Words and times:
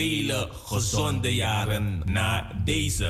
vele 0.00 0.48
gezonde 0.64 1.34
jaren 1.34 2.02
na 2.04 2.52
deze. 2.64 3.08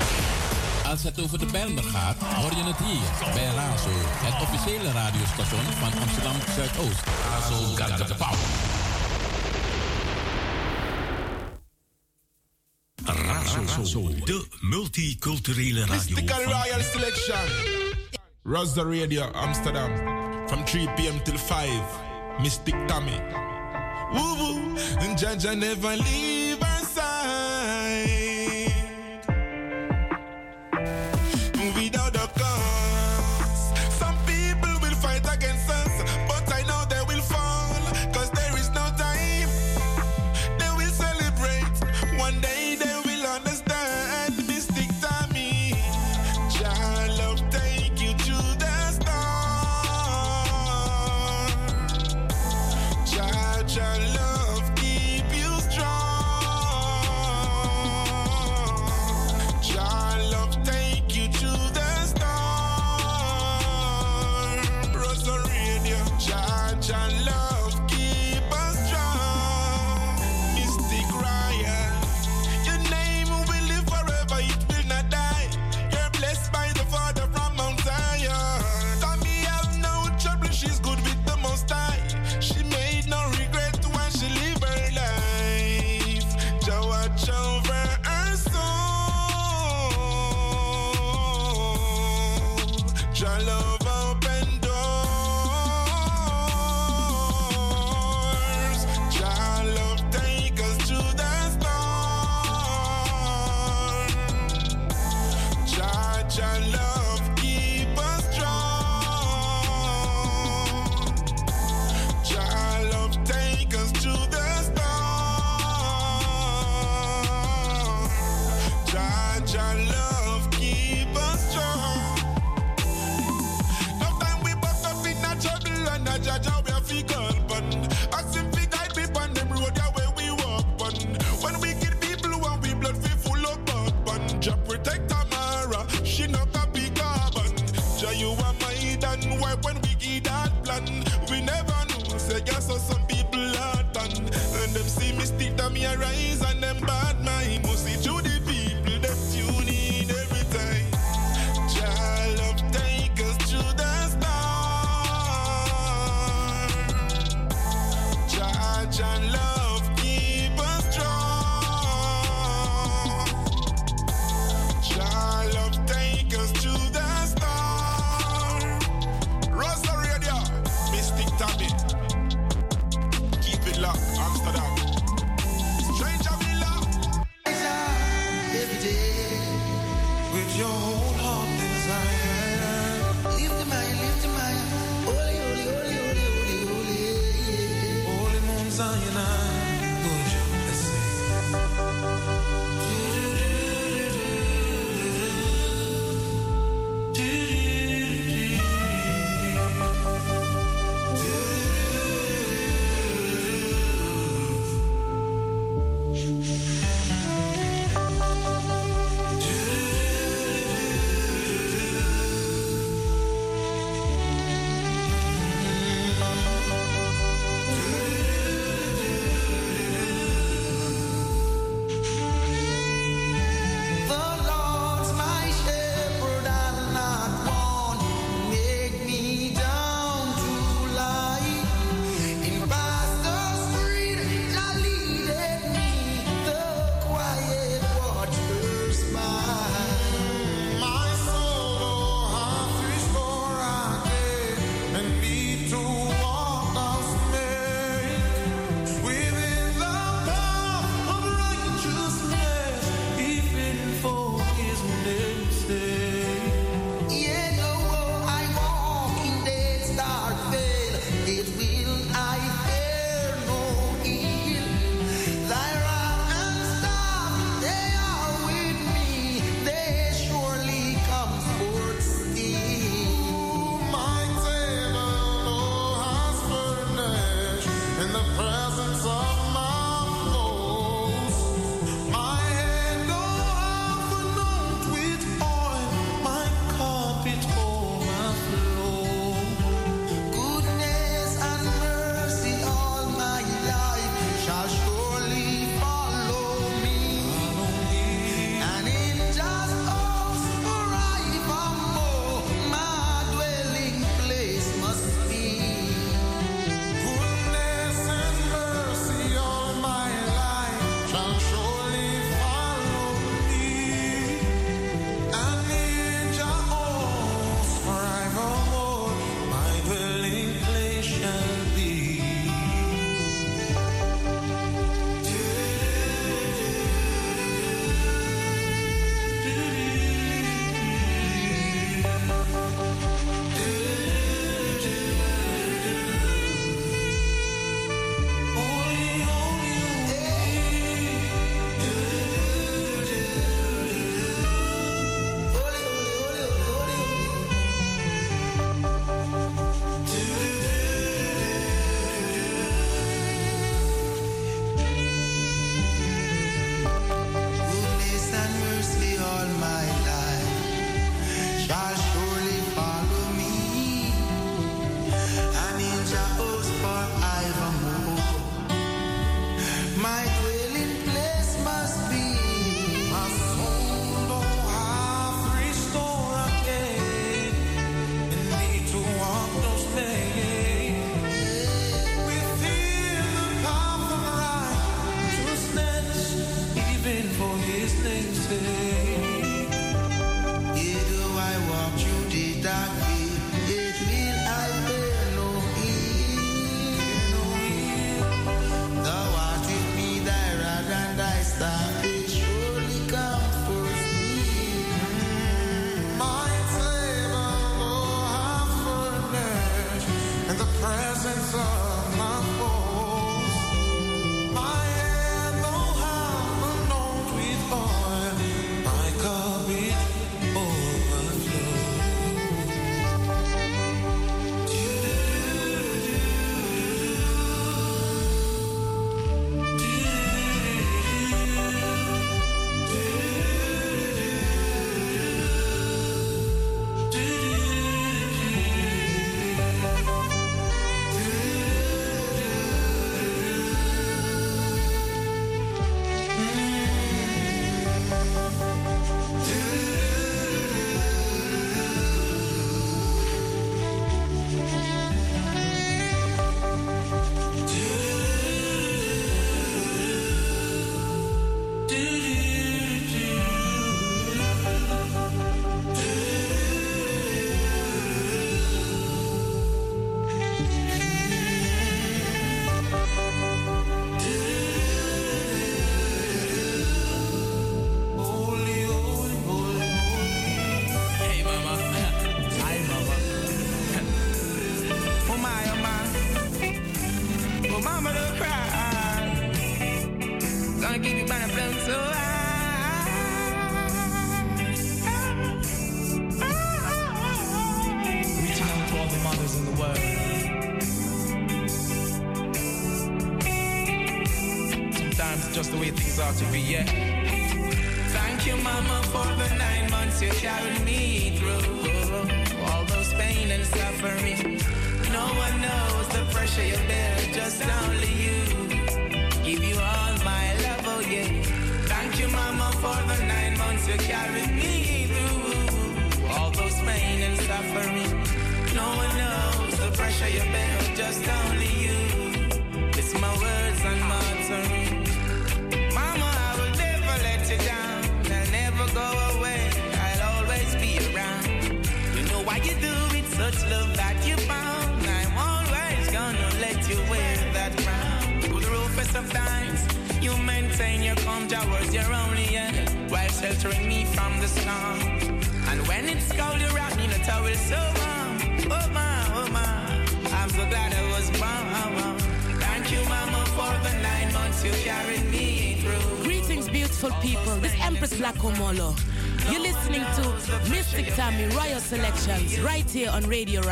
Als 0.86 1.02
het 1.02 1.20
over 1.20 1.38
de 1.38 1.46
Bijlmer 1.46 1.82
gaat, 1.82 2.16
hoor 2.16 2.50
je 2.50 2.62
het 2.62 2.76
hier 2.76 3.32
bij 3.34 3.44
Razo, 3.54 3.88
het 3.92 4.42
officiële 4.42 4.92
radiostation 4.92 5.64
van 5.64 6.00
Amsterdam 6.00 6.32
Zuidoost. 6.56 7.02
Razo 7.30 7.74
Garda 7.74 8.04
de 8.04 8.14
Pauw. 8.14 8.34
Razo, 13.04 14.08
de 14.24 14.46
multiculturele 14.60 15.80
radio. 15.80 15.94
Mystical 15.94 16.42
Royal 16.42 16.82
Selection. 16.92 17.48
Rasta 18.42 18.82
Radio 18.82 19.22
Amsterdam. 19.22 19.90
From 20.46 20.64
3 20.64 20.88
p.m. 20.96 21.22
till 21.22 21.38
5. 21.38 21.68
Mystic 22.40 22.74
Tommy. 22.86 23.20
Woo 24.12 24.36
woo. 24.36 24.76
And 24.98 25.18
Jaja 25.20 25.54
never 25.54 25.96
leave 25.96 26.39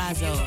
Palazzo. 0.08 0.37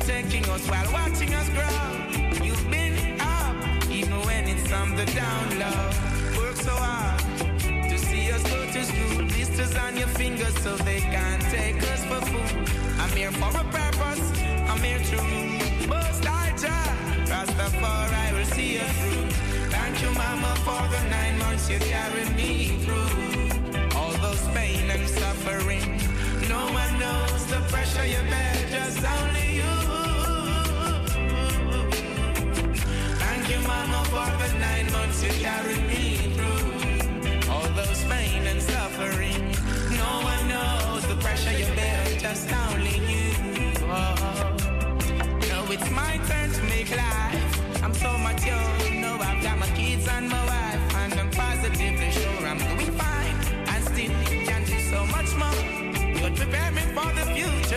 Protecting 0.00 0.48
us 0.48 0.66
while 0.68 0.92
watching 0.92 1.32
us 1.34 1.48
grow. 1.50 2.44
You've 2.44 2.70
been 2.70 3.20
up, 3.20 3.56
even 3.90 4.18
when 4.26 4.48
it's 4.48 4.72
on 4.72 4.96
the 4.96 5.04
down 5.06 5.46
low. 5.58 6.40
Work 6.40 6.56
so 6.56 6.72
hard 6.72 7.20
to 7.90 7.98
see 7.98 8.30
us 8.32 8.42
go 8.44 8.64
to 8.72 8.84
school. 8.84 9.26
Blisters 9.26 9.76
on 9.76 9.96
your 9.96 10.08
fingers 10.08 10.56
so 10.62 10.76
they 10.88 11.00
can't 11.00 11.42
take 11.42 11.82
us 11.92 12.04
for 12.06 12.20
food. 12.30 12.68
I'm 12.98 13.10
here 13.10 13.32
for 13.32 13.50
a 13.50 13.64
purpose, 13.64 14.24
I'm 14.70 14.80
here 14.80 15.02
to 15.10 15.16
rule. 15.16 15.88
Most 15.88 16.26
I 16.26 16.54
Jah, 16.56 16.96
Rastafari 17.32 18.32
will 18.36 18.50
see 18.56 18.78
us 18.78 18.96
through. 19.00 19.28
Thank 19.70 20.02
you, 20.02 20.10
Mama, 20.12 20.54
for 20.66 20.82
the 20.94 21.02
nine 21.10 21.38
months 21.38 21.68
you 21.68 21.78
carried 21.78 22.34
me 22.36 22.78
through. 22.84 23.98
All 23.98 24.12
those 24.24 24.44
pain 24.56 24.90
and 24.90 25.06
suffering. 25.08 26.00
No 26.48 26.62
one 26.72 26.98
knows 26.98 27.46
the 27.46 27.60
pressure 27.68 28.06
you 28.06 28.22
bear, 28.30 28.54
just 28.70 29.04
only 29.04 29.56
you. 29.56 29.79
Mama, 33.70 34.00
for 34.12 34.30
the 34.42 34.48
nine 34.58 34.90
months 34.92 35.22
you 35.24 35.32
carried 35.46 35.84
me 35.92 36.04
through. 36.36 37.50
All 37.52 37.68
those 37.80 38.02
pain 38.12 38.46
and 38.46 38.60
suffering. 38.60 39.42
No 40.02 40.10
one 40.30 40.42
knows 40.48 41.06
the 41.12 41.16
pressure 41.24 41.56
you 41.60 41.66
bear, 41.78 42.04
just 42.18 42.46
only 42.64 42.96
you. 43.12 43.28
Oh. 43.98 44.14
Now 45.50 45.62
it's 45.74 45.90
my 45.90 46.14
turn 46.28 46.48
to 46.56 46.62
make 46.74 46.90
life. 47.04 47.82
I'm 47.84 47.94
so 47.94 48.12
much 48.18 48.44
young. 48.44 49.00
Now 49.04 49.16
I've 49.28 49.42
got 49.42 49.56
my 49.58 49.70
kids 49.80 50.08
and 50.08 50.28
my 50.28 50.42
wife, 50.52 50.94
and 51.02 51.14
I'm 51.20 51.30
positively 51.30 52.10
sure 52.10 52.42
I'm 52.50 52.58
doing 52.58 52.92
fine. 53.04 53.36
And 53.72 53.80
still 53.90 54.14
can 54.48 54.62
do 54.64 54.78
so 54.92 55.00
much 55.16 55.30
more. 55.42 55.62
You're 56.18 56.36
preparing 56.42 56.90
for 56.96 57.10
the 57.18 57.24
future, 57.36 57.69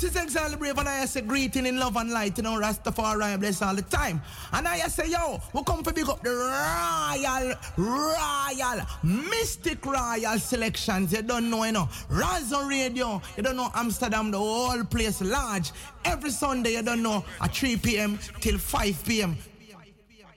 this 0.00 0.16
is 0.16 0.22
exactly 0.22 0.56
brave, 0.56 0.78
and 0.78 0.88
I 0.88 1.04
say 1.04 1.20
greeting 1.20 1.66
in 1.66 1.78
love 1.78 1.96
and 1.96 2.10
light, 2.10 2.36
you 2.38 2.42
know, 2.42 2.58
Rastafari 2.58 3.38
bless 3.38 3.60
all 3.60 3.74
the 3.74 3.82
time. 3.82 4.22
And 4.52 4.66
I 4.66 4.78
say, 4.88 5.10
yo, 5.10 5.40
we 5.52 5.62
come 5.64 5.82
to 5.82 5.92
big 5.92 6.08
up 6.08 6.22
the 6.22 6.30
royal, 6.30 7.54
royal, 7.76 8.86
mystic 9.02 9.84
royal 9.84 10.38
selections. 10.38 11.12
You 11.12 11.22
don't 11.22 11.50
know, 11.50 11.64
you 11.64 11.72
know, 11.72 11.88
Razo 12.08 12.66
Radio, 12.68 13.20
you 13.36 13.42
don't 13.42 13.56
know 13.56 13.70
Amsterdam, 13.74 14.30
the 14.30 14.38
whole 14.38 14.84
place 14.84 15.20
large. 15.20 15.72
Every 16.04 16.30
Sunday, 16.30 16.72
you 16.72 16.82
don't 16.82 17.02
know, 17.02 17.22
at 17.40 17.54
3 17.54 17.76
p.m. 17.76 18.18
till 18.40 18.56
5 18.56 19.04
p.m. 19.04 19.36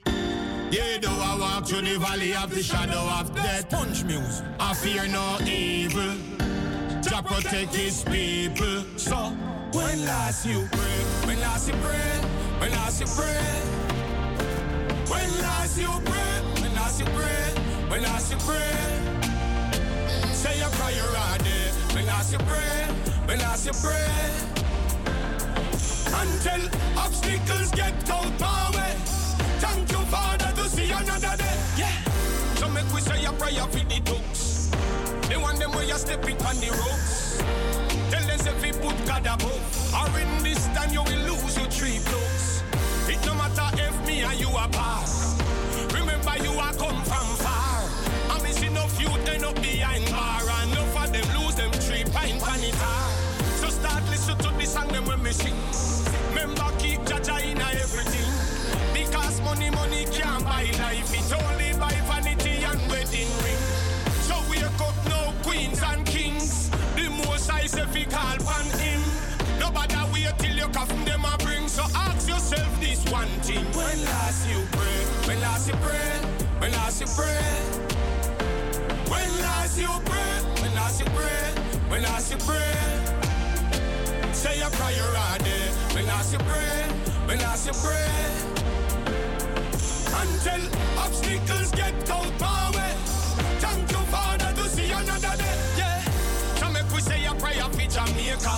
Yeah, 0.06 0.98
though 1.00 1.08
I 1.08 1.38
walk 1.40 1.68
through 1.68 1.82
the 1.82 1.98
valley 1.98 2.34
of 2.34 2.54
the 2.54 2.62
shadow 2.62 3.00
of 3.18 3.34
death. 3.34 3.70
Punch 3.70 4.04
music. 4.04 4.44
I 4.60 4.74
fear 4.74 5.06
no 5.08 5.38
evil. 5.46 6.16
Jah 7.04 7.20
protect 7.20 7.74
his 7.74 8.02
people. 8.04 8.82
So, 8.96 9.16
when 9.72 10.06
last 10.06 10.46
you 10.46 10.66
pray, 10.72 11.00
when 11.26 11.38
last 11.40 11.68
you 11.68 11.74
pray, 11.82 12.10
when 12.60 12.70
last 12.72 13.00
you 13.00 13.06
pray, 13.06 13.44
when 15.12 15.28
last 15.42 15.78
you 15.78 15.86
pray, 15.86 16.32
when 16.62 16.74
last 16.74 17.00
you 17.00 17.06
pray, 17.06 17.44
when 17.90 18.02
last 18.02 18.32
you 18.32 18.38
pray. 18.38 19.24
Say 20.32 20.60
a 20.60 20.68
prayer 20.70 21.04
all 21.24 21.38
day. 21.38 21.70
When 21.94 22.06
last 22.06 22.32
you 22.32 22.38
pray, 22.38 22.86
when 23.26 23.38
last 23.38 23.66
you 23.66 23.72
pray. 23.84 24.08
Until 26.22 26.62
obstacles 26.98 27.70
get 27.72 28.10
out 28.10 28.42
our 28.42 28.72
way. 28.72 28.94
Thank 29.60 29.92
you, 29.92 29.98
Father, 30.06 30.50
to 30.56 30.68
see 30.70 30.90
another 30.90 31.36
day. 31.36 31.56
Yeah. 31.76 31.92
So 32.56 32.68
make 32.70 32.90
we 32.94 33.00
say 33.02 33.24
a 33.26 33.32
prayer 33.32 33.66
for 33.68 33.84
the 33.92 34.00
ducks. 34.00 34.33
They 35.28 35.36
want 35.36 35.58
them 35.58 35.72
where 35.72 35.84
you 35.84 35.94
step 35.94 36.28
it 36.28 36.44
on 36.44 36.56
the 36.56 36.70
ropes. 36.70 37.38
Tell 38.10 38.22
them 38.22 38.40
if 38.40 38.62
we 38.62 38.72
put 38.72 38.96
God 39.06 39.26
above. 39.26 39.94
Or 39.94 40.20
in 40.20 40.42
this 40.42 40.66
time 40.76 40.92
you 40.92 41.02
will 41.02 41.22
lose 41.32 41.56
your 41.56 41.66
three 41.66 41.98
clothes. 42.04 42.62
It 43.08 43.24
no 43.26 43.34
matter 43.34 43.68
if 43.74 44.06
me 44.06 44.22
and 44.22 44.38
you 44.38 44.50
are 44.50 44.68
pass. 44.68 45.40
Remember 45.92 46.34
you 46.42 46.52
are 46.58 46.74
come 46.74 47.02
from 47.04 47.28
far. 47.40 47.88
I 48.30 48.40
miss 48.42 48.62
enough 48.62 49.00
you 49.00 49.08
end 49.32 49.44
up 49.44 49.56
behind 49.56 50.04
bar. 50.10 50.42
And 50.60 50.72
enough 50.72 51.04
of 51.04 51.12
them 51.12 51.26
lose 51.40 51.54
them 51.54 51.72
three 51.72 52.04
pint 52.04 52.40
panitar. 52.40 52.82
Ah. 52.82 53.34
So 53.60 53.68
start 53.68 54.04
listen 54.10 54.36
to 54.38 54.48
the 54.58 54.66
song 54.66 54.88
them 54.88 55.06
when 55.06 55.22
me 55.22 55.32
sing. 55.32 55.73
So 71.74 71.82
ask 71.96 72.28
yourself 72.28 72.70
this 72.80 73.04
one 73.10 73.26
thing. 73.42 73.64
When 73.74 74.04
last 74.04 74.48
you 74.48 74.62
pray? 74.70 75.00
When 75.26 75.40
last 75.40 75.66
you 75.66 75.74
pray? 75.82 76.20
When 76.60 76.70
last 76.70 77.00
you 77.00 77.06
pray? 77.08 77.50
When 79.10 79.28
last 79.42 79.76
you 79.76 79.88
pray? 80.06 80.22
When 80.62 80.72
last 80.76 81.00
you 81.00 81.06
pray? 81.06 81.42
When 81.90 82.02
last 82.04 82.30
you 82.30 82.38
pray? 82.46 82.74
Say 84.32 84.58
your 84.60 84.70
prayer 84.70 85.02
all 85.18 85.38
day. 85.38 85.66
When 85.94 86.06
last 86.06 86.32
you 86.32 86.38
pray? 86.46 86.86
When 87.26 87.38
last 87.38 87.66
you 87.66 87.72
pray? 87.82 88.54
Until 90.22 90.62
obstacles 91.00 91.72
get 91.72 92.08
out 92.08 92.42
a 97.34 97.40
prayer 97.40 97.68
for 97.70 97.88
Jamaica. 97.88 98.54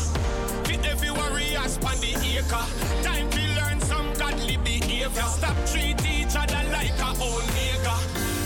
For 0.65 0.87
every 0.87 1.11
warrior 1.11 1.69
span 1.69 1.99
the 2.01 2.13
acre. 2.39 2.67
Time 3.03 3.31
to 3.31 3.41
learn 3.55 3.81
some 3.81 4.13
godly 4.15 4.57
behavior. 4.59 5.23
Stop 5.23 5.57
treat 5.67 6.01
each 6.07 6.37
other 6.37 6.63
like 6.71 6.99
a 6.99 7.11
old 7.23 7.43
nigga. 7.57 7.97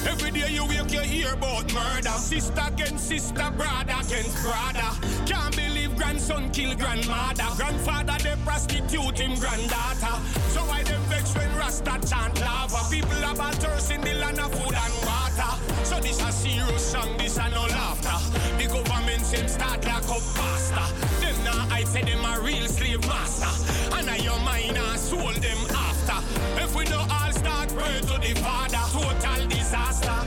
Every 0.09 0.31
day 0.31 0.51
you 0.51 0.65
wake, 0.67 0.93
you 0.93 1.01
hear 1.01 1.33
about 1.33 1.73
murder. 1.73 2.17
Sister 2.19 2.63
against 2.67 3.09
sister, 3.09 3.51
brother 3.57 3.97
against 4.01 4.43
brother. 4.43 4.91
Can't 5.27 5.55
believe 5.57 5.97
grandson 5.97 6.51
kill 6.51 6.75
grandmother. 6.77 7.49
Grandfather 7.57 8.17
they 8.23 8.37
prostitute 8.45 9.19
him 9.19 9.39
granddaughter. 9.39 10.17
So 10.51 10.61
why 10.65 10.83
them 10.83 11.03
vex 11.09 11.35
when 11.37 11.55
Rasta 11.57 11.99
chant 12.07 12.41
lava? 12.41 12.81
People 12.91 13.25
about 13.25 13.55
thirst 13.55 13.91
in 13.91 14.01
the 14.01 14.15
land 14.15 14.41
of 14.41 14.53
food 14.55 14.75
and 14.75 14.95
water. 15.07 15.53
So 15.85 16.01
this 16.01 16.21
a 16.21 16.33
serious 16.33 16.93
song, 16.93 17.17
this 17.19 17.37
a 17.37 17.49
no 17.51 17.63
laughter. 17.63 18.19
The 18.59 18.67
government 18.67 19.25
same 19.25 19.49
start 19.49 19.90
like 20.11 20.23
up 20.23 20.35
pasta. 20.35 20.95
Them 21.21 21.45
now 21.45 21.67
I 21.71 21.85
say 21.85 22.02
them 22.02 22.25
a 22.25 22.40
real 22.40 22.67
slave 22.69 23.00
master. 23.07 23.49
And 23.97 24.09
I 24.09 24.17
your 24.17 24.38
mind 24.40 24.76
and 24.76 24.99
soul 24.99 25.33
them 25.33 25.59
after. 25.71 26.19
If 26.62 26.75
we 26.75 26.85
no 26.85 26.99
all 26.99 27.33
start 27.33 27.69
pray 27.71 28.00
to 28.00 28.19
the 28.19 28.35
Father, 28.40 28.85
total 28.93 29.47
disaster. 29.49 30.19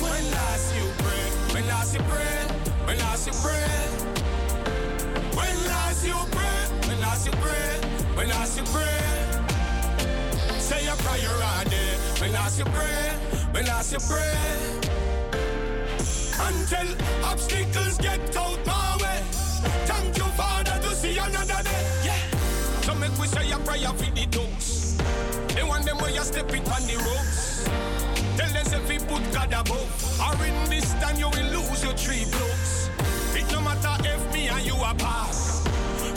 When 0.00 0.24
last 0.32 0.74
you 0.76 0.86
pray, 0.98 1.54
when 1.54 1.66
last 1.68 1.94
you 1.94 2.00
pray, 2.08 2.38
when 2.86 2.98
last 2.98 3.26
you 3.26 3.32
pray. 3.42 3.68
When 5.36 5.56
last 5.66 6.06
you 6.06 6.14
pray, 6.30 6.88
when 6.88 7.00
last 7.00 7.26
you 7.26 7.32
pray, 7.32 7.80
when 8.14 8.28
last 8.28 8.58
you 8.58 8.64
pray. 8.64 9.00
Say 10.58 10.86
a 10.86 10.96
prayer 10.96 11.36
all 11.42 11.64
day. 11.64 11.96
When 12.20 12.32
last 12.32 12.58
you 12.58 12.64
pray, 12.66 13.12
when 13.52 13.66
last 13.66 13.92
you 13.92 13.98
pray. 14.08 14.80
Until 16.42 16.88
obstacles 17.24 17.98
get 17.98 18.36
out 18.36 18.66
my 18.66 18.89
Father, 20.40 20.78
to 20.88 20.94
see 20.94 21.18
another 21.18 21.62
day. 21.62 21.84
Yeah. 22.02 22.16
So 22.80 22.94
make 22.94 23.12
we 23.18 23.26
say 23.26 23.50
a 23.52 23.58
prayer 23.58 23.92
for 23.92 24.10
the 24.16 24.24
dogs. 24.32 24.96
They 25.54 25.62
want 25.62 25.84
them 25.84 25.98
where 25.98 26.10
you 26.10 26.24
step 26.24 26.48
it 26.48 26.64
on 26.72 26.82
the 26.88 26.96
ropes. 26.96 27.68
Tell 28.38 28.56
us 28.56 28.72
if 28.72 28.88
we 28.88 28.96
put 29.04 29.20
God 29.34 29.52
above. 29.52 29.92
Or 30.24 30.46
in 30.46 30.56
this 30.70 30.94
time 30.94 31.18
you 31.18 31.28
will 31.28 31.48
lose 31.60 31.84
your 31.84 31.92
three 31.92 32.24
blocks. 32.32 32.88
It 33.36 33.52
no 33.52 33.60
matter 33.60 33.94
if 34.08 34.32
me 34.32 34.48
and 34.48 34.64
you 34.64 34.76
are 34.76 34.94
apart. 34.94 35.36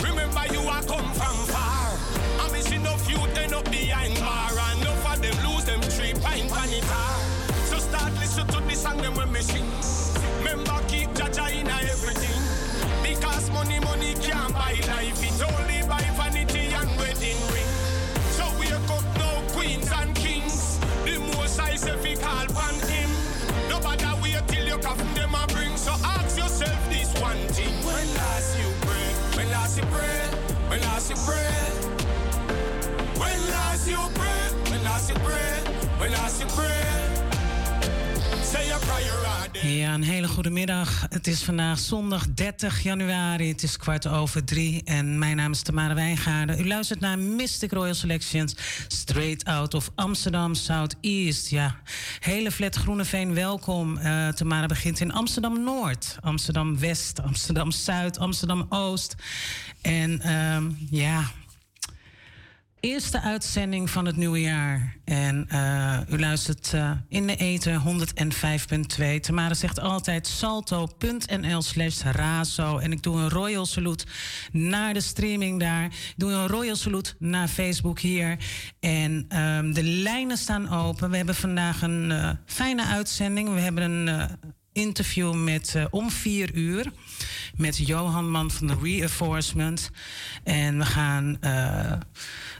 Remember 0.01 0.43
you 0.55 0.61
are 0.71 0.83
come 0.83 1.11
from 1.19 1.37
far. 1.51 1.91
I 2.39 2.49
miss 2.53 2.71
enough 2.71 3.03
youth 3.11 3.37
end 3.37 3.53
up 3.53 3.65
behind 3.69 4.15
bar. 4.21 4.51
And 4.55 4.81
enough 4.83 5.03
of 5.11 5.21
them 5.21 5.35
lose 5.43 5.65
them 5.65 5.81
three 5.81 6.13
pint 6.13 6.47
panitar. 6.49 7.11
So 7.67 7.77
start 7.77 8.13
listen 8.23 8.47
to 8.47 8.61
this 8.61 8.83
song 8.83 9.01
them 9.01 9.15
when 9.15 9.29
me 9.33 9.41
sing. 9.41 9.67
Remember 10.39 10.79
breath, 31.25 31.85
when 33.19 33.39
last 33.51 33.87
you 33.87 33.97
breath, 34.15 34.71
when 34.71 34.83
last 34.83 35.09
you 35.09 35.15
breath, 35.15 35.99
when 35.99 36.11
last 36.11 36.41
you 36.41 36.47
breath. 36.55 37.22
Ja, 39.61 39.93
een 39.93 40.03
hele 40.03 40.27
goede 40.27 40.49
middag. 40.49 41.05
Het 41.09 41.27
is 41.27 41.43
vandaag 41.43 41.79
zondag 41.79 42.27
30 42.33 42.83
januari. 42.83 43.47
Het 43.47 43.63
is 43.63 43.77
kwart 43.77 44.07
over 44.07 44.43
drie 44.43 44.81
en 44.83 45.17
mijn 45.17 45.35
naam 45.35 45.51
is 45.51 45.61
Tamara 45.61 45.93
Wijngaarden. 45.93 46.59
U 46.59 46.67
luistert 46.67 46.99
naar 46.99 47.19
Mystic 47.19 47.71
Royal 47.71 47.93
Selections, 47.93 48.55
straight 48.87 49.45
out 49.45 49.73
of 49.73 49.91
Amsterdam 49.95 50.55
Southeast. 50.55 51.49
Ja, 51.49 51.75
hele 52.19 52.51
flat 52.51 52.75
Groeneveen, 52.75 53.33
welkom. 53.33 53.97
Eh, 53.97 54.27
Tamara 54.27 54.65
begint 54.65 54.99
in 54.99 55.13
Amsterdam 55.13 55.63
Noord, 55.63 56.17
Amsterdam 56.21 56.79
West, 56.79 57.21
Amsterdam 57.21 57.71
Zuid, 57.71 58.17
Amsterdam 58.17 58.65
Oost. 58.69 59.15
En 59.81 60.21
ehm, 60.21 60.69
ja, 60.89 61.31
eerste 62.83 63.21
uitzending 63.21 63.89
van 63.89 64.05
het 64.05 64.15
nieuwe 64.15 64.41
jaar. 64.41 64.97
En 65.05 65.45
eh, 65.49 65.99
u 66.09 66.19
luistert 66.19 66.73
eh, 66.73 66.91
in 67.09 67.27
de 67.27 67.35
eten 67.35 67.81
105.2. 68.99 69.19
Tamara 69.19 69.53
zegt 69.53 69.79
altijd 69.79 70.27
salto.nl 70.27 71.61
slash 71.61 72.01
razo. 72.01 72.77
En 72.77 72.91
ik 72.91 73.03
doe 73.03 73.17
een 73.17 73.29
royal 73.29 73.65
salute 73.65 74.05
naar 74.51 74.93
de 74.93 75.01
streaming 75.01 75.59
daar. 75.59 75.85
Ik 75.85 76.13
doe 76.15 76.31
een 76.31 76.47
royal 76.47 76.75
salute 76.75 77.13
naar 77.19 77.47
Facebook 77.47 77.99
hier. 77.99 78.37
En 78.79 79.25
ehm, 79.29 79.73
de 79.73 79.83
lijnen 79.83 80.37
staan 80.37 80.69
open. 80.69 81.09
We 81.09 81.17
hebben 81.17 81.35
vandaag 81.35 81.81
een 81.81 82.11
eh, 82.11 82.29
fijne 82.45 82.85
uitzending. 82.85 83.53
We 83.53 83.59
hebben 83.59 83.91
een 83.91 84.29
interview 84.73 85.33
met 85.33 85.75
eh, 85.75 85.85
om 85.89 86.09
vier 86.09 86.53
uur 86.53 86.91
met 87.55 87.77
Johan 87.77 88.29
Man 88.29 88.51
van 88.51 88.67
de 88.67 88.77
Reinforcement. 88.81 89.91
En 90.43 90.77
we 90.77 90.85
gaan 90.85 91.37
eh, 91.41 91.93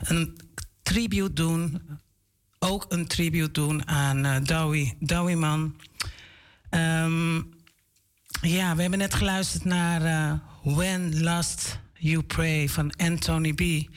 een 0.01 0.37
tribute 0.81 1.33
doen, 1.33 1.81
ook 2.59 2.85
een 2.89 3.07
tribute 3.07 3.51
doen 3.51 3.87
aan 3.87 4.25
eh 4.25 4.95
Dowie, 4.99 5.35
Man. 5.35 5.75
Ehm, 6.69 7.35
ja, 8.41 8.75
we 8.75 8.81
hebben 8.81 8.99
net 8.99 9.13
geluisterd 9.13 9.65
naar 9.65 10.39
When 10.63 11.23
Last 11.23 11.79
You 11.93 12.23
Pray 12.23 12.69
van 12.69 12.91
Anthony 12.95 13.53
B. 13.53 13.89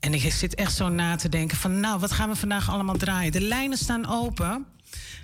En 0.00 0.14
ik 0.14 0.32
zit 0.32 0.54
echt 0.54 0.74
zo 0.74 0.88
na 0.88 1.16
te 1.16 1.28
denken 1.28 1.56
van, 1.56 1.80
nou, 1.80 2.00
wat 2.00 2.12
gaan 2.12 2.28
we 2.28 2.36
vandaag 2.36 2.70
allemaal 2.70 2.96
draaien? 2.96 3.32
De 3.32 3.40
lijnen 3.40 3.78
staan 3.78 4.06
open. 4.08 4.66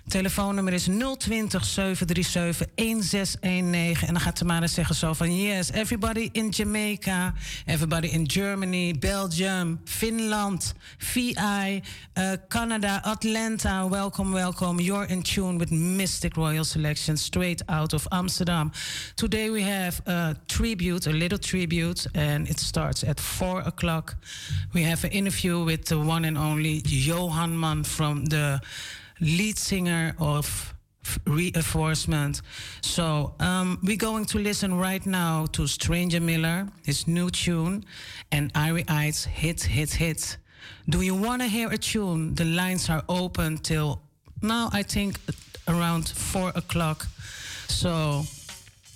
Telefoonnummer 0.09 0.73
is 0.73 0.85
020 0.85 1.65
737 1.65 2.67
1619. 2.75 4.07
En 4.07 4.12
dan 4.12 4.23
gaat 4.23 4.37
Tamara 4.37 4.67
zeggen 4.67 4.95
zo 4.95 5.12
van... 5.12 5.37
Yes, 5.37 5.71
everybody 5.71 6.29
in 6.33 6.49
Jamaica, 6.49 7.35
everybody 7.67 8.07
in 8.07 8.27
Germany, 8.27 8.95
Belgium, 8.99 9.81
Finland, 9.85 10.75
VI, 10.99 11.35
uh, 12.19 12.33
Canada, 12.49 13.03
Atlanta. 13.05 13.88
Welcome, 13.88 14.33
welcome. 14.33 14.83
You're 14.83 15.09
in 15.09 15.23
tune 15.23 15.59
with 15.59 15.71
Mystic 15.71 16.35
Royal 16.35 16.65
Selection 16.65 17.17
straight 17.17 17.62
out 17.69 17.93
of 17.93 18.07
Amsterdam. 18.11 18.71
Today 19.15 19.51
we 19.51 19.62
have 19.62 20.01
a 20.07 20.37
tribute, 20.47 21.07
a 21.11 21.12
little 21.12 21.38
tribute, 21.38 22.07
and 22.15 22.49
it 22.49 22.59
starts 22.59 23.05
at 23.05 23.21
4 23.21 23.61
o'clock. 23.67 24.17
We 24.73 24.83
have 24.83 25.05
an 25.05 25.11
interview 25.11 25.65
with 25.65 25.85
the 25.85 25.97
one 25.97 26.27
and 26.27 26.37
only 26.37 26.83
Johan 26.85 27.59
Man 27.61 27.85
from 27.85 28.25
the 28.25 28.61
lead 29.23 29.57
singer 29.57 30.15
of 30.19 30.75
Reinforcement. 31.27 32.43
So 32.83 33.35
um, 33.41 33.79
we're 33.83 33.97
going 33.97 34.27
to 34.27 34.39
listen 34.39 34.75
right 34.75 35.05
now 35.07 35.47
to 35.53 35.67
Stranger 35.67 36.21
Miller, 36.21 36.69
his 36.85 37.09
new 37.09 37.31
tune, 37.31 37.85
and 38.31 38.53
Irie 38.55 38.85
Ides 38.89 39.25
hit, 39.25 39.63
hit, 39.63 39.95
hit. 39.95 40.37
Do 40.89 41.01
you 41.01 41.15
want 41.15 41.43
to 41.43 41.49
hear 41.49 41.71
a 41.71 41.79
tune? 41.79 42.35
The 42.35 42.45
lines 42.45 42.91
are 42.91 43.03
open 43.09 43.59
till 43.59 44.03
now, 44.43 44.69
I 44.73 44.83
think 44.83 45.19
around 45.69 46.09
4 46.09 46.53
o'clock. 46.55 47.07
So 47.69 48.25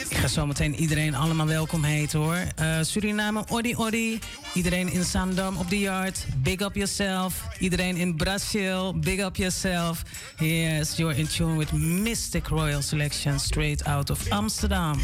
Ik 0.09 0.17
ga 0.17 0.29
zo 0.29 0.47
meteen 0.47 0.75
iedereen 0.75 1.15
allemaal 1.15 1.47
welkom 1.47 1.85
heten 1.85 2.19
hoor. 2.19 2.39
Eh, 2.57 2.79
Suriname, 2.83 3.45
Odi 3.49 3.77
Odi. 3.77 4.19
Iedereen 4.55 4.93
in 4.93 5.05
Sandam 5.05 5.57
op 5.57 5.71
de 5.71 5.79
yard. 5.79 6.27
Big 6.43 6.61
up 6.61 6.75
yourself. 6.75 7.43
Iedereen 7.59 7.97
in 7.97 8.17
Brazil. 8.17 8.99
Big 8.99 9.21
up 9.21 9.37
yourself. 9.37 10.03
Yes, 10.39 10.97
you're 10.97 11.17
in 11.17 11.27
tune 11.27 11.57
with 11.57 11.73
Mystic 11.73 12.49
Royal 12.49 12.83
Selection 12.83 13.41
straight 13.41 13.85
out 13.85 14.11
of 14.11 14.31
Amsterdam. 14.31 14.99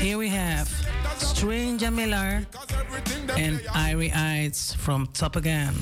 Here 0.00 0.16
we 0.16 0.28
have 0.28 0.70
Stranger 1.18 1.92
Miller 1.92 2.46
and 3.26 3.60
Irie 3.74 4.12
Ides 4.44 4.74
from 4.78 5.12
Top 5.12 5.36
Again. 5.36 5.74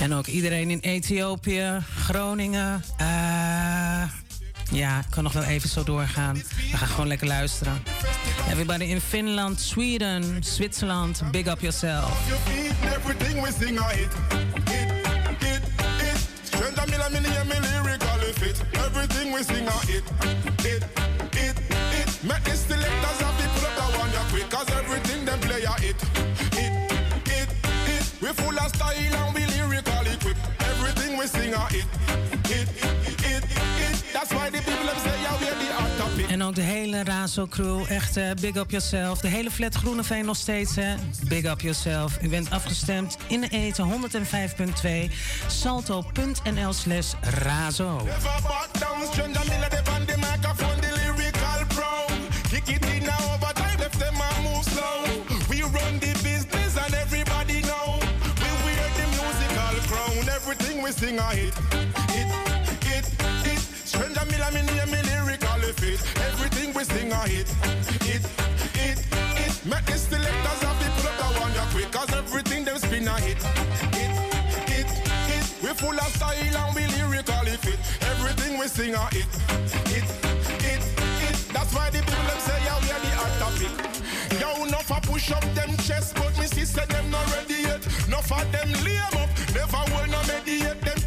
En 0.00 0.14
ook 0.14 0.26
iedereen 0.26 0.70
in 0.70 0.78
Ethiopië, 0.80 1.82
Groningen, 1.98 2.82
eh, 2.96 3.06
Ja, 4.70 4.98
ik 4.98 5.06
kan 5.10 5.22
nog 5.22 5.32
wel 5.32 5.42
even 5.42 5.68
zo 5.68 5.84
doorgaan. 5.84 6.34
We 6.70 6.76
gaan 6.76 6.88
gewoon 6.88 7.06
lekker 7.06 7.26
luisteren. 7.26 7.82
Everybody 8.50 8.84
in 8.84 9.00
Finland, 9.00 9.60
Sweden, 9.60 10.44
Zwitserland, 10.44 11.22
big 11.30 11.46
up 11.46 11.60
yourself. 11.60 12.10
Everything 12.96 13.42
we 13.42 13.52
sing 13.60 13.78
a 13.78 13.88
hit. 13.88 14.12
Hit, 14.70 14.90
hit, 15.38 15.62
hit. 16.02 16.28
Stranger 16.42 16.88
miller, 16.88 17.10
me 17.10 17.20
near 17.20 17.44
me 17.46 17.60
lyrical 17.60 18.18
fit. 18.34 18.60
Everything 18.72 19.32
we 19.34 19.42
sing 19.42 19.68
a 19.68 19.78
hit. 19.86 20.02
Hit, 20.62 20.82
hit, 21.30 21.56
hit. 21.90 22.22
Make 22.22 22.44
the 22.44 22.56
selectors 22.56 23.20
have 23.20 23.36
the 23.42 23.48
pull 23.54 23.66
up 23.66 23.74
the 23.76 23.98
one 23.98 24.10
ya 24.12 24.22
quick. 24.30 24.48
Cause 24.50 24.70
everything 24.70 25.24
them 25.24 25.38
play 25.40 25.62
a 25.64 25.72
hit. 25.80 26.00
Hit, 26.54 26.72
hit, 27.28 27.48
hit. 27.86 28.04
We 28.20 28.28
full 28.28 28.58
of 28.58 28.68
style 28.74 29.16
and 29.16 29.34
we 29.34 29.46
lyrical 29.46 30.06
equipped. 30.14 30.40
Everything 30.60 31.18
we 31.18 31.26
sing 31.26 31.54
a 31.54 31.60
hit. 31.72 31.86
Hit, 32.46 32.68
hit, 32.68 32.95
En 36.28 36.42
ook 36.42 36.54
de 36.54 36.60
hele 36.60 37.04
Razo 37.04 37.46
crew, 37.46 37.84
echt 37.88 38.16
eh, 38.16 38.30
big 38.40 38.54
up 38.56 38.70
yourself. 38.70 39.18
De 39.18 39.28
hele 39.28 39.50
flat 39.50 39.74
Groeneveen 39.74 40.24
nog 40.24 40.36
steeds, 40.36 40.76
hè. 40.76 40.94
Big 41.28 41.44
up 41.44 41.60
yourself. 41.60 42.18
U 42.22 42.28
bent 42.28 42.50
afgestemd 42.50 43.16
in 43.26 43.40
de 43.40 43.48
eten 43.48 44.10
105.2 45.08 45.12
salto.nl 45.46 46.72
slash 46.72 47.12
razo. 47.20 47.96
Never 47.96 48.42
back 48.42 48.68
down, 48.78 49.06
stranger 49.12 49.44
miller 49.48 49.68
they 49.68 49.94
on 49.94 50.04
the 50.06 50.16
microphone, 50.16 50.80
the 50.80 50.92
lyrical 50.94 51.66
pro. 51.68 52.14
Kick 52.50 52.68
it 52.68 52.84
in 52.94 53.02
now 53.04 53.34
overtime, 53.34 53.78
left 53.78 53.98
them 53.98 54.14
and 54.20 54.42
move 54.42 54.64
slow. 54.64 55.04
We 55.48 55.60
run 55.60 55.98
the 55.98 56.12
business 56.22 56.76
and 56.84 56.94
everybody 56.94 57.60
know. 57.60 57.98
We 58.42 58.50
wear 58.64 58.88
the 58.98 59.06
musical 59.16 59.76
crown, 59.90 60.28
everything 60.28 60.82
we 60.82 60.90
sing 60.92 61.18
a 61.18 61.22
hit. 61.22 61.85
Miller 64.52 64.64
me 64.64 64.72
name 64.76 64.90
me 64.90 65.02
lyrical 65.02 65.60
fit. 65.74 66.00
Everything 66.30 66.72
we 66.72 66.84
sing 66.84 67.10
a 67.10 67.18
hit. 67.26 67.48
Hit, 68.06 68.22
hit, 68.76 68.98
hit. 68.98 69.66
Make 69.66 69.84
the 69.86 69.98
selectors 69.98 70.62
have 70.62 70.78
the 70.78 70.88
pull 70.94 71.08
up 71.08 71.18
the 71.18 71.40
one 71.40 71.52
ya 71.52 71.64
quick, 71.72 71.90
cause 71.90 72.12
everything 72.14 72.64
them 72.64 72.78
spin 72.78 73.08
a 73.08 73.18
hit. 73.18 73.42
Hit, 73.96 74.12
hit, 74.70 74.90
hit. 75.26 75.62
We 75.62 75.70
full 75.74 75.98
of 75.98 76.14
style 76.14 76.56
and 76.62 76.74
we 76.76 76.86
lyrically 76.94 77.56
fit. 77.58 77.80
Everything 78.02 78.58
we 78.58 78.68
sing 78.68 78.94
a 78.94 79.04
hit. 79.10 79.26
Hit, 79.90 80.06
hit, 80.62 80.82
hit. 81.22 81.36
That's 81.52 81.74
why 81.74 81.90
the 81.90 81.98
people 81.98 82.26
them 82.30 82.38
say 82.38 82.58
yeah 82.62 82.78
we 82.82 82.90
are 82.94 83.02
the 83.02 83.12
hot 83.18 83.32
topic. 83.42 83.72
Yo, 84.40 84.64
enough 84.64 84.90
a 84.90 85.00
push 85.00 85.32
up 85.32 85.42
them 85.54 85.76
chest, 85.78 86.14
but 86.14 86.36
me 86.38 86.46
sister 86.46 86.86
them 86.86 87.10
not 87.10 87.26
ready 87.34 87.62
yet. 87.62 87.82
Enough 88.06 88.30
of 88.30 88.52
them 88.52 88.70
lame 88.84 89.16
up, 89.18 89.30
never 89.54 89.82
will 89.90 90.06
no 90.06 90.20
mediate. 90.30 90.80
Them 90.82 90.98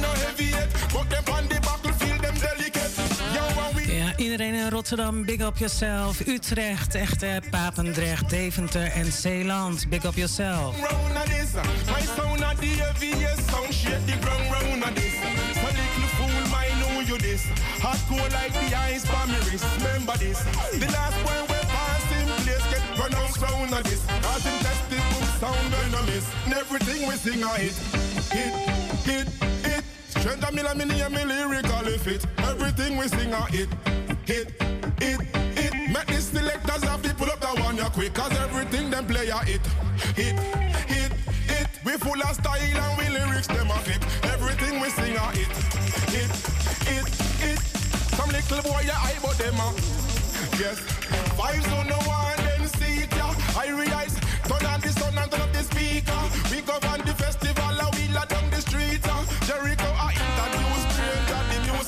no 0.00 0.08
heavy 0.24 0.50
yet. 0.50 0.68
But 0.92 1.10
them 1.10 1.34
on 1.34 1.48
the 1.48 1.60
battlefield 1.60 2.20
them 2.20 2.34
delicate. 2.38 2.92
Yo, 3.34 3.44
and 3.66 3.74
we 3.74 3.96
Ja, 3.96 4.12
iedereen 4.16 4.54
in 4.54 4.68
Rotterdam, 4.70 5.24
big 5.24 5.42
up 5.42 5.58
yourself. 5.58 6.26
Utrecht, 6.26 6.94
echt 6.94 7.22
eh, 7.22 7.36
Papendrecht, 7.50 8.30
Deventer 8.30 8.90
en 8.90 9.12
Zeeland, 9.12 9.88
big 9.88 10.04
up 10.04 10.16
yourself. 10.16 10.76
the 18.16 18.34
like 18.34 18.52
ice 18.74 19.04
by 19.06 19.26
me 19.26 19.38
wrist. 19.50 19.64
Remember 19.78 20.16
this. 20.18 20.44
Last 20.92 21.18
one 21.24 21.44
we 21.48 21.58
in 22.20 22.28
place 22.44 22.66
get 22.70 22.82
pronounced 22.96 23.40
round 23.40 23.72
of 23.72 23.82
this. 23.84 24.04
Cause 24.22 24.46
in 24.46 24.58
textbook 24.64 25.00
sound 25.40 25.68
venomous. 25.72 26.26
And 26.44 26.54
everything 26.54 27.08
we 27.08 27.14
sing 27.14 27.42
a 27.42 27.48
hit. 27.58 27.76
Hit, 28.32 28.81
hit, 29.04 29.28
hit. 29.64 29.84
Stranger 30.08 30.52
miller 30.52 30.74
me 30.74 30.84
near 30.84 31.08
me 31.10 31.24
lyrically 31.24 31.98
fit. 31.98 32.26
Everything 32.38 32.96
we 32.96 33.08
sing 33.08 33.32
a 33.32 33.42
hit. 33.46 33.68
Hit, 34.24 34.48
hit, 35.00 35.20
hit. 35.56 35.72
Make 35.92 36.06
the 36.06 36.20
selectors 36.20 36.82
have 36.84 37.02
to 37.02 37.14
pull 37.14 37.30
up 37.30 37.40
the 37.40 37.48
one 37.62 37.76
ya 37.76 37.88
quick. 37.90 38.14
Cause 38.14 38.32
everything 38.38 38.90
them 38.90 39.06
play 39.06 39.28
a 39.28 39.38
hit. 39.38 39.64
Hit, 40.16 40.38
hit, 40.88 41.12
hit. 41.50 41.68
We 41.84 41.92
full 41.92 42.20
of 42.22 42.34
style 42.34 42.80
and 42.84 42.98
we 42.98 43.08
lyrics 43.08 43.46
them 43.48 43.70
a 43.70 43.78
fit. 43.80 44.02
Everything 44.24 44.80
we 44.80 44.88
sing 44.90 45.16
a 45.16 45.26
hit. 45.32 45.52
Hit, 46.14 46.30
hit, 46.88 47.08
hit. 47.42 47.58
Some 48.16 48.30
little 48.30 48.62
boy 48.62 48.82
ya 48.86 48.94
eye 48.96 49.18
but 49.22 49.36
them 49.38 49.54
a. 49.54 49.68
Yes. 50.58 50.80
Vibes 51.36 51.78
on 51.78 51.88
no 51.88 51.96
one 52.06 52.41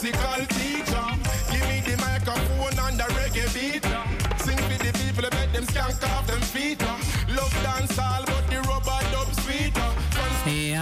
musical 0.04 0.46
teacher. 0.48 1.06
Give 1.50 1.66
me 1.68 1.80
the 1.80 1.96
microphone 1.96 2.78
and 2.86 2.98
the 2.98 3.08
reggae 3.16 3.48
beat. 3.54 3.84
Sing 4.44 4.58
for 4.58 4.78
the 4.84 4.92
people, 4.98 5.22
let 5.22 5.52
them 5.52 5.64
skank 5.64 6.02
off 6.10 6.26
them 6.26 6.40
feet. 6.40 6.82
Love 7.28 7.52
dance 7.62 7.98
all, 7.98 8.33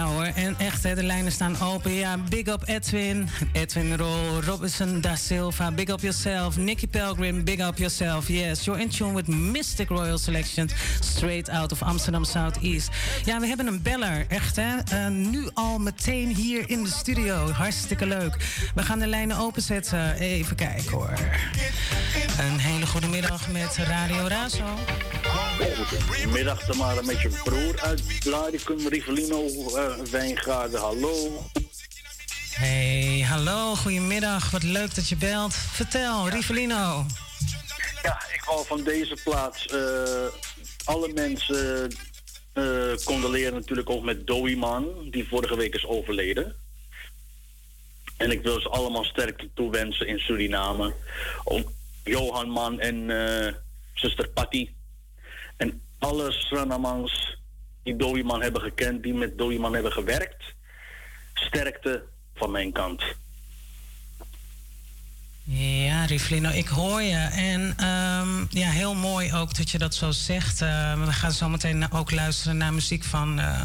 En 0.03 0.55
echt 0.57 0.83
hè, 0.83 0.95
de 0.95 1.03
lijnen 1.03 1.31
staan 1.31 1.61
open. 1.61 1.91
Ja, 1.91 2.17
big 2.17 2.47
up 2.47 2.63
Edwin, 2.65 3.29
Edwin 3.51 3.97
Rol, 3.97 4.41
Robinson 4.41 5.01
da 5.01 5.15
Silva, 5.15 5.71
big 5.71 5.89
up 5.89 5.99
yourself. 5.99 6.57
Nicky 6.57 6.87
Pelgrim, 6.87 7.43
big 7.43 7.59
up 7.59 7.77
yourself. 7.77 8.27
Yes, 8.27 8.65
you're 8.65 8.81
in 8.81 8.89
tune 8.89 9.13
with 9.13 9.27
Mystic 9.27 9.89
Royal 9.89 10.17
Selections, 10.17 10.73
straight 10.99 11.49
out 11.49 11.71
of 11.71 11.81
Amsterdam 11.81 12.23
Southeast. 12.23 12.89
Ja, 13.25 13.39
we 13.39 13.47
hebben 13.47 13.67
een 13.67 13.81
beller, 13.81 14.25
echt 14.27 14.55
hè. 14.55 14.77
Eh, 14.77 15.07
nu 15.07 15.49
al 15.53 15.79
meteen 15.79 16.35
hier 16.35 16.69
in 16.69 16.83
de 16.83 16.89
studio. 16.89 17.49
Hartstikke 17.51 18.05
leuk. 18.05 18.37
We 18.75 18.83
gaan 18.83 18.99
de 18.99 19.07
lijnen 19.07 19.37
openzetten. 19.37 20.13
Even 20.13 20.55
kijken 20.55 20.91
hoor. 20.91 21.13
Een 22.39 22.59
hele 22.59 22.85
goede 22.85 23.07
middag 23.07 23.51
met 23.51 23.77
Radio 23.77 24.27
Razo. 24.27 24.63
Middag 26.31 26.65
Tamara 26.65 27.01
met 27.01 27.21
je 27.21 27.29
broer 27.43 27.81
uit 27.81 28.01
Blaricum, 28.23 28.87
Rivelino, 28.87 29.45
uh, 29.45 29.92
Wijngaarden. 30.11 30.79
Hallo. 30.79 31.45
Hey, 32.53 33.25
hallo, 33.27 33.75
goedemiddag. 33.75 34.51
Wat 34.51 34.63
leuk 34.63 34.95
dat 34.95 35.09
je 35.09 35.15
belt. 35.15 35.53
Vertel, 35.53 36.29
Rivelino. 36.29 37.05
Ja, 38.03 38.21
ik 38.33 38.43
wou 38.45 38.65
van 38.65 38.83
deze 38.83 39.17
plaats 39.23 39.65
eh, 39.65 40.25
alle 40.83 41.11
mensen 41.13 41.91
eh 42.53 42.93
condoleren 43.03 43.53
natuurlijk 43.53 43.89
ook 43.89 44.03
met 44.03 44.27
Dowie 44.27 44.57
Man, 44.57 45.09
die 45.11 45.27
vorige 45.27 45.55
week 45.55 45.75
is 45.75 45.85
overleden. 45.85 46.55
En 48.17 48.31
ik 48.31 48.41
wil 48.41 48.61
ze 48.61 48.69
allemaal 48.69 49.03
sterkte 49.03 49.49
toewensen 49.53 50.07
in 50.07 50.19
Suriname. 50.19 50.93
Ook 51.43 51.71
Johan 52.03 52.49
Man 52.49 52.79
en 52.79 53.09
eh, 53.09 53.53
zuster 53.93 54.29
Patty. 54.29 54.69
En 55.57 55.81
alle 55.99 56.31
Surinamans 56.31 57.37
die 57.83 57.95
Dowie 57.95 58.23
Man 58.23 58.41
hebben 58.41 58.61
gekend, 58.61 59.03
die 59.03 59.13
met 59.13 59.37
Dowie 59.37 59.59
Man 59.59 59.73
hebben 59.73 59.91
gewerkt. 59.91 60.43
Sterkte 61.33 62.03
van 62.35 62.51
mijn 62.51 62.71
kant. 62.71 63.03
Ja, 65.45 66.05
Rivlino, 66.05 66.49
ik 66.49 66.67
hoor 66.67 67.01
je. 67.01 67.29
En 67.31 67.73
ehm, 67.77 68.45
ja, 68.49 68.69
heel 68.69 68.95
mooi 68.95 69.33
ook 69.33 69.55
dat 69.55 69.69
je 69.69 69.77
dat 69.77 69.95
zo 69.95 70.11
zegt. 70.11 70.61
Eh, 70.61 71.05
we 71.05 71.11
gaan 71.11 71.31
zo 71.31 71.49
meteen 71.49 71.91
ook 71.91 72.11
luisteren 72.11 72.57
naar 72.57 72.73
muziek 72.73 73.03
van 73.03 73.39
uh, 73.39 73.61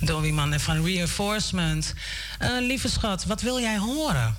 en 0.00 0.60
van 0.60 0.84
Reinforcement. 0.84 1.94
Eh, 2.38 2.56
lieve 2.60 2.88
schat, 2.88 3.24
wat 3.24 3.40
wil 3.40 3.60
jij 3.60 3.78
horen? 3.78 4.36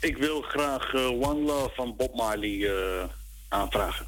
Ik 0.00 0.16
wil 0.16 0.42
graag 0.42 0.94
eh, 0.94 1.06
One 1.06 1.40
Love 1.40 1.70
van 1.74 1.94
Bob 1.96 2.14
Marley 2.14 2.70
aanvragen. 3.48 4.06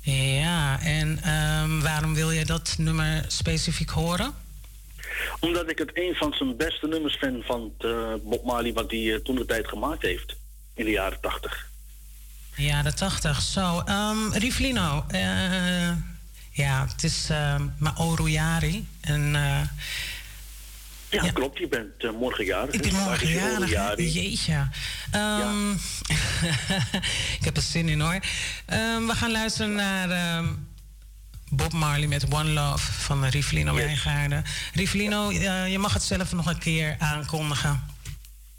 Ja, 0.00 0.80
en 0.82 1.18
ehm, 1.22 1.80
waarom 1.80 2.14
wil 2.14 2.30
je 2.30 2.44
dat 2.44 2.74
nummer 2.78 3.24
specifiek 3.28 3.90
horen? 3.90 4.34
Omdat 5.40 5.70
ik 5.70 5.78
het 5.78 5.90
een 5.94 6.14
van 6.14 6.32
zijn 6.32 6.56
beste 6.56 6.86
nummers 6.86 7.16
vind 7.16 7.44
van 7.44 7.72
eh, 7.78 8.14
Bob 8.22 8.44
Marley, 8.44 8.72
wat 8.72 8.90
hij 8.90 9.14
eh, 9.14 9.20
toen 9.20 9.36
de 9.36 9.44
tijd 9.44 9.68
gemaakt 9.68 10.02
heeft. 10.02 10.36
In 10.74 10.84
de 10.84 10.90
jaren 10.90 11.20
tachtig. 11.20 11.68
Jaren 12.56 12.94
tachtig, 12.94 13.40
zo. 13.40 13.82
Um, 13.88 14.32
Rivlino, 14.32 15.04
eh, 15.08 15.90
ja, 16.50 16.86
het 16.92 17.02
is 17.02 17.28
uh, 17.30 17.54
Maoru 17.78 18.28
Jari. 18.28 18.86
En, 19.00 19.36
eh, 21.10 21.22
Ja, 21.22 21.30
klopt. 21.30 21.58
Je 21.58 21.68
bent 21.68 22.04
eh, 22.04 22.10
morgen 22.10 22.44
jarig. 22.44 22.74
Ik 22.74 22.82
ben 22.82 22.94
morgen 22.94 23.28
jarig. 23.68 24.12
Jeetje. 24.12 24.68
Ehm, 25.10 25.70
ik 27.38 27.44
heb 27.44 27.56
er 27.56 27.62
zin 27.62 27.88
in 27.88 28.00
hoor. 28.00 28.20
Ehm, 28.66 29.06
we 29.06 29.14
gaan 29.14 29.30
luisteren 29.30 29.74
naar 29.74 30.10
ehm, 30.10 30.46
Bob 31.50 31.72
Marley 31.72 32.06
met 32.06 32.32
One 32.32 32.50
Love 32.50 32.92
van 32.92 33.24
Rivlino 33.24 33.74
Wijngaarden. 33.74 34.44
Rivlino, 34.74 35.30
eh, 35.30 35.70
je 35.70 35.78
mag 35.78 35.92
het 35.92 36.02
zelf 36.02 36.32
nog 36.32 36.46
een 36.46 36.58
keer 36.58 36.96
aankondigen. 36.98 37.98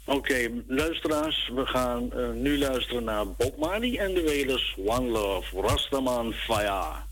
Oké, 0.04 0.50
luisteraars, 0.68 1.50
we 1.54 1.66
gaan 1.66 2.12
eh, 2.12 2.28
nu 2.34 2.58
luisteren 2.58 3.04
naar 3.04 3.26
Bob 3.26 3.56
Marley 3.58 3.98
en 3.98 4.14
de 4.14 4.22
Wailers 4.22 4.76
One 4.86 5.08
Love, 5.08 5.60
Rastaman 5.60 6.32
Fire. 6.32 7.10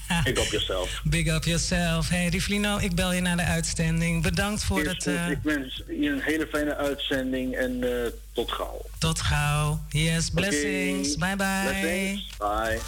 Big 0.24 0.38
up 0.38 0.44
yourself. 0.44 1.02
Big 1.04 1.28
up 1.28 1.44
yourself. 1.44 2.08
Hey 2.08 2.28
Rivlino, 2.28 2.78
ik 2.78 2.94
bel 2.94 3.12
je 3.12 3.20
naar 3.20 3.36
de 3.36 3.44
uitzending. 3.44 4.22
Bedankt 4.22 4.64
voor 4.64 4.84
het... 4.84 5.06
Uh... 5.06 5.30
Ik 5.30 5.38
wens 5.42 5.82
je 5.86 6.08
een 6.08 6.20
hele 6.20 6.46
fijne 6.46 6.76
uitzending 6.76 7.54
en 7.54 7.82
eh, 7.82 8.10
tot 8.32 8.52
gauw. 8.52 8.80
Tot 8.98 9.20
gauw. 9.20 9.80
Yes, 9.88 10.30
blessings. 10.30 11.16
Bye 11.16 11.36
bye. 11.36 12.22
Bye. 12.38 12.80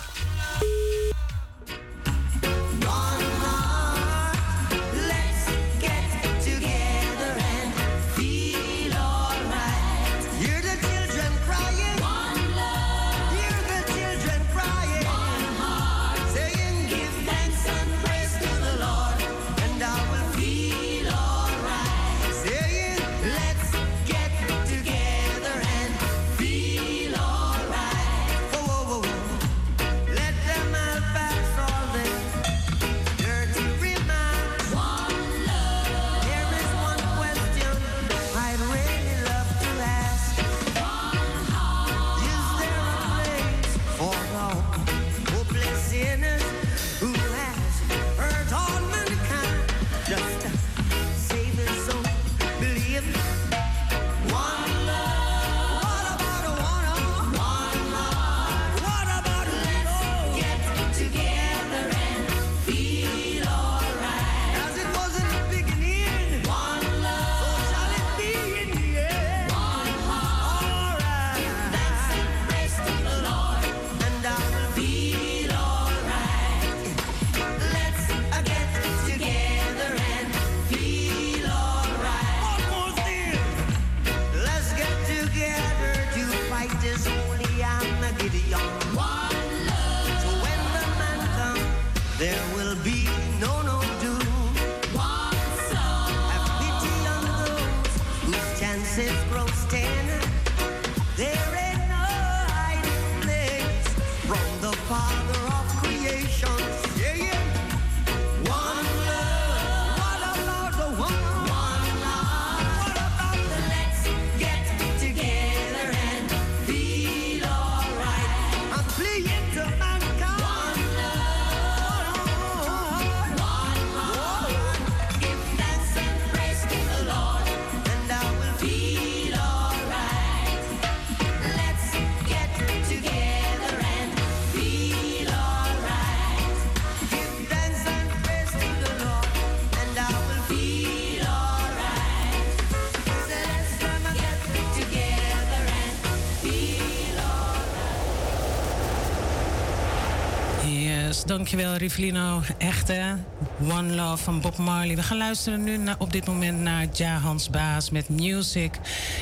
Dankjewel, 151.44 151.76
Rivelino. 151.76 152.40
Echt, 152.59 152.88
hè? 152.88 153.14
One 153.61 153.95
Love 153.95 154.23
van 154.23 154.40
Bob 154.40 154.57
Marley. 154.57 154.97
We 154.97 155.03
gaan 155.03 155.17
luisteren 155.17 155.64
nu 155.64 155.81
op 155.99 156.12
dit 156.12 156.27
moment 156.27 156.61
naar 156.61 156.87
Jahans 156.93 157.51
Baas 157.51 157.90
met 157.90 158.09
Music. 158.09 158.75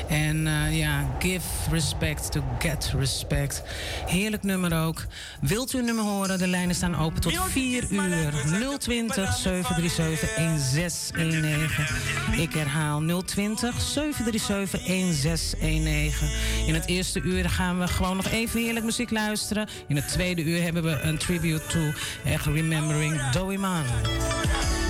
En 0.09 0.47
eh, 0.47 0.77
ja, 0.77 1.07
give 1.19 1.45
respect 1.71 2.31
to 2.31 2.43
get 2.59 2.93
respect. 2.97 3.63
Heerlijk 4.05 4.43
nummer 4.43 4.85
ook. 4.85 5.05
Wilt 5.41 5.73
u 5.73 5.77
een 5.77 5.85
nummer 5.85 6.03
horen? 6.03 6.39
De 6.39 6.47
lijnen 6.47 6.75
staan 6.75 6.97
open 6.97 7.21
tot 7.21 7.39
4 7.47 7.87
uur. 7.91 8.33
020 8.79 9.35
737 9.35 10.35
1619. 10.35 12.41
Ik 12.41 12.53
herhaal 12.53 13.01
020 13.25 13.81
737 13.81 14.85
1619. 14.85 16.29
In 16.67 16.73
het 16.73 16.85
eerste 16.85 17.21
uur 17.21 17.49
gaan 17.49 17.79
we 17.79 17.87
gewoon 17.87 18.15
nog 18.15 18.27
even 18.27 18.61
heerlijk 18.61 18.85
muziek 18.85 19.11
luisteren. 19.11 19.67
In 19.87 19.95
het 19.95 20.07
tweede 20.07 20.43
uur 20.43 20.61
hebben 20.61 20.83
we 20.83 21.01
een 21.01 21.17
tribute 21.17 21.65
to 21.67 21.79
echt 22.25 22.45
Remembering 22.45 23.29
Doe 23.29 23.57
Man. 23.57 23.83
Lord. 24.23 24.82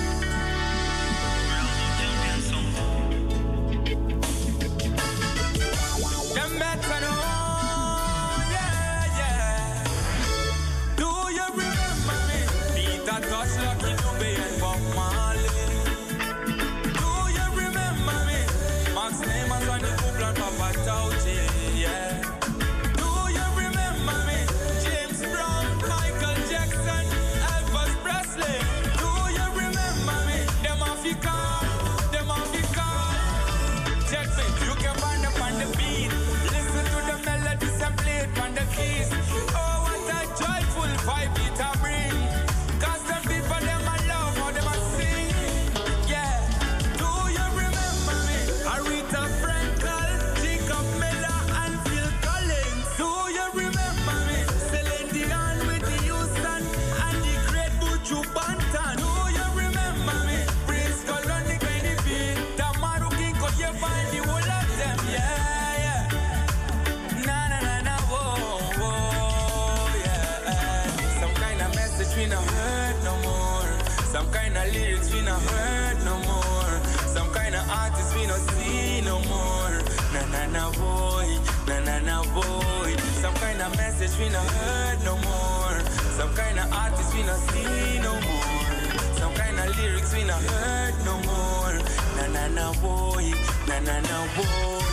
na 80.54 80.70
void, 80.70 81.40
na 81.66 81.80
na 81.80 81.98
na 81.98 82.22
void. 82.22 82.98
Some 83.22 83.34
kind 83.34 83.60
of 83.60 83.76
message 83.76 84.14
we 84.20 84.28
not 84.28 84.46
heard 84.46 84.98
no 85.04 85.16
more. 85.18 85.78
Some 86.18 86.32
kind 86.34 86.58
of 86.60 86.72
artist 86.72 87.12
we 87.14 87.22
not 87.24 87.40
see 87.50 87.98
no 87.98 88.14
more. 88.28 88.70
Some 89.18 89.34
kind 89.34 89.58
of 89.58 89.76
lyrics 89.76 90.14
we 90.14 90.22
not 90.24 90.40
heard 90.42 90.94
no 91.04 91.14
more. 91.30 91.74
Na 92.16 92.24
na 92.36 92.44
na 92.48 92.72
void, 92.78 93.34
na 93.68 93.80
na 93.80 93.96
na 94.00 94.18
void. 94.36 94.83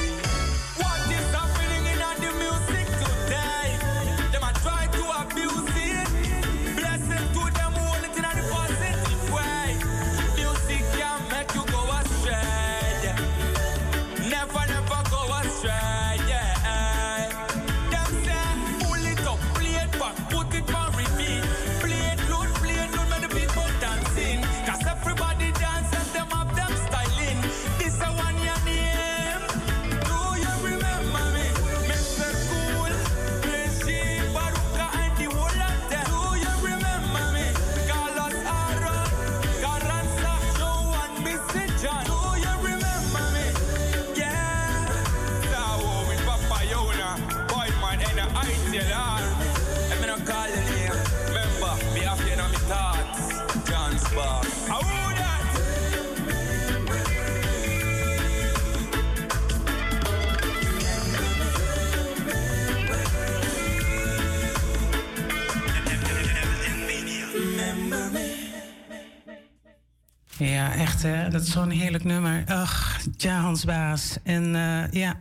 Ja, 70.38 70.74
echt 70.74 71.04
hè. 71.04 71.30
Dat 71.30 71.42
is 71.42 71.52
zo'n 71.52 71.70
heerlijk 71.70 72.04
nummer. 72.04 72.44
Ach, 72.48 73.00
ja, 73.18 73.40
Hans 73.40 73.66
Baas. 73.66 74.18
En 74.24 74.56
eh, 74.56 75.02
ja. 75.02 75.18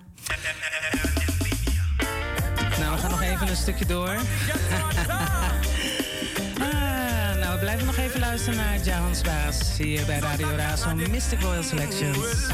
Nou, 2.79 2.94
we 2.94 2.99
gaan 3.01 3.11
nog 3.11 3.23
even 3.23 3.49
een 3.49 3.57
stukje 3.57 3.87
door. 3.87 4.14
Ah, 6.61 7.37
nou, 7.38 7.53
we 7.53 7.59
blijven 7.61 7.87
nog 7.87 7.96
even 7.96 8.20
luisteren 8.20 8.59
naar 8.59 8.85
Ja 8.85 8.99
Hans 8.99 9.20
Baas. 9.20 9.77
Hier 9.79 10.07
bij 10.07 10.18
Radio 10.18 10.49
Razo 10.57 10.94
Mystic 10.94 11.40
Royal 11.40 11.62
Selections. 11.62 12.49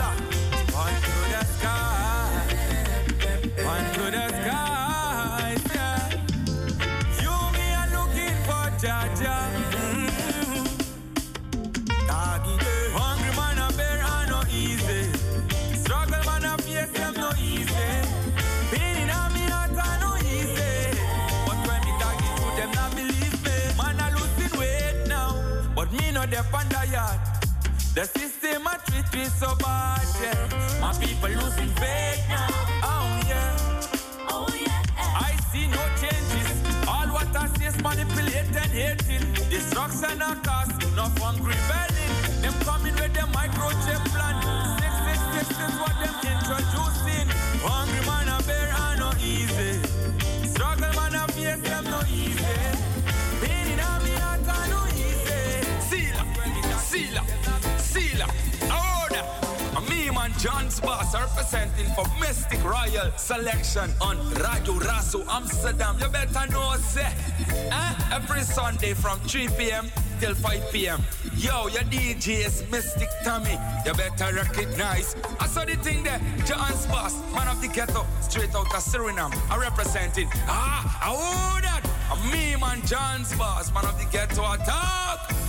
A 29.21 29.31
so 29.31 29.55
bad, 29.57 30.07
yeah. 30.21 30.81
My 30.81 30.93
people 30.95 31.31
losing 31.31 31.69
faith 31.81 32.25
now. 32.29 32.47
Oh 32.83 33.21
yeah. 33.29 33.81
Oh 34.29 34.47
yeah. 34.55 34.83
I 35.29 35.37
see 35.51 35.67
no 35.69 35.83
changes. 36.01 36.49
All 36.89 37.09
what 37.09 37.35
I 37.37 37.47
see 37.57 37.65
is 37.67 37.77
manipulated, 37.83 38.71
hating. 38.73 39.25
Destruction 39.51 40.21
and 40.23 40.43
cause, 40.45 40.73
no 40.95 41.05
hungry 41.25 41.55
belly. 41.69 42.07
Them 42.43 42.55
coming 42.65 42.95
with 42.95 43.13
them 43.15 43.29
microchip 43.33 44.06
John's 60.39 60.81
boss 60.81 61.15
representing 61.15 61.87
for 61.95 62.05
Mystic 62.21 62.63
Royal 62.63 63.11
Selection 63.17 63.91
on 64.01 64.19
Radio 64.35 64.75
Raso 64.81 65.27
Amsterdam. 65.29 65.97
You 65.99 66.09
better 66.09 66.51
know 66.53 66.75
say 66.77 67.11
eh? 67.71 67.95
Every 68.13 68.43
Sunday 68.43 68.93
from 68.93 69.19
3 69.21 69.49
p.m. 69.57 69.91
till 70.21 70.35
5 70.35 70.73
p.m. 70.73 71.03
Yo, 71.37 71.69
your 71.69 71.83
DJ 71.85 72.47
is 72.47 72.65
Mystic 72.71 73.09
Tommy. 73.25 73.59
You 73.87 73.95
better 73.95 74.35
recognize. 74.35 75.17
I 75.41 75.47
saw 75.47 75.65
the 75.65 75.77
thing 75.77 76.03
there. 76.03 76.21
John's 76.45 76.87
boss, 76.87 77.15
man 77.35 77.49
of 77.49 77.61
the 77.63 77.69
ghetto, 77.69 78.07
straight 78.21 78.55
out 78.55 78.67
of 78.67 78.83
Suriname. 78.83 79.35
I 79.51 79.57
representing. 79.59 80.29
Ah, 80.47 80.99
I 81.03 81.61
that. 81.63 81.83
Me 82.31 82.57
man 82.57 82.85
John's 82.87 83.35
boss, 83.37 83.73
man 83.73 83.85
of 83.85 83.99
the 83.99 84.07
ghetto, 84.11 84.43
attack. 84.53 85.31
Right, 85.31 85.46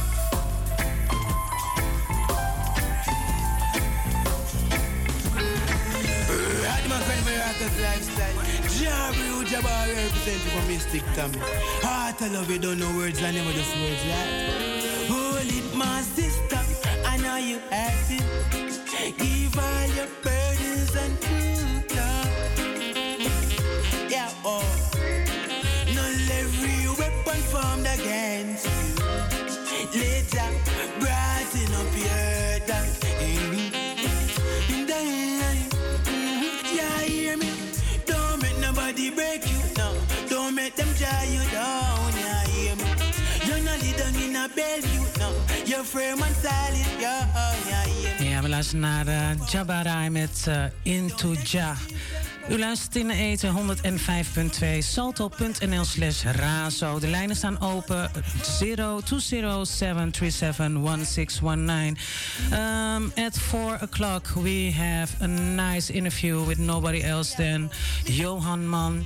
my 7.25 7.65
of 7.65 7.79
lifestyle. 7.81 8.35
Jabri, 8.77 9.45
Jabari, 9.45 9.95
representing 9.95 10.51
for 10.53 10.67
Mystic 10.67 11.03
Tommy. 11.15 11.39
Heart, 11.83 12.21
I 12.21 12.27
love 12.29 12.49
you, 12.51 12.59
don't 12.59 12.79
know 12.79 12.91
words, 12.97 13.21
I 13.23 13.31
never 13.31 13.51
just 13.53 13.75
words, 13.75 14.03
right? 14.05 15.07
Hold 15.09 15.51
it, 15.57 15.75
my 15.75 16.01
sister, 16.01 16.59
I 17.05 17.17
know 17.17 17.37
you 17.37 17.59
happy. 17.69 18.19
Give 19.17 19.57
all 19.57 19.87
your 19.97 20.07
burdens 20.23 20.95
and 20.95 21.21
truth, 21.21 21.95
Yeah, 24.09 24.29
oh. 24.45 24.63
Not 25.95 26.31
every 26.41 26.87
weapon 26.99 27.41
formed 27.51 27.87
against 27.87 28.65
you. 28.65 29.99
Later, 29.99 30.66
in 44.47 44.51
a 44.51 44.55
Bellevue 44.55 45.19
now. 45.19 45.31
You're. 45.65 45.83
Yeah, 46.99 47.85
yeah? 48.19 48.29
Ja, 48.29 48.41
we 48.41 48.49
luisteren 48.49 48.81
naar 48.81 49.07
uh, 49.07 49.47
Jabba 49.49 50.09
met 50.09 50.45
eh, 50.47 50.63
Into 50.83 51.35
Ja. 51.43 51.75
U 52.49 52.59
luistert 52.59 52.95
in 52.95 53.07
de 53.07 53.13
eten 53.13 53.55
105.2 53.55 54.77
salto.nl 54.79 55.85
slash 55.85 56.23
razo. 56.23 56.99
De 56.99 57.07
lijnen 57.07 57.35
staan 57.35 57.61
open 57.61 58.11
0207371619. 58.11 58.11
Um, 62.51 63.11
at 63.15 63.37
4 63.37 63.77
o'clock 63.81 64.27
we 64.35 64.71
have 64.73 65.13
a 65.21 65.27
nice 65.27 65.93
interview 65.93 66.45
with 66.45 66.57
nobody 66.57 67.01
else 67.01 67.35
than 67.35 67.71
Johan 68.03 68.69
Mann 68.69 69.05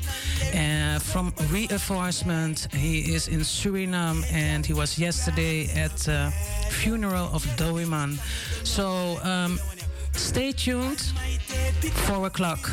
uh, 0.54 1.00
from 1.00 1.34
Reinforcement. 1.52 2.68
He 2.76 2.98
is 3.14 3.28
in 3.28 3.46
Suriname 3.46 4.24
and 4.34 4.66
he 4.66 4.74
was 4.74 4.96
yesterday 4.96 5.84
at 5.84 5.98
the 5.98 6.32
funeral 6.70 7.30
of 7.34 7.56
Dowie 7.56 7.86
Man. 7.86 8.20
So 8.64 9.20
um, 9.24 9.60
stay 10.12 10.52
tuned. 10.52 11.14
4 12.06 12.26
o'clock. 12.26 12.70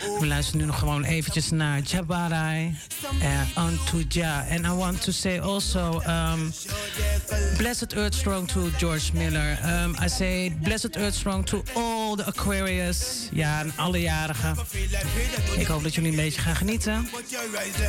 We 0.00 0.26
luisteren 0.26 0.60
nu 0.60 0.66
nog 0.66 0.78
gewoon 0.78 1.04
eventjes 1.04 1.50
naar 1.50 1.80
Jabarai 1.80 2.76
uh, 3.22 3.64
on 3.64 3.78
to 3.90 3.98
Ja. 4.08 4.44
And 4.50 4.66
I 4.66 4.70
want 4.70 5.02
to 5.02 5.12
say 5.12 5.38
also, 5.38 6.02
um, 6.06 6.52
blessed 7.56 7.92
earth 7.92 8.14
strong 8.14 8.48
to 8.48 8.60
George 8.78 9.12
Miller. 9.12 9.58
Um, 9.64 9.96
I 10.04 10.08
say 10.08 10.56
blessed 10.62 10.96
earth 10.96 11.14
strong 11.14 11.46
to 11.46 11.62
all 11.74 12.16
the 12.16 12.24
Aquarius. 12.24 13.28
Ja, 13.32 13.60
en 13.60 13.72
alle 13.76 14.00
jarigen. 14.00 14.56
Ik 15.56 15.66
hoop 15.66 15.82
dat 15.82 15.94
jullie 15.94 16.10
een 16.10 16.16
beetje 16.16 16.40
gaan 16.40 16.56
genieten. 16.56 17.08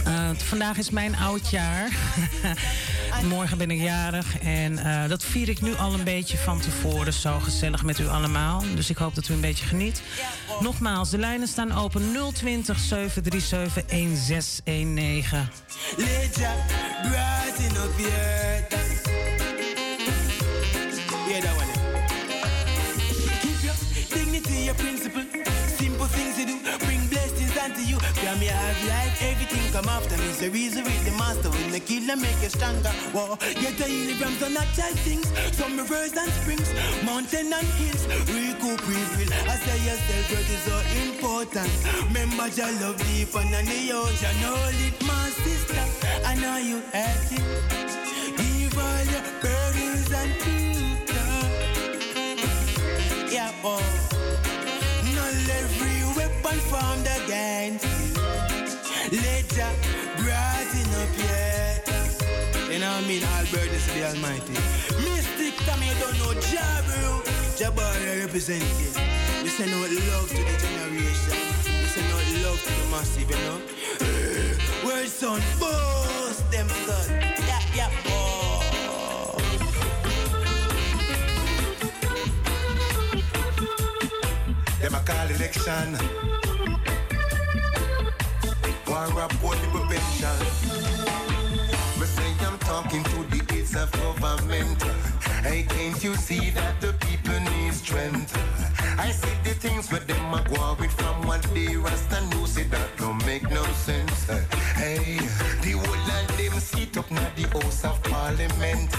Uh, 0.08 0.30
vandaag 0.36 0.78
is 0.78 0.90
mijn 0.90 1.16
oudjaar. 1.16 1.92
Morgen 3.30 3.58
ben 3.58 3.72
ik 3.72 3.80
jarig. 3.82 4.40
En 4.40 4.74
uh, 4.74 5.08
dat 5.08 5.24
vier 5.24 5.50
ik 5.50 5.62
nu 5.62 5.76
al 5.76 5.94
een 5.94 6.04
beetje 6.04 6.38
van 6.38 6.60
tevoren. 6.60 7.14
Zo 7.14 7.40
gezellig 7.40 7.84
met 7.84 8.00
u 8.00 8.08
allemaal. 8.08 8.64
Dus 8.76 8.90
ik 8.90 8.98
hoop 8.98 9.16
dat 9.16 9.30
u 9.30 9.34
een 9.34 9.42
beetje 9.42 9.66
geniet. 9.66 10.02
Nogmaals, 10.60 11.10
de 11.10 11.18
lijnen 11.18 11.48
staan 11.48 11.72
open 11.72 12.01
020 12.02 12.76
737 12.76 13.84
1619. 13.90 15.50
After 29.92 30.18
me. 30.18 30.32
So 30.40 30.48
reason 30.50 30.84
with 30.84 31.04
the 31.06 31.12
master 31.22 31.50
when 31.50 31.72
the 31.72 31.80
killer 31.80 32.16
make 32.16 32.40
you 32.42 32.50
stronger. 32.50 32.94
Whoa, 33.14 33.36
get 33.64 33.76
the 33.78 33.86
healing 33.94 34.16
from 34.22 34.34
some 34.42 34.54
natural 34.54 34.96
things, 35.06 35.28
some 35.60 35.78
rivers 35.78 36.14
and 36.22 36.32
springs, 36.40 36.70
mountain 37.04 37.52
and 37.52 37.70
hills. 37.80 38.04
Recoup, 38.32 38.82
refill. 38.88 39.32
I 39.52 39.56
say 39.64 39.78
yourself, 39.88 40.26
worth 40.32 40.56
is 40.56 40.64
so 40.70 40.78
important. 41.04 41.72
Remember 42.08 42.48
your 42.58 42.72
love 42.82 42.98
deep 43.08 43.36
under 43.36 43.64
the 43.72 43.82
ocean. 43.92 44.36
Hold 44.48 44.82
it, 44.88 44.98
my 45.06 45.28
sister. 45.44 45.84
I 46.26 46.34
know 46.42 46.58
you 46.58 46.80
have 46.96 47.32
it. 47.38 47.46
Give 48.40 48.76
all 48.86 49.04
your 49.14 49.26
burdens 49.44 50.12
and 50.20 50.32
truth. 50.42 51.12
Yeah, 53.36 53.52
oh. 53.64 53.84
Not 55.16 55.36
every 55.60 55.98
weapon 56.18 56.58
formed 56.72 57.08
ya, 59.58 59.68
brighten 60.18 60.88
up, 61.02 61.10
yes. 61.18 62.22
You 62.72 62.80
know 62.80 62.92
what 62.92 63.04
I 63.04 63.08
mean? 63.08 63.24
Albert 63.24 63.72
is 63.72 63.86
the 63.94 64.08
Almighty. 64.08 64.54
Mystic 65.04 65.56
Tommy, 65.66 65.88
you 65.88 65.96
don't 66.00 66.18
know 66.20 66.34
Jabu. 66.40 67.24
Jabari 67.60 68.22
represent 68.26 68.64
you. 68.80 68.92
We 69.44 69.50
send 69.50 69.72
out 69.74 69.90
love 69.90 70.30
to 70.30 70.38
the 70.38 70.56
generation. 70.58 71.38
We 71.66 71.88
send 71.88 72.12
out 72.14 72.26
love 72.44 72.60
to 72.64 72.70
the 72.70 72.86
massive, 72.92 73.30
you 73.30 73.38
know? 73.46 73.60
Eh, 74.02 74.86
Word 74.86 75.08
sound, 75.08 75.44
boss, 75.60 76.42
them 76.52 76.68
son. 76.70 77.10
Yeah, 77.48 77.62
yeah, 77.76 77.92
boss. 78.06 78.32
Them 84.82 84.96
a 84.96 85.00
call 85.06 85.28
election 85.30 86.41
up 89.02 89.44
all 89.44 89.50
the 89.50 89.68
prevention. 89.74 90.38
Me 92.00 92.06
say 92.06 92.34
I'm 92.46 92.58
talking 92.60 93.04
to 93.04 93.24
the 93.32 93.42
aides 93.52 93.76
of 93.76 93.92
government. 93.92 94.80
Hey, 95.42 95.64
can't 95.64 96.04
you 96.04 96.14
see 96.14 96.52
that 96.52 96.80
the 96.80 96.94
people 97.06 97.40
need 97.40 97.74
strength? 97.74 98.38
I 99.00 99.10
see 99.10 99.36
the 99.44 99.56
things 99.56 99.92
where 99.92 100.02
them 100.02 100.34
a 100.36 100.44
go 100.48 100.78
with 100.80 100.92
from 100.92 101.26
one 101.26 101.42
day 101.56 101.76
Rasta 101.78 102.22
know 102.30 102.46
say 102.46 102.64
that 102.66 102.96
don't 102.98 103.26
make 103.26 103.50
no 103.50 103.64
sense. 103.74 104.30
Hey, 104.76 105.18
the 105.64 105.72
whole 105.72 106.12
of 106.18 106.38
them 106.38 106.60
sit 106.60 106.96
up 106.96 107.10
now 107.10 107.28
the 107.36 107.48
House 107.50 107.84
of 107.84 108.02
Parliament. 108.04 108.92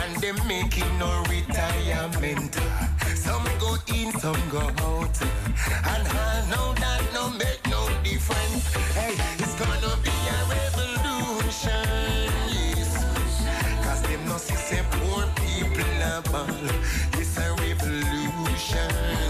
And 0.00 0.16
them 0.22 0.38
making 0.48 0.98
no 0.98 1.22
retirement. 1.28 2.54
Some 3.14 3.44
go 3.60 3.76
in, 3.88 4.10
some 4.18 4.42
go 4.50 4.60
out. 4.60 5.20
And 5.92 6.08
I 6.08 6.46
know 6.50 6.72
that 6.72 7.02
no 7.12 7.28
make 7.28 7.71
no 8.02 8.10
difference. 8.10 8.74
Hey, 8.94 9.14
it's 9.38 9.54
gonna 9.54 9.96
be 10.02 10.10
a 10.10 10.38
revolution. 10.48 11.88
Yes. 12.48 13.04
Cause 13.84 14.02
them 14.02 14.26
no 14.26 14.36
see 14.36 14.54
say 14.54 14.82
poor 14.90 15.24
people 15.36 16.02
are 16.02 16.22
ball. 16.22 16.46
It's 17.20 17.36
a 17.38 17.54
revolution. 17.54 19.21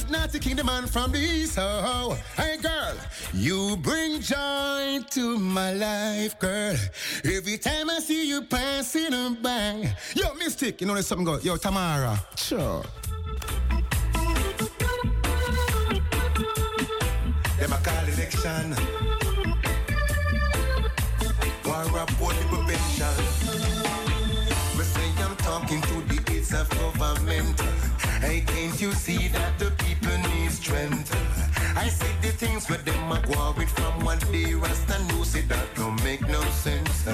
This 0.00 0.04
is 0.04 0.10
Natty 0.10 0.38
King, 0.38 0.56
the 0.56 0.64
man 0.64 0.86
from 0.86 1.12
the 1.12 1.18
East. 1.18 1.58
Oh, 1.58 2.10
oh, 2.10 2.18
hey, 2.36 2.56
girl, 2.58 2.94
you 3.34 3.76
bring 3.76 4.20
joy 4.20 5.00
to 5.10 5.38
my 5.38 5.72
life, 5.72 6.38
girl. 6.38 6.76
Every 7.24 7.58
time 7.58 7.90
I 7.90 7.98
see 7.98 8.28
you 8.28 8.42
passing 8.42 9.12
a 9.12 9.36
by. 9.40 9.94
Yo, 10.14 10.34
Mystic, 10.34 10.80
you 10.80 10.86
know 10.86 10.94
there's 10.94 11.06
something 11.06 11.24
go. 11.24 11.38
Yo, 11.38 11.56
Tamara. 11.56 12.18
Sure. 12.36 12.82
Them 17.58 17.72
a 17.72 17.78
call 17.82 18.04
election. 18.04 18.74
War 21.64 21.74
all 21.74 22.28
the 22.28 22.44
prevention. 22.48 23.16
Me 24.78 24.84
say 24.84 25.10
I'm 25.22 25.36
talking 25.36 25.80
to 25.82 25.94
the 26.08 26.32
aides 26.32 26.54
of 26.54 26.68
government. 26.70 27.60
Hey, 28.20 28.40
can't 28.42 28.80
you 28.80 28.92
see 28.92 29.28
that 29.28 29.58
the 29.58 29.70
people 29.70 29.89
strength? 30.70 31.10
I 31.76 31.88
see 31.88 32.14
the 32.22 32.32
things 32.42 32.68
where 32.68 32.78
them 32.78 33.12
a 33.12 33.18
go 33.26 33.54
with 33.56 33.70
from 33.70 34.04
one 34.04 34.18
day 34.32 34.54
Rasta 34.54 34.96
know 35.08 35.22
say 35.24 35.42
that 35.52 35.66
don't 35.74 35.98
make 36.04 36.22
no 36.28 36.40
sense. 36.64 37.04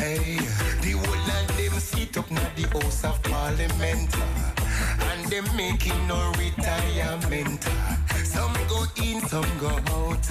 Hey, 0.00 0.38
the 0.84 0.92
whole 1.00 1.28
of 1.36 1.46
them 1.56 1.74
sit 1.80 2.16
up 2.16 2.30
now 2.30 2.48
the 2.56 2.64
House 2.72 3.04
of 3.04 3.22
Parliament. 3.22 4.12
And 5.08 5.20
them 5.32 5.46
making 5.56 6.00
no 6.08 6.20
retirement. 6.38 7.62
Some 8.34 8.56
go 8.68 8.80
in, 8.96 9.20
some 9.32 9.50
go 9.60 9.72
out. 9.98 10.26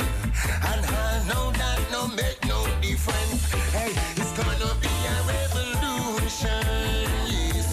And 0.69 0.81
I 0.85 1.23
know 1.29 1.45
that 1.61 1.79
no 1.91 2.07
make 2.19 2.41
no 2.53 2.59
difference. 2.81 3.43
Hey, 3.77 3.93
it's 4.19 4.33
gonna 4.37 4.71
be 4.85 4.93
a 5.13 5.17
revolution. 5.33 6.65
Yes. 7.29 7.69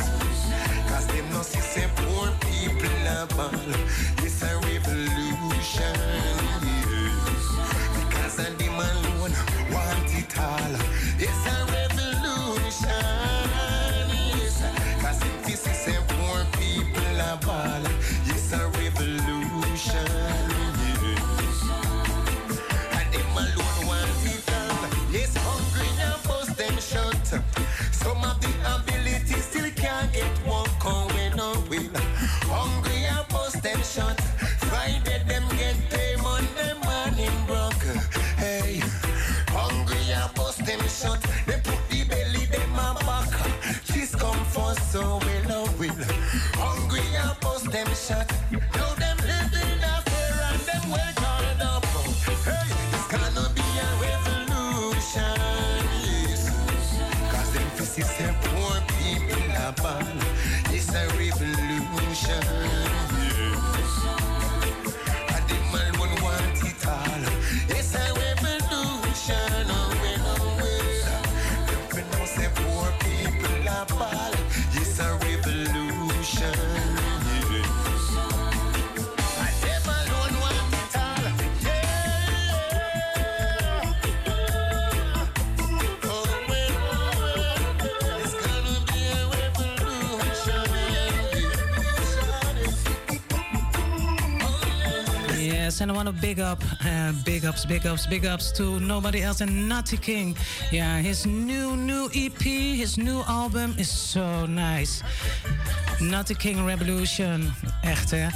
Cause 0.91 1.07
them 1.07 1.27
no 1.33 1.41
see 1.43 1.61
say 1.73 1.89
poor 1.97 2.29
people 2.45 3.09
are 3.17 3.27
ball. 3.37 4.18
It's 4.41 4.53
a 4.53 4.57
revolution. 4.59 5.28
Them 40.69 40.81
shut. 40.89 41.21
They 41.47 41.59
put 41.65 41.81
the 41.89 42.05
belly 42.05 42.45
them 42.47 42.73
a 42.75 42.95
back. 43.07 43.33
She's 43.85 44.15
come 44.15 44.45
for 44.53 44.75
so 44.93 45.01
will 45.25 45.53
oh 45.61 45.75
will. 45.79 46.05
Hungry 46.61 47.01
and 47.17 47.41
bust 47.41 47.71
them 47.73 47.89
shut. 47.95 48.29
Now 48.77 48.93
them 49.03 49.17
living 49.31 49.83
a 49.93 49.95
fear 50.09 50.37
and 50.51 50.61
them 50.69 50.85
well 50.91 51.13
called 51.17 51.63
up. 51.73 51.85
Hey, 52.45 52.69
it's 52.93 53.09
gonna 53.09 53.49
be 53.57 53.67
a 53.85 53.89
revolution. 54.05 55.41
Yes. 56.05 56.43
Cause 57.33 57.51
them 57.55 57.69
pussy 57.77 58.03
say 58.03 58.35
poor 58.43 58.77
people 59.01 59.53
are 59.65 59.73
bad. 59.73 60.17
It's 60.21 60.28
and 95.91 96.09
I 96.09 96.13
big 96.13 96.41
up, 96.41 96.63
uh, 96.85 97.13
big 97.25 97.45
ups, 97.45 97.65
big 97.65 97.87
ups, 97.87 98.07
big 98.07 98.27
ups 98.27 98.53
to 98.53 98.79
nobody 98.81 99.23
else 99.23 99.39
than 99.39 99.69
Nutty 99.69 99.97
King. 99.97 100.37
Yeah, 100.71 100.99
his 100.99 101.25
new, 101.25 101.77
new 101.77 102.09
EP, 102.15 102.43
his 102.43 102.97
new 102.97 103.23
album 103.27 103.75
is 103.79 103.89
so 103.89 104.47
nice. 104.47 105.03
Nutty 106.01 106.35
King 106.35 106.65
Revolution, 106.65 107.55
echt 107.83 108.11
hè. 108.11 108.29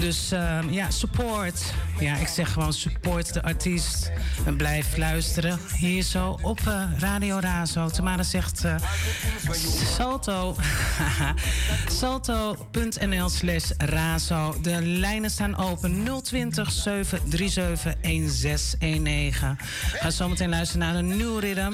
Dus 0.00 0.32
ehm, 0.32 0.70
ja, 0.70 0.90
support. 0.90 1.72
Ja, 2.00 2.16
ik 2.16 2.28
zeg 2.28 2.52
gewoon 2.52 2.72
support 2.72 3.32
de 3.32 3.42
artiest. 3.42 4.10
En 4.46 4.56
blijf 4.56 4.96
luisteren. 4.96 5.58
Hier 5.76 6.02
zo 6.02 6.38
op 6.42 6.60
eh, 6.66 6.82
Radio 6.98 7.38
Razo. 7.38 7.88
Tamara 7.88 8.22
zegt 8.22 8.64
eh, 8.64 8.74
Salto. 9.96 10.56
Salto.nl 12.00 13.28
slash 13.28 13.70
Razo. 13.76 14.56
De 14.62 14.82
lijnen 14.82 15.30
staan 15.30 15.56
open 15.56 16.22
020 16.22 16.70
737 16.72 17.82
1619. 18.00 19.58
Ga 19.92 20.10
zo 20.10 20.28
meteen 20.28 20.48
luisteren 20.48 20.86
naar 20.86 20.96
een 20.96 21.16
nieuw 21.16 21.38
rhythm. 21.38 21.72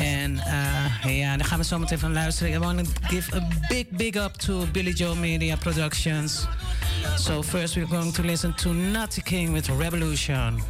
En 0.00 0.32
uh, 0.32 1.18
ja, 1.18 1.36
daar 1.36 1.46
gaan 1.46 1.58
we 1.58 1.64
zo 1.64 1.78
meteen 1.78 1.98
van 1.98 2.12
luisteren. 2.12 2.52
I 2.52 2.58
want 2.58 2.78
to 2.78 3.08
give 3.08 3.36
a 3.36 3.48
big, 3.68 3.88
big 3.90 4.16
up 4.16 4.32
to 4.32 4.66
Billy 4.72 4.92
Joe 4.92 5.14
Media 5.14 5.56
Productions. 5.56 6.46
So 7.16 7.42
first 7.42 7.74
we're 7.74 7.88
going 7.88 8.12
to 8.12 8.22
listen 8.22 8.54
to 8.54 8.72
Nutty 8.72 9.22
King 9.22 9.52
with 9.52 9.68
Revolution. 9.68 10.62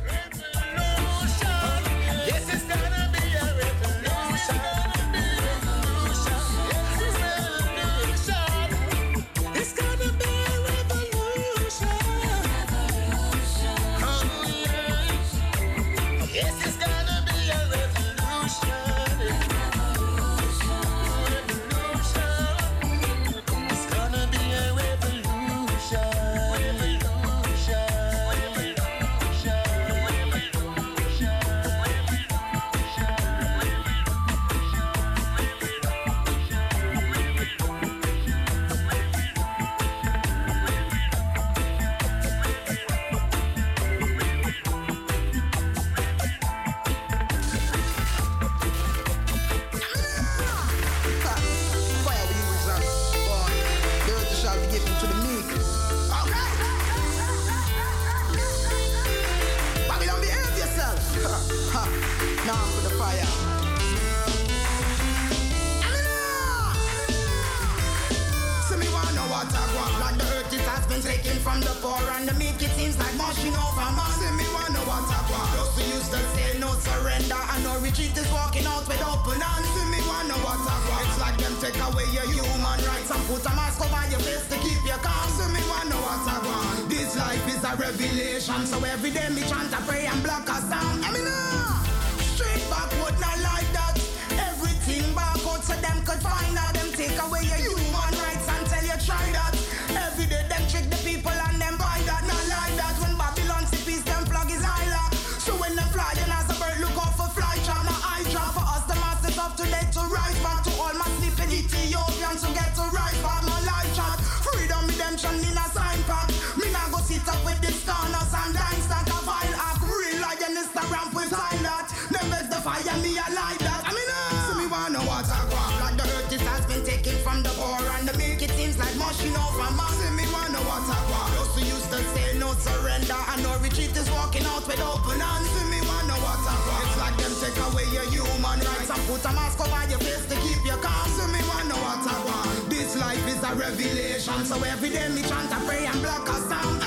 Like 129.21 129.33
mushing 129.33 129.37
over 129.37 129.71
man. 129.77 129.93
See 129.99 130.11
me 130.17 130.25
wanna 130.33 130.59
what 130.65 130.85
I 130.89 130.99
want. 131.11 131.35
Those 131.37 131.55
who 131.55 131.63
used 131.67 131.91
to 131.91 131.99
say 132.15 132.39
no 132.39 132.53
surrender 132.55 133.17
and 133.33 133.43
no 133.43 133.57
retreat 133.59 133.97
is 133.97 134.11
walking 134.11 134.45
out 134.45 134.67
with 134.67 134.81
open 134.81 135.21
hands. 135.21 135.49
See 135.51 135.71
me 135.71 135.81
wanna 135.87 136.15
what 136.25 136.41
I 136.41 136.57
want. 136.67 136.85
It's 136.87 136.99
like 136.99 137.17
them 137.19 137.33
take 137.41 137.59
away 137.69 137.87
your 137.93 138.07
human 138.11 138.61
rights 138.61 138.91
and 138.91 139.03
put 139.07 139.25
a 139.25 139.33
mask 139.33 139.61
over 139.61 139.91
your 139.91 140.01
face 140.01 140.27
to 140.27 140.37
keep 140.41 140.65
you 140.65 140.79
calm. 140.81 141.09
See 141.11 141.29
me 141.33 141.41
wanna 141.49 141.77
what 141.77 142.05
I 142.07 142.17
want. 142.25 142.71
This 142.71 142.97
life 142.97 143.27
is 143.29 143.43
a 143.43 143.55
revelation, 143.55 144.45
so 144.45 144.57
every 144.63 144.91
day 144.91 145.09
me 145.09 145.23
chant 145.23 145.53
a 145.53 145.59
pray 145.67 145.87
and 145.87 146.01
block 146.03 146.29
a 146.29 146.37
sound. 146.49 146.80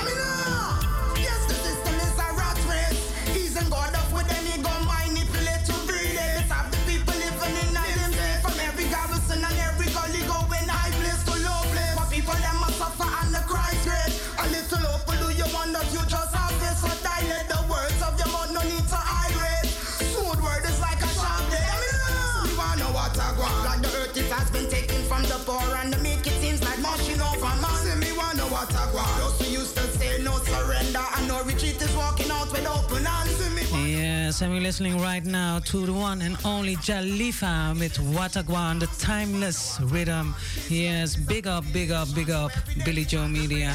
And 34.44 34.52
we're 34.52 34.60
listening 34.60 35.00
right 35.00 35.24
now 35.24 35.58
to 35.58 35.86
the 35.86 35.92
one 35.92 36.20
and 36.20 36.36
only 36.44 36.76
Jalifa 36.76 37.78
with 37.78 37.96
Watagwan, 38.14 38.78
the 38.78 38.86
timeless 38.98 39.80
rhythm. 39.80 40.34
Yes, 40.68 41.16
big 41.16 41.46
up, 41.46 41.64
big 41.72 41.90
up, 41.90 42.14
big 42.14 42.28
up, 42.28 42.52
Billy 42.84 43.06
Joe 43.06 43.26
Media. 43.26 43.74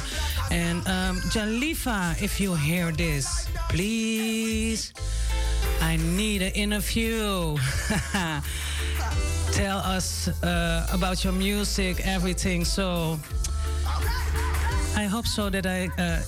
And 0.51 0.87
um, 0.87 1.17
Jalifa, 1.33 2.21
if 2.21 2.39
you 2.39 2.53
hear 2.53 2.91
this, 2.91 3.47
please, 3.69 4.93
I 5.81 5.97
need 5.97 6.43
an 6.43 6.51
interview. 6.51 7.57
Tell 9.51 9.79
us 9.79 10.27
uh, 10.43 10.87
about 10.93 11.23
your 11.23 11.33
music, 11.33 12.05
everything. 12.05 12.63
So 12.63 13.19
I 14.95 15.05
hope 15.05 15.25
so 15.25 15.49
that 15.49 15.65
I. 15.65 15.89
Uh, 15.97 16.21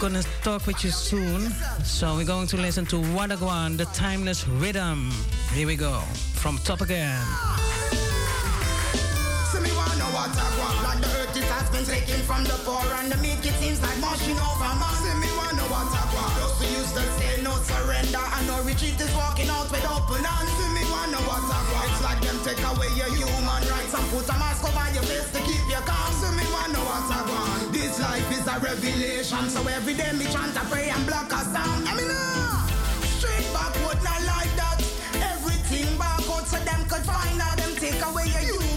gonna 0.00 0.22
talk 0.42 0.66
with 0.66 0.84
you 0.84 0.90
soon. 0.90 1.50
So 1.82 2.14
we're 2.16 2.24
going 2.24 2.46
to 2.48 2.56
listen 2.56 2.86
to 2.86 2.96
Wadagwan, 2.96 3.76
the 3.76 3.86
timeless 3.86 4.46
rhythm. 4.46 5.10
Here 5.52 5.66
we 5.66 5.76
go. 5.76 6.00
From 6.34 6.58
top 6.58 6.80
again. 6.80 7.18
The 11.78 12.18
from 12.26 12.44
the 12.44 12.58
poor 12.66 12.84
and 13.00 13.10
the 13.10 13.16
meek. 13.18 13.38
It 13.44 13.54
seems 13.58 13.80
like 13.80 13.98
mushing 13.98 14.38
over 14.38 14.72
man. 14.76 14.94
See 15.02 15.14
me 15.18 15.30
want. 15.38 15.56
Those 15.56 16.58
who 16.58 16.66
used 16.78 16.94
to 16.94 17.02
say 17.18 17.42
no 17.42 17.54
surrender 17.62 18.22
and 18.22 18.46
no 18.46 18.62
retreat 18.62 19.00
is 19.00 19.14
walking 19.14 19.48
out 19.48 19.70
with 19.70 19.86
open 19.86 20.22
hands. 20.22 20.50
See 20.58 20.70
me 20.74 20.84
want. 20.90 21.14
It's 21.14 22.02
like 22.02 22.20
them 22.20 22.38
take 22.44 22.62
away 22.62 22.90
your 22.94 23.10
human 23.14 23.62
rights 23.66 23.94
and 23.94 24.06
put 24.10 24.28
a 24.28 24.36
mask 24.38 24.62
over 24.62 24.88
your 24.94 25.02
face 25.04 25.30
to 25.32 25.40
keep 25.42 25.64
you 25.70 25.82
calm. 25.86 26.12
See 26.18 26.36
me 26.36 26.44
want. 26.52 27.57
This 27.72 28.00
life 28.00 28.30
is 28.32 28.46
a 28.46 28.58
revelation, 28.60 29.48
so 29.50 29.66
every 29.68 29.94
day 29.94 30.10
me 30.12 30.24
chant 30.26 30.56
a 30.56 30.64
pray 30.70 30.88
and 30.88 31.06
block 31.06 31.30
a 31.32 31.44
sound. 31.44 31.86
I 31.86 31.94
mean, 31.96 32.10
uh, 32.10 32.66
straight 33.18 33.46
backward, 33.52 34.02
not 34.02 34.22
like 34.24 34.52
that. 34.56 34.80
Everything 35.34 35.96
backward, 35.98 36.46
so 36.46 36.58
them 36.58 36.84
could 36.88 37.04
find 37.04 37.40
out. 37.40 37.56
Them 37.58 37.74
take 37.76 38.00
away 38.02 38.26
your 38.26 38.40
human 38.40 38.67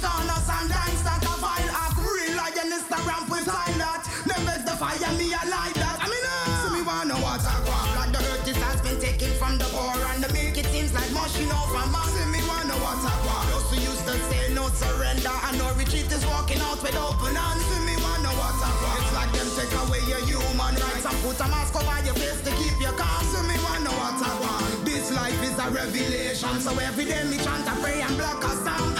corners 0.00 0.48
and 0.48 0.68
dine 0.72 0.96
stack 0.96 1.22
a 1.22 1.34
vile 1.38 1.70
act. 1.76 1.96
Real 2.00 2.34
lion 2.36 2.68
Instagram 2.72 3.24
with 3.30 3.44
time 3.44 3.76
that. 3.78 4.02
Them 4.26 4.42
best 4.48 4.64
the 4.66 4.74
fire 4.80 5.12
me 5.16 5.30
like 5.30 5.76
that. 5.76 5.96
I 6.00 6.06
mean, 6.08 6.24
uh, 6.24 6.64
so 6.64 6.68
me 6.72 6.82
wanna 6.82 7.16
what 7.20 7.44
I 7.44 7.56
want. 7.68 7.90
Like 7.96 8.12
the 8.16 8.20
earth 8.32 8.48
it 8.48 8.56
has 8.56 8.80
been 8.80 8.98
taken 9.00 9.30
from 9.36 9.58
the 9.60 9.68
poor 9.70 9.92
and 10.12 10.24
the 10.24 10.30
milk 10.32 10.56
it 10.56 10.66
seems 10.72 10.92
like 10.96 11.10
mushing 11.12 11.50
over 11.52 11.84
man. 11.92 12.08
See 12.16 12.26
me 12.32 12.40
wanna 12.48 12.76
what 12.80 13.00
I 13.04 13.14
want. 13.28 13.46
Those 13.52 13.68
who 13.70 13.76
used 13.84 14.04
to 14.08 14.14
say 14.32 14.52
no 14.56 14.68
surrender 14.72 15.36
and 15.48 15.54
no 15.60 15.68
retreat 15.76 16.08
is 16.08 16.24
walking 16.26 16.60
out 16.64 16.80
with 16.80 16.96
open 16.96 17.36
hands. 17.36 17.64
See 17.68 17.82
me 17.84 17.96
wanna 18.00 18.32
what 18.40 18.56
I 18.56 18.70
want. 18.80 19.00
It's 19.04 19.12
like 19.12 19.32
them 19.36 19.48
take 19.56 19.74
away 19.84 20.02
your 20.08 20.22
human 20.24 20.74
rights 20.80 21.04
and 21.04 21.18
put 21.20 21.38
a 21.40 21.46
mask 21.52 21.76
over 21.76 21.98
your 22.08 22.16
face 22.16 22.40
to 22.44 22.50
keep 22.56 22.76
you 22.80 22.92
calm. 22.96 23.22
See 23.28 23.44
me 23.44 23.56
wanna 23.64 23.92
what 23.92 24.16
I 24.20 24.32
want. 24.40 24.84
This 24.84 25.12
life 25.12 25.40
is 25.44 25.56
a 25.60 25.66
revelation, 25.68 26.56
so 26.60 26.72
every 26.78 27.04
day 27.04 27.22
me 27.28 27.36
chant 27.36 27.68
a 27.68 27.74
pray 27.84 28.00
and 28.00 28.16
block 28.16 28.42
a 28.44 28.52
sound. 28.64 28.99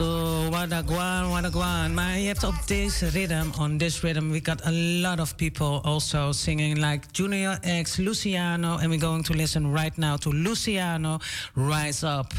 What 0.00 0.08
I 0.08 0.50
want. 0.50 0.50
So, 0.50 0.50
Wadagwan, 0.50 1.30
Wadagwan. 1.30 1.94
Maar 1.94 2.18
hebt 2.18 2.44
op 2.44 2.54
deze 2.66 3.08
rhythm, 3.08 3.50
on 3.58 3.78
this 3.78 4.00
rhythm, 4.00 4.30
we 4.30 4.40
got 4.42 4.64
a 4.64 4.72
lot 4.72 5.20
of 5.20 5.36
people 5.36 5.80
also 5.82 6.32
singing 6.32 6.78
like 6.78 7.06
Junior 7.12 7.58
X, 7.62 7.96
Luciano, 7.96 8.78
and 8.78 8.90
we're 8.90 9.00
going 9.00 9.24
to 9.24 9.34
listen 9.34 9.72
right 9.72 9.96
now 9.96 10.16
to 10.16 10.30
Luciano, 10.30 11.18
Rise 11.54 12.06
Up, 12.06 12.32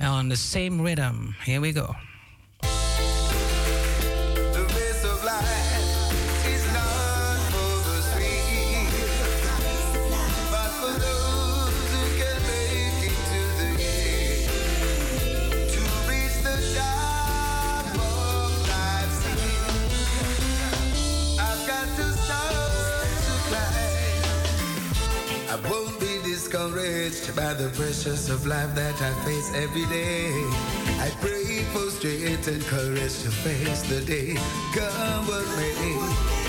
on 0.00 0.28
the 0.28 0.36
same 0.36 0.82
rhythm. 0.82 1.34
Here 1.44 1.60
we 1.60 1.72
go. 1.72 1.94
the 27.62 27.68
pressures 27.76 28.28
of 28.28 28.44
life 28.44 28.74
that 28.74 29.00
I 29.00 29.12
face 29.24 29.54
every 29.54 29.86
day. 29.86 30.30
I 30.98 31.10
pray 31.20 31.62
for 31.72 31.90
strength 31.90 32.48
and 32.48 32.60
courage 32.66 33.22
to 33.22 33.30
face 33.30 33.82
the 33.82 34.00
day. 34.00 34.34
Come 34.74 35.26
what 35.28 35.46
may. 35.56 36.41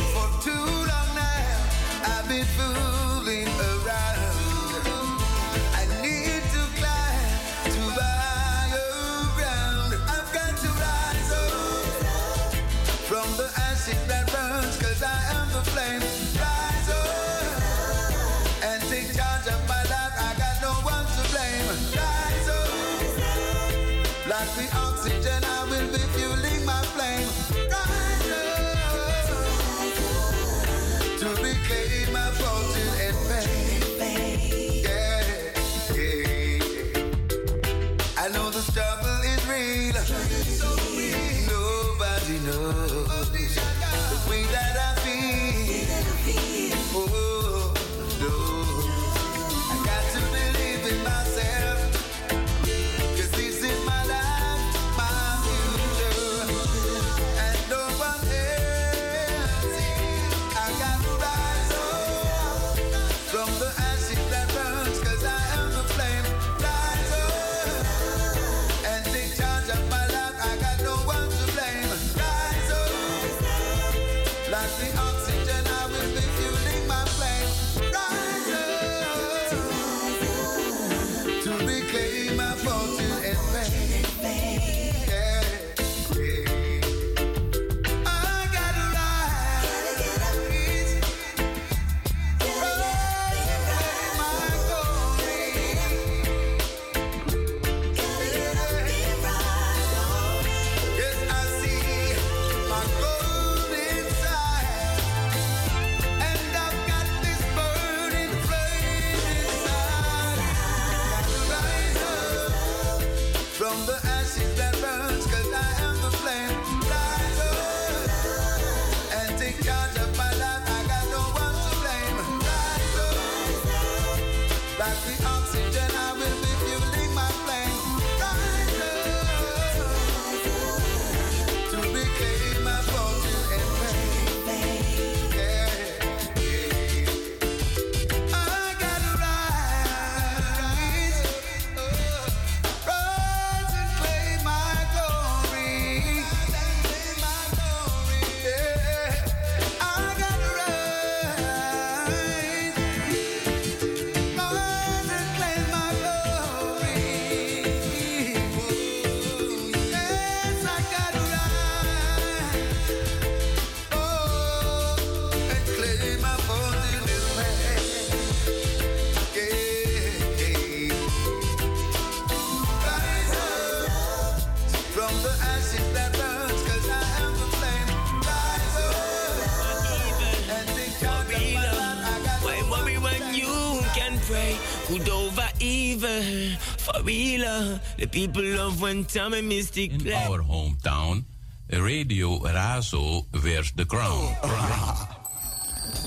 we. 187.04 187.38
The 187.38 188.08
people 188.08 188.60
of 188.60 188.82
when 188.82 189.06
mystic 189.48 189.92
In 189.92 190.14
our 190.14 190.40
hometown, 190.40 191.24
Radio 191.70 192.40
Razo 192.40 193.26
wears 193.44 193.72
the 193.74 193.86
crown. 193.86 194.36
Oh. 194.44 195.10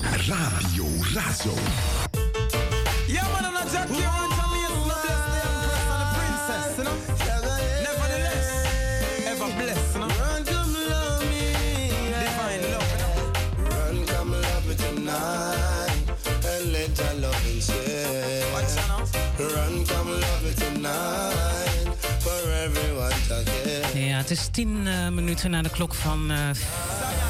Radio 0.13 0.85
Razo. 1.15 1.55
Yeah, 3.09 3.23
man, 3.33 3.45
I'm 3.45 3.55
not 3.55 4.36
het 24.29 24.39
is 24.39 24.49
tien 24.51 24.87
uh, 24.87 25.09
minuten 25.09 25.51
na 25.51 25.63
de 25.63 25.71
klok 25.71 25.95
van 25.95 26.33
4. 26.53 26.57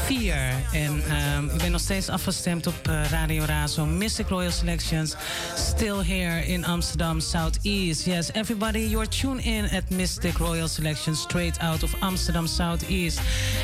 vier. 0.07 0.35
En 0.73 1.03
ehm, 1.09 1.45
ik 1.45 1.59
ben 1.59 1.71
nog 1.71 1.81
steeds 1.81 2.09
afgestemd 2.09 2.67
op 2.67 2.89
eh, 2.89 3.11
Radio 3.11 3.45
Razo. 3.45 3.87
Mystic 3.87 4.29
Royal 4.29 4.51
Selections. 4.51 5.15
Still 5.55 6.03
here 6.05 6.47
in 6.47 6.65
Amsterdam 6.65 7.21
Southeast. 7.21 8.05
Yes, 8.05 8.33
everybody, 8.33 8.79
you're 8.79 9.09
tuned 9.09 9.45
in 9.45 9.65
at 9.65 9.91
Mystic 9.91 10.39
Royal 10.39 10.69
Selections. 10.69 11.21
Straight 11.21 11.59
out 11.61 11.83
of 11.83 11.95
Amsterdam 12.01 12.47
Southeast. 12.47 13.21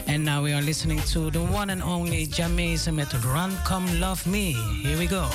And 0.06 0.24
now 0.24 0.42
we 0.42 0.52
are 0.52 0.62
listening 0.62 1.00
to 1.12 1.30
the 1.30 1.40
one 1.52 1.72
and 1.72 1.82
only 1.82 2.26
Jamaica 2.26 2.92
met 2.92 3.12
Run 3.24 3.52
Come 3.64 4.00
Love 4.00 4.26
Me. 4.26 4.52
Here 4.82 4.98
we 4.98 5.06
go. 5.06 5.28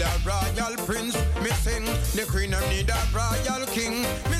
need 0.00 0.06
a 0.06 0.28
royal 0.28 0.76
prince. 0.86 1.16
missing. 1.42 1.84
the 2.14 2.24
queen 2.26 2.54
of 2.54 2.66
need 2.70 2.88
a 2.88 2.98
royal 3.14 3.66
king. 3.66 4.39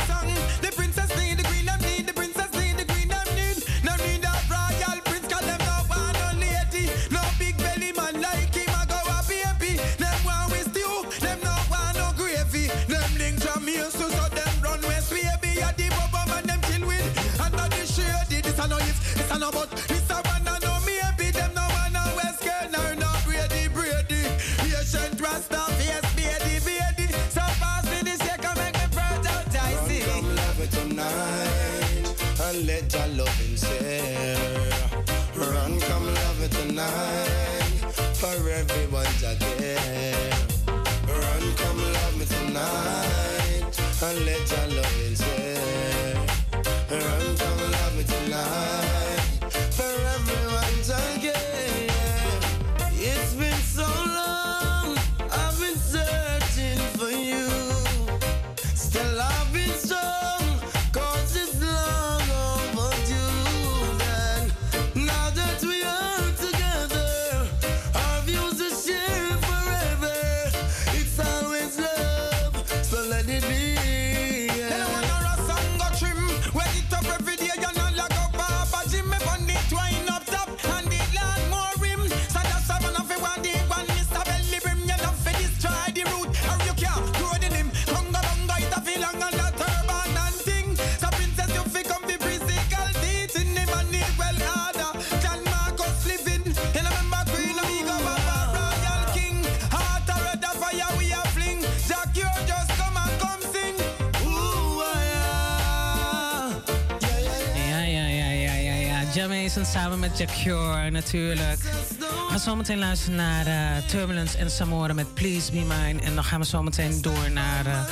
Jason 109.54 109.72
samen 109.72 109.98
met 109.98 110.18
Jack 110.18 110.28
Cure 110.42 110.90
natuurlijk. 110.90 111.60
We 111.98 112.26
gaan 112.28 112.38
zometeen 112.38 112.78
luisteren 112.78 113.16
naar 113.16 113.46
eh, 113.46 113.84
Turbulence 113.86 114.38
en 114.38 114.50
Samora 114.50 114.92
met 114.92 115.14
Please 115.14 115.52
Be 115.52 115.58
Mine. 115.58 116.00
En 116.02 116.14
dan 116.14 116.24
gaan 116.24 116.40
we 116.40 116.46
zometeen 116.46 117.02
door 117.02 117.30
naar, 117.30 117.66
eh, 117.66 117.84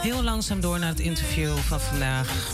heel 0.00 0.22
langzaam 0.22 0.60
door 0.60 0.78
naar 0.78 0.88
het 0.88 1.00
interview 1.00 1.56
van 1.56 1.80
vandaag. 1.80 2.52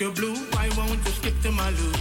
like 0.00 0.14
blue. 0.14 0.34
Why 0.52 0.68
won't 0.76 1.04
you 1.04 1.12
skip 1.12 1.40
to 1.42 1.50
my 1.52 1.70
loo? 1.70 1.92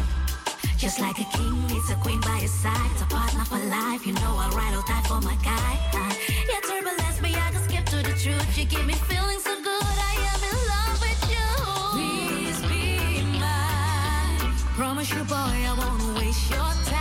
Just 0.77 0.99
like 0.99 1.17
a 1.19 1.23
king 1.37 1.67
needs 1.67 1.89
a 1.89 1.95
queen 1.95 2.19
by 2.21 2.37
his 2.41 2.51
side, 2.51 2.89
it's 2.91 3.01
a 3.01 3.05
partner 3.05 3.45
for 3.45 3.57
life. 3.57 4.05
You 4.05 4.13
know 4.13 4.35
I'll 4.37 4.51
ride 4.51 4.75
or 4.75 4.83
die 4.87 5.03
for 5.07 5.21
my 5.21 5.35
guy. 5.43 5.71
Uh, 5.93 6.13
yeah, 6.49 6.59
turbulence, 6.67 7.19
but 7.21 7.31
I 7.31 7.51
can 7.51 7.63
skip 7.63 7.85
to 7.85 7.97
the 7.97 8.15
truth. 8.23 8.57
You 8.57 8.65
give 8.65 8.85
me 8.85 8.93
feelings 8.93 9.43
so 9.43 9.55
good, 9.61 9.95
I 10.11 10.15
am 10.31 10.41
in 10.51 10.57
love 10.73 10.97
with 11.05 11.21
you. 11.33 11.47
Please 11.95 12.59
be 12.69 13.21
mine. 13.39 14.53
Promise 14.75 15.13
you, 15.13 15.23
boy, 15.23 15.35
I 15.35 15.73
won't 15.77 16.17
waste 16.17 16.49
your 16.49 16.73
time. 16.85 16.95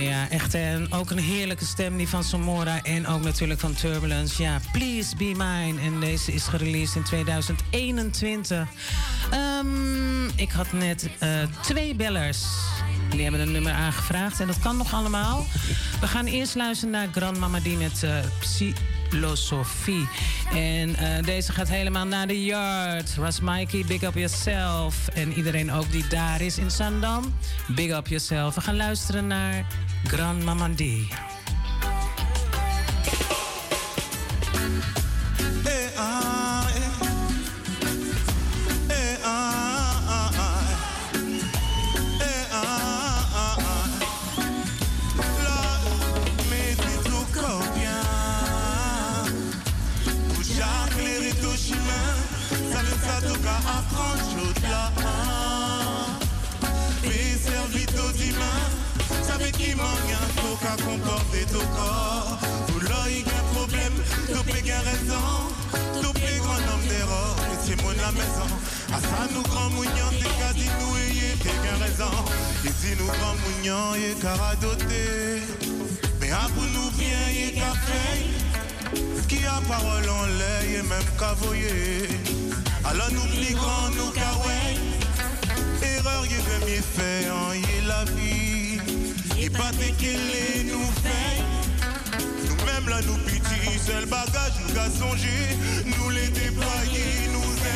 Ja, 0.00 0.30
echt 0.30 0.54
en 0.54 0.92
ook 0.92 1.10
een 1.10 1.18
heerlijke 1.18 1.64
stem 1.64 1.96
die 1.96 2.08
van 2.08 2.24
Samora 2.24 2.82
en 2.82 3.06
ook 3.06 3.22
natuurlijk 3.22 3.60
van 3.60 3.74
Turbulence. 3.74 4.42
Ja, 4.42 4.60
Please 4.72 5.16
Be 5.16 5.24
Mine. 5.24 5.80
En 5.80 6.00
deze 6.00 6.32
is 6.32 6.44
gereleased 6.44 6.96
in 6.96 7.02
2021 7.02 8.68
ik 10.38 10.50
had 10.50 10.72
net 10.72 11.08
eh, 11.18 11.30
twee 11.62 11.94
bellers. 11.94 12.44
Die 13.10 13.22
hebben 13.22 13.40
een 13.40 13.52
nummer 13.52 13.72
aangevraagd 13.72 14.40
en 14.40 14.46
dat 14.46 14.58
kan 14.58 14.76
nog 14.76 14.94
allemaal. 14.94 15.46
We 16.00 16.06
gaan 16.06 16.26
eerst 16.26 16.54
luisteren 16.54 16.92
naar 16.92 17.08
Grandmama 17.12 17.60
die 17.60 17.76
met 17.76 18.02
uh, 18.04 18.18
Psylosofie. 18.40 20.08
En 20.52 20.94
eh, 20.94 21.24
deze 21.24 21.52
gaat 21.52 21.68
helemaal 21.68 22.06
naar 22.06 22.26
de 22.26 22.44
yard. 22.44 23.14
Ras 23.16 23.40
Mikey, 23.40 23.84
big 23.86 24.02
up 24.02 24.14
yourself. 24.14 25.08
En 25.08 25.32
iedereen 25.32 25.72
ook 25.72 25.92
die 25.92 26.06
daar 26.06 26.40
is 26.40 26.58
in 26.58 26.70
Sandam, 26.70 27.34
big 27.66 27.90
up 27.90 28.06
yourself. 28.06 28.54
We 28.54 28.60
gaan 28.60 28.76
luisteren 28.76 29.26
naar 29.26 29.66
Grandmama 30.04 30.68
die. 30.68 31.08
asanu 68.96 69.42
grand 69.48 69.70
mounion 69.70 70.10
te 70.20 70.28
kadinou 70.38 70.90
et 70.96 71.36
t'es 71.42 71.56
bien 71.62 71.76
raison 71.84 72.14
isinou 72.64 73.06
grand 73.06 73.36
mounion 73.44 73.94
et 73.94 74.14
caradoté 74.20 75.42
mais 76.20 76.30
à 76.30 76.46
pour 76.54 76.64
nous 76.74 76.90
bien 76.98 77.24
et 77.30 77.52
café 77.52 78.06
qui 79.28 79.44
a 79.44 79.60
parole 79.68 80.08
en 80.08 80.26
l'air 80.38 80.62
et 80.78 80.82
même 80.82 81.10
cavoyer 81.18 82.08
alors 82.84 83.10
nous 83.12 83.28
pli 83.36 83.52
grand 83.54 83.90
nous 83.96 84.10
kawaii 84.12 84.98
erreur 85.82 86.24
et 86.24 86.42
premier 86.50 86.80
fait 86.80 87.26
hein, 87.28 87.48
en 87.48 87.52
y 87.52 87.86
la 87.86 88.04
vie. 88.04 88.78
Et 89.40 89.50
pas 89.50 89.70
qu'elle 89.98 90.66
nous 90.66 90.90
fait 91.02 91.42
nous-mêmes 92.48 92.88
là 92.88 93.00
nous 93.06 93.16
petit 93.18 93.78
seul 93.78 94.04
bagage 94.06 94.54
nous 94.60 94.74
qu'à 94.74 94.90
songer 94.90 95.56
nous 95.86 96.10
les 96.10 96.28
déployer 96.28 97.17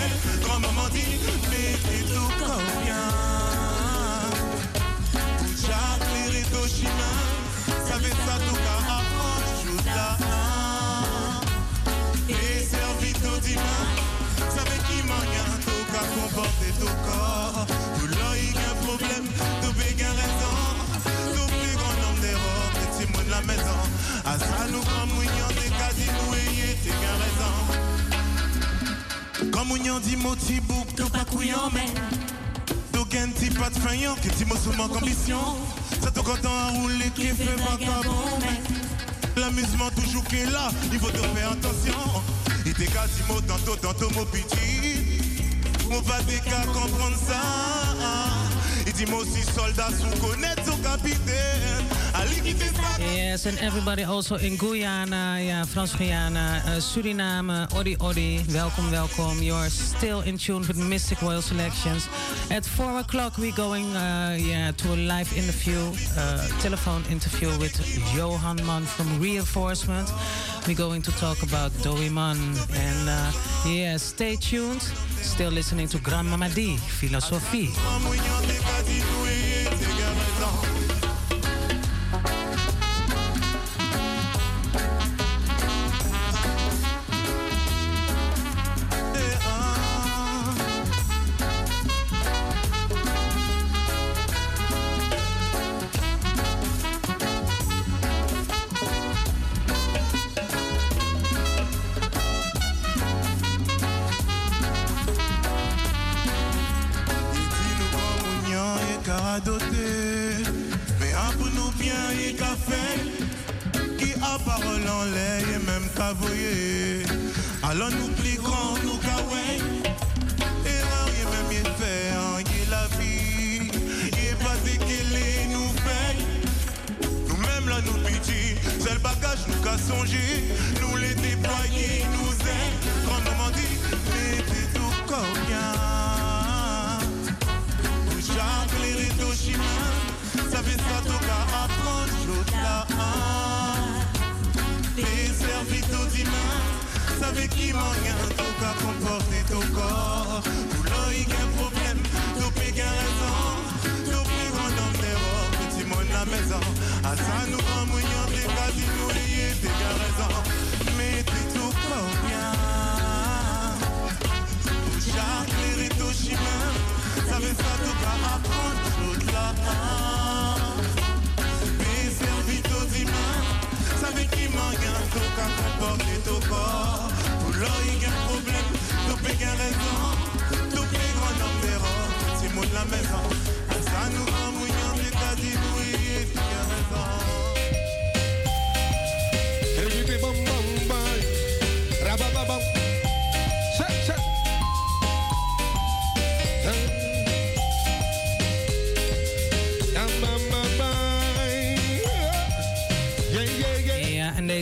nous 0.09 0.32
ailes, 0.32 0.40
grand 0.40 0.61
maman 0.61 0.88
dit, 0.90 1.18
mettez 1.50 2.05
tout 2.12 2.30
comme 2.38 2.70
bien. 2.84 3.09
Jacques, 5.62 6.09
les 6.32 6.40
Hiroshima, 6.40 7.11
savez 7.86 8.11
ça 8.11 8.36
tout 8.46 8.59
qu'à 8.64 8.76
apprendre, 8.98 9.50
chose 9.62 9.86
là. 9.86 10.16
Et 12.28 12.64
servi 12.64 13.12
tout 13.12 13.40
dimanche, 13.40 14.00
savez 14.55 14.80
qui 14.88 15.03
m'en 15.07 15.22
tout 15.66 15.84
qu'à 15.92 16.05
comporter 16.16 16.72
tout 16.80 16.96
corps. 17.07 17.66
Tout 17.98 18.09
là, 18.09 18.28
il 18.36 18.53
y 18.53 18.57
a 18.57 18.70
un 18.70 18.86
problème, 18.86 19.26
tout 19.62 19.72
bien 19.72 20.11
raison. 20.11 20.57
Tout 21.34 21.46
plus 21.46 21.74
grand 21.76 21.96
nombre 22.03 22.20
d'erreurs, 22.20 22.70
petit 22.74 23.07
monde 23.12 23.30
la 23.30 23.42
maison. 23.42 23.80
À 24.24 24.38
ça, 24.38 24.66
nous, 24.70 24.80
comme 24.80 25.12
on 25.16 25.20
des 25.20 25.70
cas, 25.70 25.92
nous, 25.96 26.34
et 26.34 26.76
t'es 26.82 26.90
bien 26.90 27.82
Maman 29.62 29.76
yon 29.84 30.00
dit 30.00 30.16
mon 30.16 30.34
petit 30.34 30.60
tout 30.96 31.08
pas 31.10 31.24
couillon, 31.24 31.70
mais. 31.72 31.86
Tout 32.92 33.04
gagne, 33.04 33.30
t'y 33.30 33.48
pas 33.48 33.70
de 33.70 33.78
fin 33.78 33.94
yon, 33.94 34.16
que 34.16 34.28
t'y 34.28 34.44
mots 34.44 34.56
sous 34.56 34.72
mon 34.72 34.88
commission. 34.88 35.38
Ça 36.02 36.10
te 36.10 36.18
content 36.18 36.50
à 36.50 36.70
rouler, 36.70 37.10
qui 37.14 37.28
fait 37.28 37.44
pas 37.62 37.78
ta 37.78 38.02
bombe. 38.02 38.42
L'amusement 39.36 39.88
toujours 39.90 40.24
qu'est 40.24 40.50
là, 40.50 40.68
il 40.92 40.98
faut 40.98 41.12
te 41.12 41.18
faire 41.18 41.52
attention. 41.52 41.94
Il 42.66 42.72
dégage 42.72 43.10
du 43.16 43.32
mot 43.32 43.40
tantôt, 43.40 43.76
tantôt 43.76 44.10
mon 44.16 44.24
petit. 44.24 45.30
On 45.92 46.00
va 46.00 46.20
dégager 46.22 46.66
comprendre 46.66 47.16
ça. 47.24 47.40
Il 48.84 48.92
dit 48.92 49.06
moi 49.06 49.20
aussi 49.20 49.44
soldat, 49.54 49.90
sous 49.90 50.26
connaître 50.26 50.64
son 50.66 50.76
capitaine. 50.78 52.01
Yes, 52.98 53.46
and 53.46 53.58
everybody 53.58 54.04
also 54.04 54.36
in 54.36 54.56
Guyana, 54.56 55.38
ja, 55.40 55.64
Frans-Guyana, 55.64 56.62
uh, 56.66 56.80
Suriname, 56.80 57.66
Ori 57.74 57.96
Ori. 58.00 58.40
Welcome, 58.52 58.90
welcome. 58.90 59.42
You're 59.42 59.70
still 59.70 60.20
in 60.20 60.36
tune 60.36 60.66
with 60.68 60.76
Mystic 60.76 61.22
Royal 61.22 61.40
Selections. 61.42 62.08
At 62.50 62.64
4 62.64 63.00
o'clock 63.00 63.38
we're 63.38 63.56
going 63.56 63.86
uh, 63.96 64.36
yeah, 64.38 64.72
to 64.72 64.94
a 64.94 64.96
live 64.96 65.32
interview, 65.36 65.80
uh, 66.18 66.46
telephone 66.60 67.02
interview 67.10 67.48
with 67.58 67.74
Johan 68.14 68.64
Man 68.66 68.82
from 68.82 69.18
Reinforcement. 69.18 70.12
We're 70.66 70.76
going 70.76 71.02
to 71.02 71.12
talk 71.12 71.42
about 71.42 71.72
Doe 71.82 72.10
Man. 72.10 72.36
And 72.74 73.08
uh, 73.08 73.32
yeah, 73.66 73.96
stay 73.96 74.36
tuned. 74.36 74.82
Still 75.22 75.50
listening 75.50 75.88
to 75.88 75.98
Grandmama 75.98 76.50
D, 76.50 76.76
Philosophie. 76.76 77.70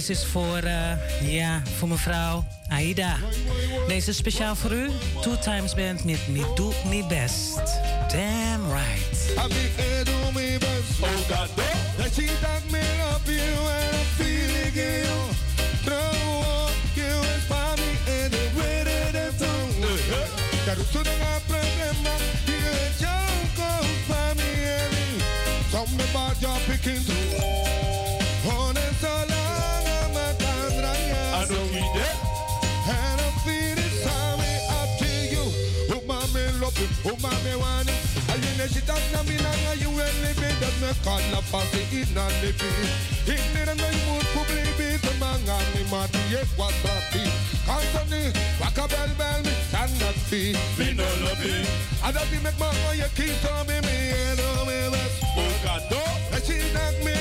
Deze 0.01 0.13
is 0.13 0.25
voor, 0.25 0.57
eh, 0.57 1.33
ja, 1.33 1.63
voor 1.79 1.89
mevrouw 1.89 2.45
Aida. 2.69 3.17
Deze 3.89 4.11
is 4.11 4.17
speciaal 4.17 4.57
voor 4.57 4.73
u. 4.73 4.91
Two 5.21 5.39
Times 5.39 5.75
Band 5.75 6.05
met 6.05 6.29
Me 6.29 6.53
Doe 6.55 6.73
Me 6.89 7.05
Best. 7.09 7.57
Damn 8.09 8.73
right. 8.73 9.31
I 9.31 10.05
do 10.05 10.33
me 10.33 10.57
best. 10.59 11.01
Oh 11.01 11.37
God, 11.37 11.49
love 11.57 13.33
you 13.33 13.69
and 13.69 14.07
feeling 14.17 14.75
you. 14.75 15.31
Woman 37.05 37.33
me 37.45 37.57
want 37.57 37.89
it 37.89 37.97
And 38.29 38.45
you 38.45 38.53
know 38.61 38.67
she 38.69 38.81
talk 38.85 39.01
to 39.01 39.21
me 39.25 39.37
long. 39.41 39.61
na 39.65 39.73
you 39.73 39.89
will 39.89 40.15
live 40.21 40.37
That 40.37 40.75
me 40.85 40.93
call 41.01 41.23
na 41.33 41.41
party 41.49 41.81
in 41.97 42.13
a 42.13 42.27
living 42.45 42.77
In 43.25 43.41
the 43.57 43.73
you 43.73 44.13
would 44.13 44.29
probably 44.37 44.69
be 44.77 45.01
the 45.01 45.13
man 45.17 45.41
me 45.73 45.83
mati 45.91 46.21
yes 46.29 46.49
what 46.61 46.75
that 46.85 47.09
be 47.13 47.25
Constantly 47.65 48.29
rock 48.61 48.77
a 48.77 48.85
bell 48.85 49.11
bell 49.17 49.41
me 49.41 49.53
stand 49.73 49.93
that 50.05 50.17
fee 50.29 50.53
Me 50.77 50.93
no 50.93 51.09
love 51.25 51.41
it 51.41 51.65
And 52.05 52.17
that 52.17 52.29
make 52.45 52.59
my 52.61 52.69
you 52.93 53.09
keep 53.17 53.33
to 53.49 53.53
me 53.65 53.81
me 53.81 53.97
and 54.13 54.41
me 54.69 54.79
this 54.93 55.15
Oh 55.41 55.53
God 55.65 55.83
no 55.89 56.05
She 56.45 56.61
knock 56.77 56.97
me 57.01 57.15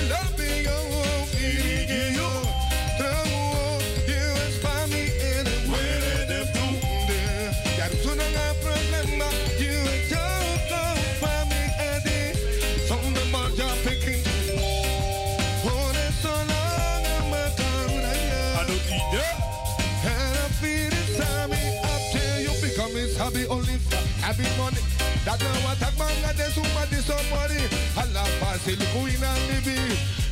I 23.29 23.31
be 23.31 23.45
only 23.45 23.77
I 24.25 24.33
be 24.33 24.41
money. 24.57 24.81
That 25.21 25.37
no 25.37 25.53
attack 25.69 25.93
Bangladesh, 26.01 26.57
somebody, 26.57 26.97
somebody. 26.97 27.61
Allah 27.93 28.25
fasil 28.41 28.81
kuina 28.89 29.29
libi. 29.45 29.77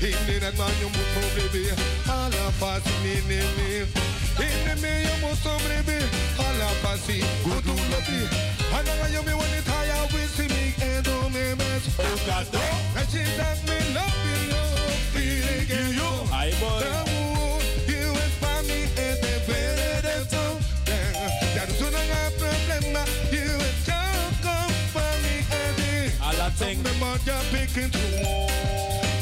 the 0.02 0.42
na 0.42 0.50
man 0.58 0.74
yung 0.82 0.90
muso 0.90 1.22
libi. 1.38 1.78
Allah 2.10 2.50
fasil 2.58 2.98
ni 3.06 3.22
ni 3.30 3.38
ni. 3.38 3.86
Hindi 4.34 4.74
me 4.82 5.06
yung 5.06 5.30
muso 5.30 5.54
libi. 5.70 6.02
Allah 6.42 6.74
fasil 6.82 7.22
gudu 7.46 7.78
libi. 7.78 8.26
Ano 8.74 8.90
nga 8.90 9.08
yung 9.14 9.26
miwan 9.30 9.46
ni 9.54 9.62
Taya 9.62 10.02
wisimig 10.10 10.74
edo 10.82 11.30
memes. 11.30 11.86
Ukado. 12.02 12.66
Kasi 12.98 13.22
dang 13.38 13.62
me 13.70 13.78
love 13.94 14.26
you, 14.26 14.58
feeling 15.14 15.70
you. 15.70 16.12
I 16.34 16.50
boy. 16.58 17.17
That 21.58 21.72
soon 21.72 21.90
I 21.90 22.06
have 22.14 22.38
problem, 22.38 22.84
you 23.34 23.50
mud 27.00 27.20
you're 27.26 27.46
picking 27.50 27.90
through. 27.90 28.22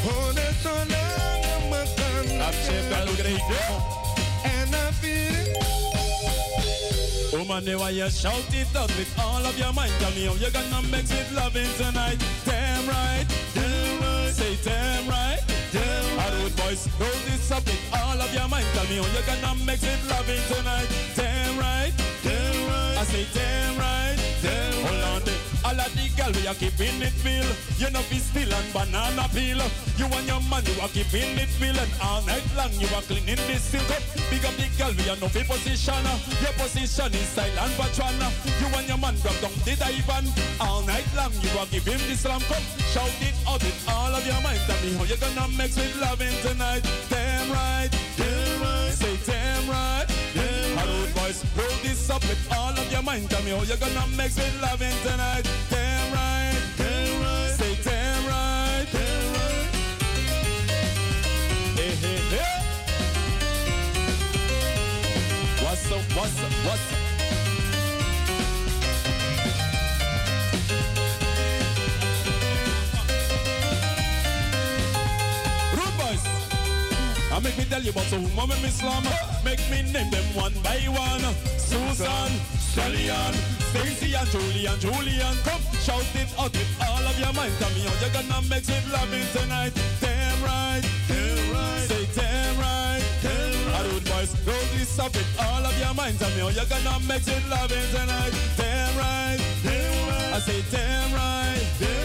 Oh, 0.03 0.33
that's 0.35 0.65
I'm 0.65 1.71
a. 1.71 1.85
That's 2.35 2.67
it, 2.67 2.91
And 4.43 4.75
I 4.75 4.91
feel 4.99 5.55
shout 8.09 8.35
it 8.51 8.75
out 8.75 8.91
with 8.99 9.17
all 9.17 9.45
of 9.45 9.57
your 9.57 9.71
mind? 9.71 9.93
Tell 9.99 10.11
me 10.11 10.25
how 10.25 10.33
you 10.33 10.51
gonna 10.51 10.81
mix 10.91 11.11
it 11.11 11.31
loving 11.31 11.71
tonight. 11.77 12.19
Damn 12.43 12.85
right, 12.85 13.25
damn 13.53 14.01
right. 14.01 14.33
Say 14.33 14.57
damn 14.61 15.07
right, 15.07 15.39
damn 15.71 16.17
right. 16.17 16.33
Rude 16.43 16.55
boys, 16.57 16.89
roll 16.99 17.19
this 17.31 17.49
up 17.49 17.63
with 17.63 17.79
all 17.93 18.19
of 18.19 18.33
your 18.33 18.49
mind. 18.49 18.65
Tell 18.73 18.83
me 18.91 18.97
how 18.97 19.07
you 19.07 19.23
gonna 19.25 19.55
mix 19.63 19.83
it 19.83 20.03
loving 20.09 20.43
tonight. 20.51 20.89
Damn 21.15 21.57
right. 21.57 21.93
I 21.97 22.04
say 23.15 23.27
damn 23.33 23.77
right, 23.77 24.17
damn 24.41 24.83
right. 24.83 24.91
Hold 24.91 25.03
on 25.15 25.21
there. 25.23 25.41
All 25.65 25.79
of 25.79 25.89
the 25.95 26.05
girl 26.13 26.31
we 26.35 26.47
are 26.47 26.53
keeping 26.55 27.01
it 27.01 27.15
real. 27.23 27.47
You 27.79 27.89
know 27.91 28.03
be 28.09 28.19
still 28.19 28.51
and 28.51 28.69
banana 28.73 29.27
peel. 29.33 29.61
You 29.97 30.05
and 30.05 30.27
your 30.27 30.41
man 30.51 30.63
you 30.67 30.75
are 30.81 30.91
keeping 30.91 31.37
it 31.39 31.49
real 31.59 31.77
and 31.79 31.93
all 32.03 32.21
night 32.23 32.45
long 32.55 32.71
you 32.77 32.87
are 32.93 33.01
cleaning 33.07 33.41
this 33.47 33.63
silk 33.63 33.89
up. 33.89 34.03
Big 34.29 34.43
up 34.45 34.55
the 34.59 34.67
girl 34.77 34.91
we 34.97 35.09
are 35.09 35.17
no 35.17 35.27
fit 35.27 35.47
position. 35.47 36.03
Your 36.43 36.53
position 36.59 37.11
is 37.15 37.29
silent 37.33 37.73
patrona. 37.79 38.27
You 38.59 38.67
and 38.75 38.87
your 38.87 38.99
man 38.99 39.15
drop 39.23 39.37
down 39.41 39.55
the 39.63 39.73
divan. 39.79 40.25
All 40.59 40.83
night 40.83 41.07
long 41.15 41.33
you 41.41 41.51
are 41.57 41.69
giving 41.71 42.01
this 42.09 42.25
lamp 42.25 42.43
cup. 42.51 42.61
Shout 42.91 43.09
it 43.23 43.35
out 43.47 43.63
with 43.63 43.79
all 43.89 44.13
of 44.13 44.23
your 44.27 44.39
mind. 44.43 44.59
Tell 44.67 44.79
me 44.83 44.93
how 44.99 45.07
you 45.07 45.17
gonna 45.17 45.47
mix 45.55 45.77
with 45.77 45.95
loving 46.01 46.35
tonight. 46.43 46.83
Damn 47.09 47.49
right, 47.49 47.89
damn 48.17 48.61
right. 48.61 48.91
Say 48.93 49.17
damn 49.25 49.69
right, 49.69 50.05
damn 50.35 50.75
right. 50.77 50.85
Rude 50.85 51.13
boys, 51.15 51.41
roll 51.57 51.84
this 52.05 52.15
up 52.15 52.21
with 52.23 52.53
all 52.53 52.71
of 52.71 52.91
your 52.91 53.01
mind. 53.01 53.29
Tell 53.29 53.41
me 53.43 53.51
how 53.51 53.61
you 53.63 53.77
gonna 53.77 54.07
mix 54.15 54.35
with 54.35 54.61
loving 54.61 54.93
tonight. 55.03 55.47
Damn 55.69 56.13
right, 56.13 56.55
damn 56.77 57.21
right. 57.21 57.51
Say 57.57 57.77
damn 57.83 58.25
right, 58.27 58.87
damn 58.91 59.33
right. 59.33 59.69
Hey, 61.75 61.95
hey, 62.03 62.19
hey. 62.33 62.61
What's 65.63 65.91
up, 65.91 66.17
what's 66.17 66.43
up, 66.43 66.51
what's 66.65 66.93
up? 66.93 67.04
I 77.35 77.39
make 77.39 77.57
me 77.57 77.65
tell 77.65 77.83
you 77.83 77.91
about 77.91 78.05
some 78.05 78.23
woman 78.33 78.55
Miss 78.61 78.81
Lama. 78.81 79.11
Make 79.43 79.59
me 79.69 79.83
name 79.91 80.09
them 80.09 80.23
one 80.39 80.53
by 80.63 80.79
one. 80.87 81.19
Susan, 81.59 82.31
Stallion, 82.55 83.33
Stacy 83.75 84.15
and 84.15 84.29
Julian, 84.31 84.79
Julian. 84.79 85.35
Come 85.43 85.59
shout 85.83 86.07
it 86.15 86.31
out 86.39 86.55
with 86.55 86.79
all 86.79 87.03
of 87.03 87.19
your 87.19 87.33
mind. 87.33 87.51
Tell 87.59 87.69
me 87.75 87.81
how 87.83 87.91
you're 87.99 88.15
gonna 88.15 88.39
make 88.47 88.63
it 88.63 88.87
loving 88.87 89.27
tonight. 89.35 89.73
Damn 89.99 90.43
right, 90.47 90.81
damn 91.11 91.51
right. 91.51 91.83
Say 91.83 92.07
damn 92.15 92.55
right, 92.55 93.03
damn 93.21 93.67
right. 93.67 93.83
Rude 93.91 94.05
boys, 94.05 94.31
roll 94.47 94.67
this 94.79 94.97
up 94.97 95.11
with 95.11 95.27
all 95.37 95.65
of 95.65 95.77
your 95.77 95.93
mind. 95.93 96.17
Tell 96.17 96.31
me 96.31 96.39
how 96.39 96.55
you're 96.55 96.71
gonna 96.71 97.03
make 97.03 97.27
it 97.27 97.43
loving 97.51 97.83
tonight. 97.91 98.31
Damn 98.55 98.95
right, 98.95 99.39
damn 99.61 100.07
right. 100.07 100.35
I 100.35 100.39
say 100.39 100.63
damn 100.71 101.11
right, 101.11 101.59
damn 101.83 101.99
right. 101.99 102.04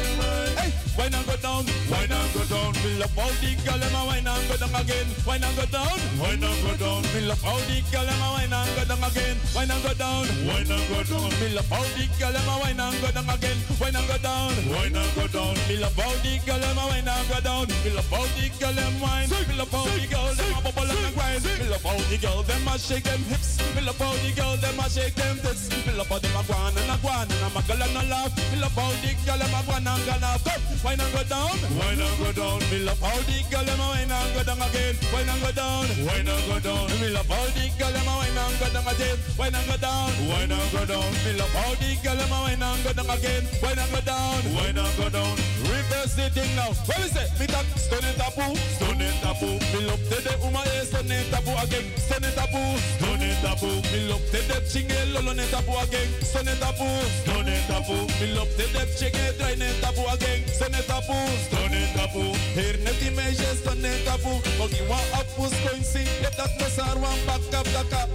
Why 1.00 1.08
not 1.08 1.24
go 1.24 1.36
down? 1.40 1.64
Why 1.88 2.04
not 2.12 2.28
go 2.36 2.44
down? 2.44 2.76
Me 2.84 3.00
love 3.00 3.16
how 3.16 3.32
the 3.40 3.56
girl 3.64 3.78
them 3.80 3.96
a 3.96 4.00
why 4.04 4.20
not 4.20 4.36
go 4.52 4.56
down 4.60 4.74
again? 4.76 5.08
Why 5.24 5.38
not 5.40 5.56
go 5.56 5.64
down? 5.72 5.96
Why 6.20 6.36
not 6.36 6.52
go 6.60 6.76
down? 6.76 7.00
Me 7.16 7.24
love 7.24 7.40
how 7.40 7.56
the 7.56 7.80
girl 7.88 8.04
them 8.04 8.20
a 8.20 8.28
why 8.36 8.44
not 8.52 8.68
go 8.76 8.84
down 8.84 9.00
again? 9.08 9.36
Why 9.56 9.64
not 9.64 9.80
go 9.80 9.96
down? 9.96 10.28
Why 10.44 10.60
not 10.68 10.84
go 10.92 11.00
down? 11.00 11.32
Me 11.40 11.48
love 11.56 11.72
how 11.72 11.80
the 11.96 12.04
girl 12.20 12.32
them 12.36 12.48
a 12.52 12.54
why 12.60 12.72
not 12.76 12.92
go 13.00 13.08
down 13.16 13.30
again? 13.32 13.56
Why 13.80 13.88
not 13.88 14.04
go 14.12 14.16
down? 14.20 14.52
Why 14.68 14.88
not 14.92 15.08
go 15.16 15.24
down? 15.32 15.56
Me 15.72 15.80
love 15.80 15.96
how 15.96 16.12
the 16.20 16.32
girl 16.44 16.60
them 16.60 16.76
a 16.76 17.00
not 17.00 17.24
go 17.32 17.38
down? 17.40 17.64
Me 17.80 17.90
love 17.96 18.10
how 18.12 18.24
the 18.36 18.44
girl 18.60 18.74
them 18.76 19.00
wine. 19.00 19.28
Me 19.48 19.54
love 19.56 19.72
how 19.72 19.88
the 19.88 20.04
girl 20.04 20.28
them 20.36 20.52
a 20.52 20.60
bubble 20.60 20.84
and 20.84 21.00
a 21.00 21.10
grind. 21.16 21.40
Me 21.48 21.64
love 21.64 21.80
how 21.80 21.96
the 22.12 22.16
girl 22.20 22.44
them 22.44 22.68
a 22.68 22.76
shake 22.76 23.08
them 23.08 23.24
hips. 23.32 23.56
Me 23.72 23.80
love 23.80 23.96
how 23.96 24.12
the 24.20 24.30
girl 24.36 24.52
them 24.60 24.76
a 24.76 24.84
shake 24.84 25.16
them 25.16 25.40
tits. 25.40 25.72
Me 25.88 25.96
love 25.96 26.12
how 26.12 26.20
them 26.20 26.36
a 26.36 26.42
go 26.44 26.52
on 26.60 26.76
and 26.76 26.92
a 26.92 26.96
go 27.00 27.08
on 27.08 27.24
and 27.24 27.40
a 27.40 27.48
muggle 27.56 27.80
and 27.80 27.96
a 27.96 28.02
laugh. 28.12 28.32
Me 28.52 28.60
love 28.60 28.76
how 28.76 28.92
the 29.00 29.10
girl 29.24 29.40
them 29.40 29.56
a 29.56 29.60
go 29.64 29.72
on 29.72 29.88
and 29.88 30.04
go 30.04 30.14
laugh. 30.20 30.44
Come, 30.44 30.60
why 30.90 30.96
not 30.96 31.12
go 31.12 31.22
down? 31.22 31.54
Why 31.78 31.94
not 31.94 32.18
go 32.18 32.32
down? 32.34 32.58
Me 32.66 32.82
love 32.82 32.98
how 32.98 33.14
the 33.22 33.38
girl 33.46 33.62
them 33.62 33.78
why 33.78 34.02
not 34.10 34.26
go 34.34 34.42
down 34.42 34.58
again? 34.58 34.94
Why 35.14 35.22
not 35.22 35.38
go 35.38 35.50
down? 35.54 35.86
Why 36.02 36.18
not 36.26 36.42
go 36.50 36.58
down? 36.58 36.90
Me 36.98 37.08
love 37.14 37.30
how 37.30 37.46
the 37.54 37.70
girl 37.78 37.92
them 37.94 38.10
a 38.10 38.14
why 38.18 38.30
not 38.34 38.50
go 38.58 38.66
down 38.74 38.86
again? 38.90 39.18
Why 39.38 39.48
not 39.54 39.66
go 39.70 39.76
down? 39.78 40.10
Why 40.26 40.46
not 40.50 40.66
go 40.74 40.82
down? 40.90 41.06
Me 41.22 41.30
love 41.38 41.54
how 41.54 41.70
the 41.78 41.94
girl 42.02 42.16
them 42.18 42.34
a 42.34 42.38
why 42.42 42.54
not 42.58 42.82
go 42.82 42.90
down 42.90 43.06
again? 43.06 43.42
Why 43.62 43.74
not 43.78 43.86
go 43.94 44.00
down? 44.02 44.42
Why 44.50 44.72
not 44.74 44.90
go 44.98 45.06
down? 45.14 45.36
Reverse 45.62 46.18
the 46.18 46.26
thing 46.34 46.50
now. 46.58 46.74
What 46.90 46.98
we 46.98 47.06
say? 47.06 47.26
Me 47.38 47.46
talk 47.46 47.66
stone 47.78 48.02
it 48.10 48.18
taboo, 48.18 48.50
stone 48.74 49.06
taboo. 49.22 49.62
Me 49.70 49.86
love 49.86 50.02
the 50.10 50.34
uma 50.42 50.66
eh 50.74 50.90
stone 50.90 51.06
it 51.06 51.30
taboo 51.30 51.54
again, 51.54 51.86
stone 52.02 52.26
taboo, 52.34 52.66
stone 52.98 53.19
taboo. 53.42 53.80
mi 53.92 54.08
love 54.08 54.24
te 54.30 54.40
depth 54.48 54.72
chinge, 54.72 54.98
lolo 55.12 55.32
ne 55.32 55.46
taboo 55.50 55.78
again. 55.82 56.08
So 56.22 56.42
ne 56.42 56.54
taboo, 56.60 57.00
so 57.24 57.42
ne 57.42 57.56
taboo. 57.68 58.06
mi 58.20 58.26
love 58.34 58.52
te 58.56 58.64
depth 58.72 58.98
chinge, 58.98 59.36
dry 59.38 59.54
ne 59.56 59.68
taboo 59.80 60.06
again. 60.14 60.46
So 60.48 60.66
ne 60.68 60.80
taboo, 60.82 61.26
so 61.50 61.60
ne 61.68 61.80
taboo. 61.94 62.32
Here 62.54 62.78
ne 62.84 62.92
image, 63.06 63.44
so 63.64 63.74
ne 63.74 63.92
taboo. 64.04 64.40
mogi 64.58 64.82
wa 64.88 64.98
apus 65.18 65.54
coin 65.64 65.82
sing, 65.82 66.08
get 66.20 66.36
that 66.36 66.50
no 66.58 66.66
sar 66.66 66.96
one 66.98 67.20
back 67.26 67.42
up 67.54 67.66
the 67.74 67.82
cap. 67.90 68.08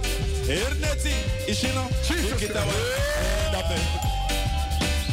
Here 0.46 0.74
ne 0.80 0.92
ting, 1.02 1.22
ishino, 1.46 1.84
take 2.06 2.42
it 2.42 2.56
away. 2.56 4.15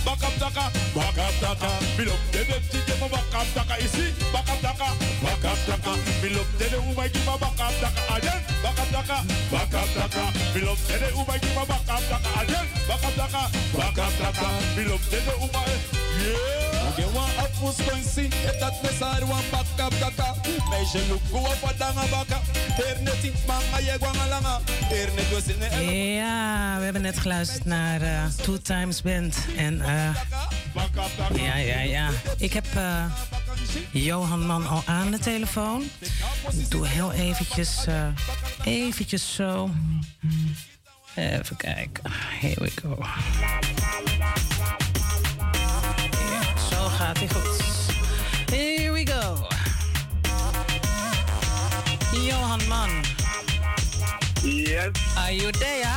Back 0.06 0.24
up 0.24 0.36
daka, 0.40 0.66
back 0.94 1.18
up 1.18 1.34
daka. 1.40 1.70
Me 1.98 2.06
love 2.06 2.20
the 2.32 2.44
the 2.44 2.58
chicken 2.72 2.96
for 3.00 3.10
back 3.10 3.34
up 3.34 3.48
daka. 3.56 3.82
You 3.82 3.88
see, 3.88 4.12
back 4.32 4.50
up 4.52 4.60
daka, 4.62 4.90
back 5.24 5.46
up 5.46 5.60
daka. 5.66 5.94
Me 6.22 6.30
love 6.36 6.52
the 6.60 6.66
the 6.70 6.80
woman 6.82 7.10
give 7.14 7.28
a 7.28 7.38
back 7.40 7.60
up 7.60 7.74
daka 7.80 8.02
again. 8.18 8.42
Back 8.62 8.80
up 8.80 8.90
daka, 8.92 9.18
back 9.52 9.74
up 9.74 9.90
daka. 9.96 10.24
Me 10.54 10.62
love 10.68 10.84
the 10.88 10.96
the 11.00 11.10
woman 11.16 11.40
give 11.40 11.58
a 11.58 11.64
back 11.66 11.90
up 11.90 12.04
daka 12.12 12.30
again. 12.44 12.68
Back 12.88 13.04
up 13.08 13.16
daka, 13.16 13.44
back 13.78 13.98
up 13.98 14.14
daka. 14.20 14.48
Me 14.76 14.84
love 14.92 15.06
the 15.10 15.20
woman. 15.40 16.03
Yeah. 16.24 16.90
Okay, 16.90 17.08
one 17.14 17.36
up 17.44 17.52
was 17.62 17.78
going 17.82 18.04
see 18.04 18.26
if 18.26 18.60
that 18.60 18.76
me 18.84 18.90
side 18.90 19.24
one 19.24 19.44
back 19.52 19.66
up 19.86 19.94
daka. 20.00 20.36
Meisje 20.70 21.02
look 21.10 21.22
go 21.32 21.40
up 21.40 21.64
a 21.70 21.74
danga 21.74 22.06
baka. 22.12 22.40
Hier 22.76 22.98
net 23.02 23.24
iets 23.24 23.46
manga 23.48 23.80
je 23.80 23.96
gwanga 24.00 24.28
langa. 24.28 24.60
Hier 24.90 25.10
net 25.16 25.32
was 25.32 25.48
in 25.48 25.60
de 25.60 25.94
Ja, 26.16 26.78
we 26.78 26.84
hebben 26.84 27.02
net 27.02 27.20
geluisterd 27.20 27.66
naar 27.66 28.02
eh, 28.02 28.26
Two 28.42 28.58
Times 28.62 29.02
Band. 29.02 29.38
En 29.58 29.82
eh, 29.82 30.16
ja, 31.36 31.56
ja, 31.56 31.80
ja. 31.80 32.10
Ik 32.38 32.54
heb 32.54 32.66
eh, 32.76 33.06
Johan 33.92 34.46
Man 34.46 34.68
al 34.68 34.82
aan 34.86 35.12
de 35.12 35.20
telefoon. 35.20 35.84
Ik 36.58 36.72
doe 36.72 36.88
heel 36.88 37.12
eventjes, 37.12 37.86
eh, 37.86 38.08
eventjes 38.64 39.36
zo. 39.36 39.70
Even 41.16 41.56
kijken. 41.58 42.12
Here 42.40 42.64
we 42.64 42.72
go. 42.82 42.98
Gaat 47.14 47.30
hij 47.30 47.42
goed. 47.42 47.62
Here 48.52 48.92
we 48.92 49.06
go. 49.06 49.48
Johan 52.20 52.60
Man. 52.68 52.90
Yes. 54.42 54.90
Are 55.16 55.36
you 55.36 55.52
there? 55.52 55.88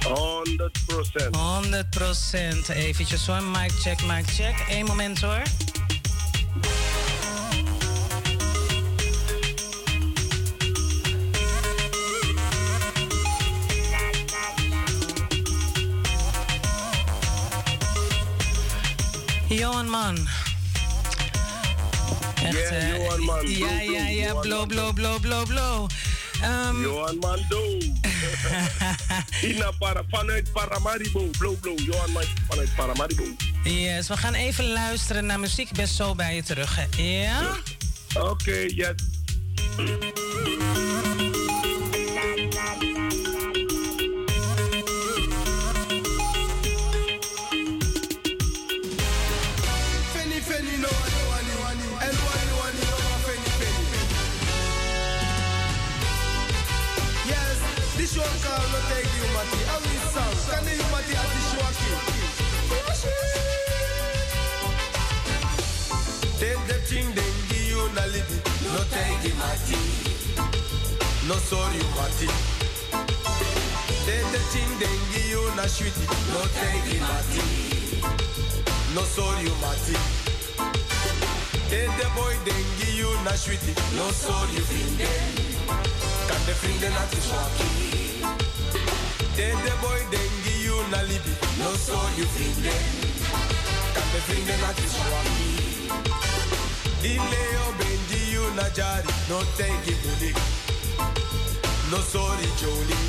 100%. 0.00 1.30
100 1.30 1.90
procent. 1.90 2.68
Eventjes 2.68 3.26
hoor. 3.26 3.42
Mic 3.42 3.70
check, 3.80 4.02
mic 4.02 4.26
check. 4.26 4.64
Eén 4.68 4.84
moment 4.84 5.20
hoor. 5.20 5.42
Johan 19.50 19.88
Man. 19.88 20.28
Echt, 22.44 22.54
Yeah, 22.54 22.92
eh, 22.92 22.96
Johan 22.96 23.24
Man. 23.24 23.50
Ja, 23.50 23.66
Blow, 23.66 23.94
ja, 23.94 24.08
ja. 24.08 24.34
Blow, 24.34 24.66
blow, 24.66 24.92
blow, 24.94 25.20
blow, 25.20 25.46
blow. 25.46 25.88
Ehm, 26.42 26.80
Johan 26.82 27.18
Mando. 27.18 27.78
Ina 29.50 29.70
para, 29.78 30.02
vanuit 30.10 30.52
Paramaribo. 30.52 31.30
Blow, 31.38 31.56
blow. 31.60 31.78
Johan 31.78 32.12
Man 32.12 32.24
vanuit 32.48 32.74
Paramaribo. 32.76 33.24
Yes, 33.64 34.08
we 34.08 34.16
gaan 34.16 34.34
even 34.34 34.72
luisteren 34.72 35.26
naar 35.26 35.40
muziek. 35.40 35.70
Ik 35.70 35.76
ben 35.76 35.88
zo 35.88 36.14
bij 36.14 36.34
je 36.34 36.42
terug. 36.42 36.76
hè. 36.76 37.02
Ja? 37.02 37.56
Oké, 38.14 38.56
yes. 38.74 38.94
No 71.30 71.36
sorry, 71.36 71.78
mati. 71.94 72.26
Thing, 74.02 74.26
then 74.82 74.98
give 75.14 75.30
you 75.30 75.42
na 75.54 75.62
sweetie. 75.70 76.02
No 76.34 76.42
the 76.58 76.98
mati. 77.06 77.42
No 78.96 79.02
sorry, 79.02 79.46
mati. 79.62 79.94
Take 81.70 81.94
the 82.02 82.08
boy, 82.18 82.34
then 82.42 82.66
give 82.78 82.98
you 82.98 83.10
na 83.22 83.30
sweetie. 83.38 83.78
No 83.94 84.10
sorry, 84.10 84.58
vrienden. 84.66 85.22
Kan 86.26 86.42
de 86.46 86.54
vrienden 86.62 86.90
naar 86.90 87.08
de 87.10 87.20
zwakkie. 87.28 88.26
Take 89.36 89.60
the 89.66 89.74
boy, 89.82 90.00
then 90.10 90.30
give 90.42 90.62
you 90.66 90.82
na 90.90 91.00
libi. 91.02 91.34
No 91.62 91.70
sorry, 91.86 92.26
vrienden. 92.34 92.82
Kan 93.94 94.08
de 94.14 94.20
vrienden 94.26 94.58
naar 94.60 94.74
de 94.74 94.88
zwakkie. 94.96 95.90
Die 97.00 97.20
Leo 97.32 97.64
ben 97.78 98.00
die 98.08 98.30
you 98.30 98.54
na 98.54 98.66
jari. 98.74 99.08
No 99.28 99.38
it 99.86 100.02
bully. 100.02 100.34
No 101.90 101.98
sorry, 101.98 102.48
Jolie. 102.60 103.04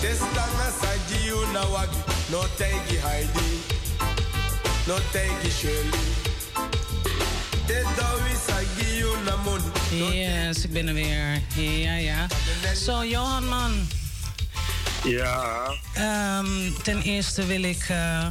Testanga 0.00 0.68
saji 0.80 1.26
you 1.26 1.40
na 1.52 1.64
wagi. 1.72 1.98
No 2.30 2.40
take 2.58 2.94
it 2.94 3.00
Heidi. 3.00 3.48
No 4.86 4.96
take 5.12 5.46
it 5.46 5.52
Shirley. 5.52 6.16
Yes, 9.90 10.64
ik 10.64 10.72
ben 10.72 10.88
er 10.88 10.94
weer. 10.94 11.40
Ja, 11.56 11.94
ja. 11.96 12.26
Zo, 12.84 13.04
Johan 13.04 13.48
man. 13.48 13.88
Ja. 15.04 15.56
Ehm, 15.92 16.72
ten 16.82 17.02
eerste 17.02 17.46
wil 17.46 17.62
ik 17.62 17.84
eh, 17.88 18.26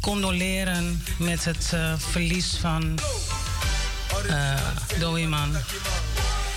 condoleren 0.00 1.02
met 1.18 1.44
het 1.44 1.70
eh, 1.72 1.92
verlies 1.98 2.56
van 2.60 2.98
uh, 4.30 4.56
Doiman. 4.98 5.56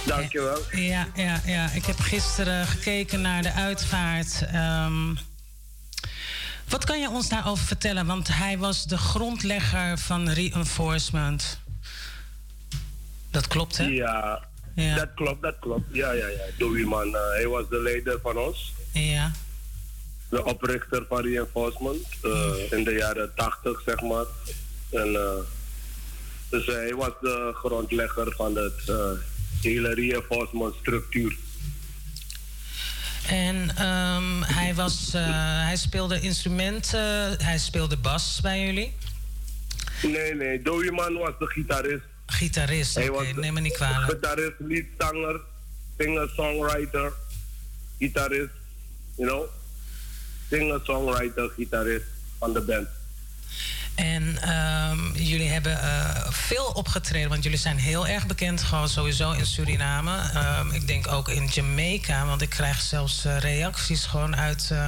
Dankjewel. 0.08 0.60
Ja, 0.72 1.08
ja, 1.16 1.42
ja. 1.46 1.70
Ik 1.72 1.86
heb 1.86 2.00
gisteren 2.00 2.68
gekeken 2.68 3.22
naar 3.22 3.42
de 3.42 3.52
uitvaart. 3.52 4.46
Ehm, 4.52 5.16
wat 6.70 6.86
kan 6.86 7.00
je 7.02 7.10
ons 7.10 7.30
daarover 7.30 7.66
vertellen? 7.66 8.06
Want 8.06 8.28
hij 8.28 8.58
was 8.58 8.86
de 8.86 8.98
grondlegger 8.98 9.98
van 9.98 10.30
reinforcement. 10.30 11.60
Dat 13.32 13.48
klopt, 13.48 13.78
hè? 13.78 13.86
Ja, 13.86 14.48
dat 14.96 15.10
klopt, 15.16 15.42
dat 15.42 15.56
klopt. 15.60 15.86
Ja, 15.92 16.12
ja, 16.12 16.28
ja. 16.28 16.44
Doei 16.58 16.86
man, 16.86 17.16
eh, 17.16 17.30
hij 17.30 17.48
was 17.48 17.70
de 17.70 17.80
leider 17.80 18.20
van 18.22 18.38
ons. 18.38 18.74
Ja. 18.92 19.32
De 20.30 20.46
oprichter 20.46 21.06
van 21.08 21.22
Reinforcement 21.22 22.06
eh, 22.22 22.72
in 22.72 22.84
de 22.84 22.92
jaren 22.92 23.32
80, 23.36 23.82
zeg 23.86 24.02
maar. 24.02 24.26
En, 24.90 25.16
eh, 25.16 25.44
dus 26.50 26.66
hij 26.66 26.96
was 26.96 27.12
de 27.22 27.52
grondlegger 27.54 28.34
van 28.36 28.56
het 28.56 28.92
hele 29.62 29.94
Reinforcement 29.94 30.76
structuur. 30.80 31.38
En 33.28 33.70
ehm, 33.76 34.42
hij, 34.42 34.76
was, 34.76 35.14
eh, 35.14 35.22
hij 35.66 35.76
speelde 35.76 36.20
instrumenten, 36.20 37.00
hij 37.44 37.58
speelde 37.58 37.98
bas 37.98 38.40
bij 38.42 38.66
jullie. 38.66 38.94
Nee, 40.02 40.36
nee, 40.36 40.62
Doei 40.62 40.92
man 40.92 41.14
was 41.14 41.34
de 41.40 41.48
gitarist. 41.48 42.04
Gitarist, 42.26 43.10
oké, 43.10 43.34
de 43.34 43.40
neem 43.40 43.54
me 43.54 43.60
niet 43.60 43.74
kwalijk. 43.74 44.12
Gitarist, 44.12 44.54
leadzanger, 44.58 45.42
singer, 45.98 46.30
songwriter, 46.36 47.14
gitarist, 48.00 48.52
you 49.16 49.30
know. 49.30 49.46
Singer, 50.50 50.80
songwriter, 50.84 51.50
gitarist 51.56 52.06
van 52.40 52.54
de 52.54 52.62
band. 52.62 52.88
En 53.98 54.38
ehm, 54.42 55.14
jullie 55.14 55.50
hebben 55.50 55.82
eh, 55.82 56.26
veel 56.30 56.66
opgetreden, 56.66 57.30
want 57.30 57.44
jullie 57.44 57.58
zijn 57.58 57.78
heel 57.78 58.08
erg 58.08 58.28
bekend 58.28 58.64
gewoon 58.64 58.90
sowieso 58.90 59.32
in 59.32 59.46
Suriname. 59.46 60.18
Ehm, 60.34 60.72
ik 60.72 60.88
denk 60.88 61.08
ook 61.08 61.30
in 61.30 61.46
Jamaica, 61.46 62.26
want 62.26 62.42
ik 62.42 62.50
krijg 62.50 62.82
zelfs 62.82 63.26
eh, 63.26 63.38
reacties 63.38 64.06
gewoon 64.06 64.36
uit 64.36 64.70
eh, 64.72 64.88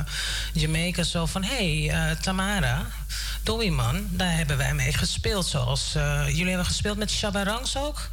Jamaica 0.54 1.04
zo 1.04 1.26
van... 1.26 1.44
hé, 1.44 1.86
hey, 1.86 2.16
Tamara, 2.16 2.86
Doei 3.44 3.72
man, 3.72 4.08
daar 4.10 4.36
hebben 4.36 4.58
wij 4.58 4.74
mee 4.74 4.94
gespeeld. 4.94 5.46
Zoals 5.46 5.92
jullie 6.26 6.48
hebben 6.48 6.66
gespeeld 6.66 6.98
met 6.98 7.12
Shabba 7.12 7.44
Ranks 7.44 7.78
ook? 7.78 8.10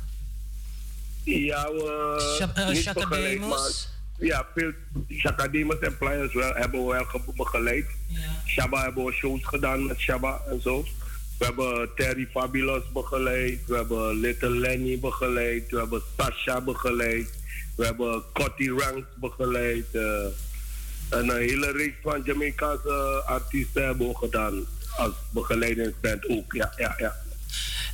Ja, 1.23 1.65
we... 1.65 3.96
Ja, 4.19 4.47
veel 4.55 4.73
Shaka 5.19 5.49
Demus 5.49 5.79
en 5.79 5.99
Players 5.99 6.35
wel, 6.35 6.55
hebben 6.55 6.87
we 6.87 6.93
wel 6.93 7.05
ge- 7.05 7.21
begeleid. 7.37 7.87
Shabba 8.47 8.83
hebben 8.83 9.05
we 9.05 9.13
shows 9.13 9.41
gedaan 9.45 9.87
met 9.87 9.99
Shabba 9.99 10.43
en 10.51 10.61
zo. 10.61 10.85
We 11.39 11.45
hebben 11.45 11.89
Terry 11.97 12.29
Fabulous 12.33 12.83
begeleid. 12.93 13.59
We 13.67 13.75
hebben 13.77 14.15
Little 14.21 14.51
Lenny 14.51 14.99
begeleid. 15.01 15.71
We 15.71 15.79
hebben 15.79 16.03
Sasha 16.19 16.61
begeleid. 16.61 17.31
We 17.77 17.85
hebben 17.85 18.23
Cotty 18.33 18.69
Ranks 18.71 19.07
begeleid. 19.17 19.87
eh, 19.93 20.25
en 21.11 21.29
een 21.29 21.37
hele 21.37 21.71
reeks 21.73 21.97
van 22.03 22.23
Jamaicaanse 22.25 23.23
artiesten 23.27 23.85
hebben 23.85 24.09
we 24.09 24.17
gedaan. 24.17 24.67
Als 24.97 25.13
begeleidingsband 25.31 26.29
ook, 26.29 26.53
ja, 26.55 26.73
ja, 26.77 26.95
ja. 26.99 27.17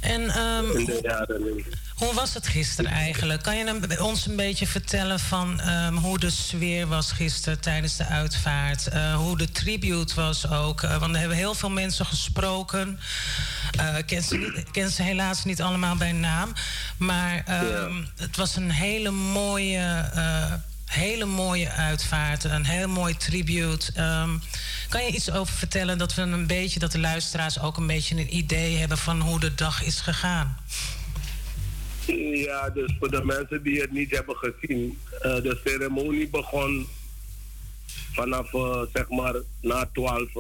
En 0.01 0.29
ehm, 0.29 0.77
In 0.79 0.85
de 0.85 0.99
jaren. 1.03 1.65
Hoe 2.03 2.15
was 2.15 2.35
het 2.35 2.47
gisteren 2.47 2.91
eigenlijk? 2.91 3.43
Kan 3.43 3.57
je 3.57 3.99
ons 4.01 4.27
een 4.27 4.37
beetje 4.37 4.67
vertellen 4.67 5.21
van 5.21 5.61
ehm, 5.61 5.95
hoe 5.95 6.19
de 6.19 6.31
sfeer 6.31 6.87
was 6.87 7.13
gisteren 7.13 7.61
tijdens 7.61 7.97
de 7.97 8.07
uitvaart? 8.07 8.87
Eh, 8.87 9.15
hoe 9.15 9.39
de 9.39 9.51
tribute 9.51 10.15
was 10.15 10.49
ook? 10.49 10.83
Eh, 10.83 10.97
want 10.97 11.13
er 11.13 11.19
hebben 11.19 11.37
heel 11.37 11.55
veel 11.55 11.71
mensen 11.71 12.07
gesproken. 12.07 13.01
Ik 13.97 14.07
ken, 14.07 14.23
ze 14.23 14.37
niet, 14.37 14.57
ik 14.57 14.69
ken 14.71 14.91
ze 14.91 15.03
helaas 15.03 15.45
niet 15.45 15.63
allemaal 15.63 15.97
bij 15.97 16.13
naam. 16.13 16.53
Maar 16.97 17.43
ehm, 17.47 17.95
het 18.17 18.37
was 18.37 18.57
een 18.57 18.71
hele 18.71 19.11
mooie, 19.11 20.11
hele 20.85 21.25
mooie 21.25 21.71
uitvaart. 21.71 22.45
Een 22.45 22.67
heel 22.67 22.89
mooi 22.89 23.17
tribute. 23.17 23.93
Ehm, 23.95 24.31
kan 24.89 25.05
je 25.05 25.13
iets 25.13 25.31
over 25.31 25.55
vertellen 25.55 25.99
dat 25.99 26.15
we 26.15 26.23
een 26.23 26.47
beetje, 26.47 26.79
dat 26.79 26.93
de 26.93 26.99
luisteraars 26.99 27.61
ook 27.61 27.77
een 27.77 27.87
beetje 27.87 28.17
een 28.17 28.37
idee 28.37 28.77
hebben 28.77 28.99
van 28.99 29.21
hoe 29.21 29.41
de 29.41 29.55
dag 29.55 29.83
is 29.83 30.01
gegaan? 30.01 30.57
Ja, 32.07 32.71
dus 32.71 32.95
voor 32.99 33.11
de 33.11 33.25
mensen 33.25 33.63
die 33.63 33.81
het 33.81 33.93
niet 33.93 34.11
hebben 34.11 34.37
gezien, 34.37 34.99
eh, 35.21 35.43
de 35.43 35.61
ceremonie 35.65 36.29
begon 36.29 36.87
vanaf 38.13 38.55
eh, 38.55 38.83
zeg 38.93 39.09
maar 39.09 39.35
na 39.61 39.89
12, 39.93 40.31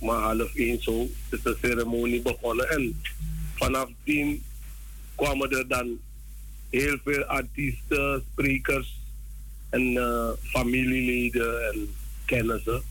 maar 0.00 0.20
half 0.20 0.54
één 0.54 0.82
zo 0.82 1.08
is 1.30 1.42
de 1.42 1.56
ceremonie 1.62 2.22
begonnen. 2.22 2.68
En 2.68 3.00
vanaf 3.54 3.88
tien 4.04 4.42
kwamen 5.14 5.50
er 5.50 5.68
dan 5.68 5.98
heel 6.70 6.98
veel 7.04 7.24
artiesten, 7.24 8.24
sprekers 8.32 9.00
en 9.70 9.96
eh, 9.96 10.30
familieleden 10.42 11.68
en 11.72 11.94
kennissen. 12.24 12.82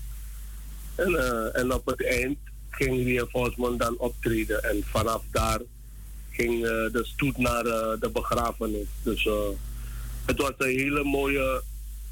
En, 0.96 1.16
en 1.54 1.74
op 1.74 1.86
het 1.86 2.06
eind 2.06 2.38
ging 2.70 3.04
Reinforcement 3.04 3.80
dan 3.80 3.98
optreden. 3.98 4.64
En 4.64 4.84
vanaf 4.84 5.24
daar 5.32 5.60
ging 6.34 6.54
eh, 6.54 6.70
de 6.70 7.02
stoet 7.04 7.38
naar 7.38 7.66
eh, 7.66 8.00
de 8.00 8.10
begrafenis. 8.10 8.88
Dus 9.04 9.26
eh, 9.26 9.50
het 10.26 10.38
was 10.38 10.52
een 10.58 10.70
hele 10.70 11.04
mooie 11.04 11.64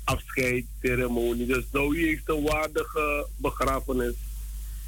afscheidsceremonie. 0.04 1.46
Dus 1.46 1.64
Dowie 1.72 2.06
heeft 2.06 2.30
een 2.30 2.44
waardige 2.44 3.28
begrafenis 3.36 4.14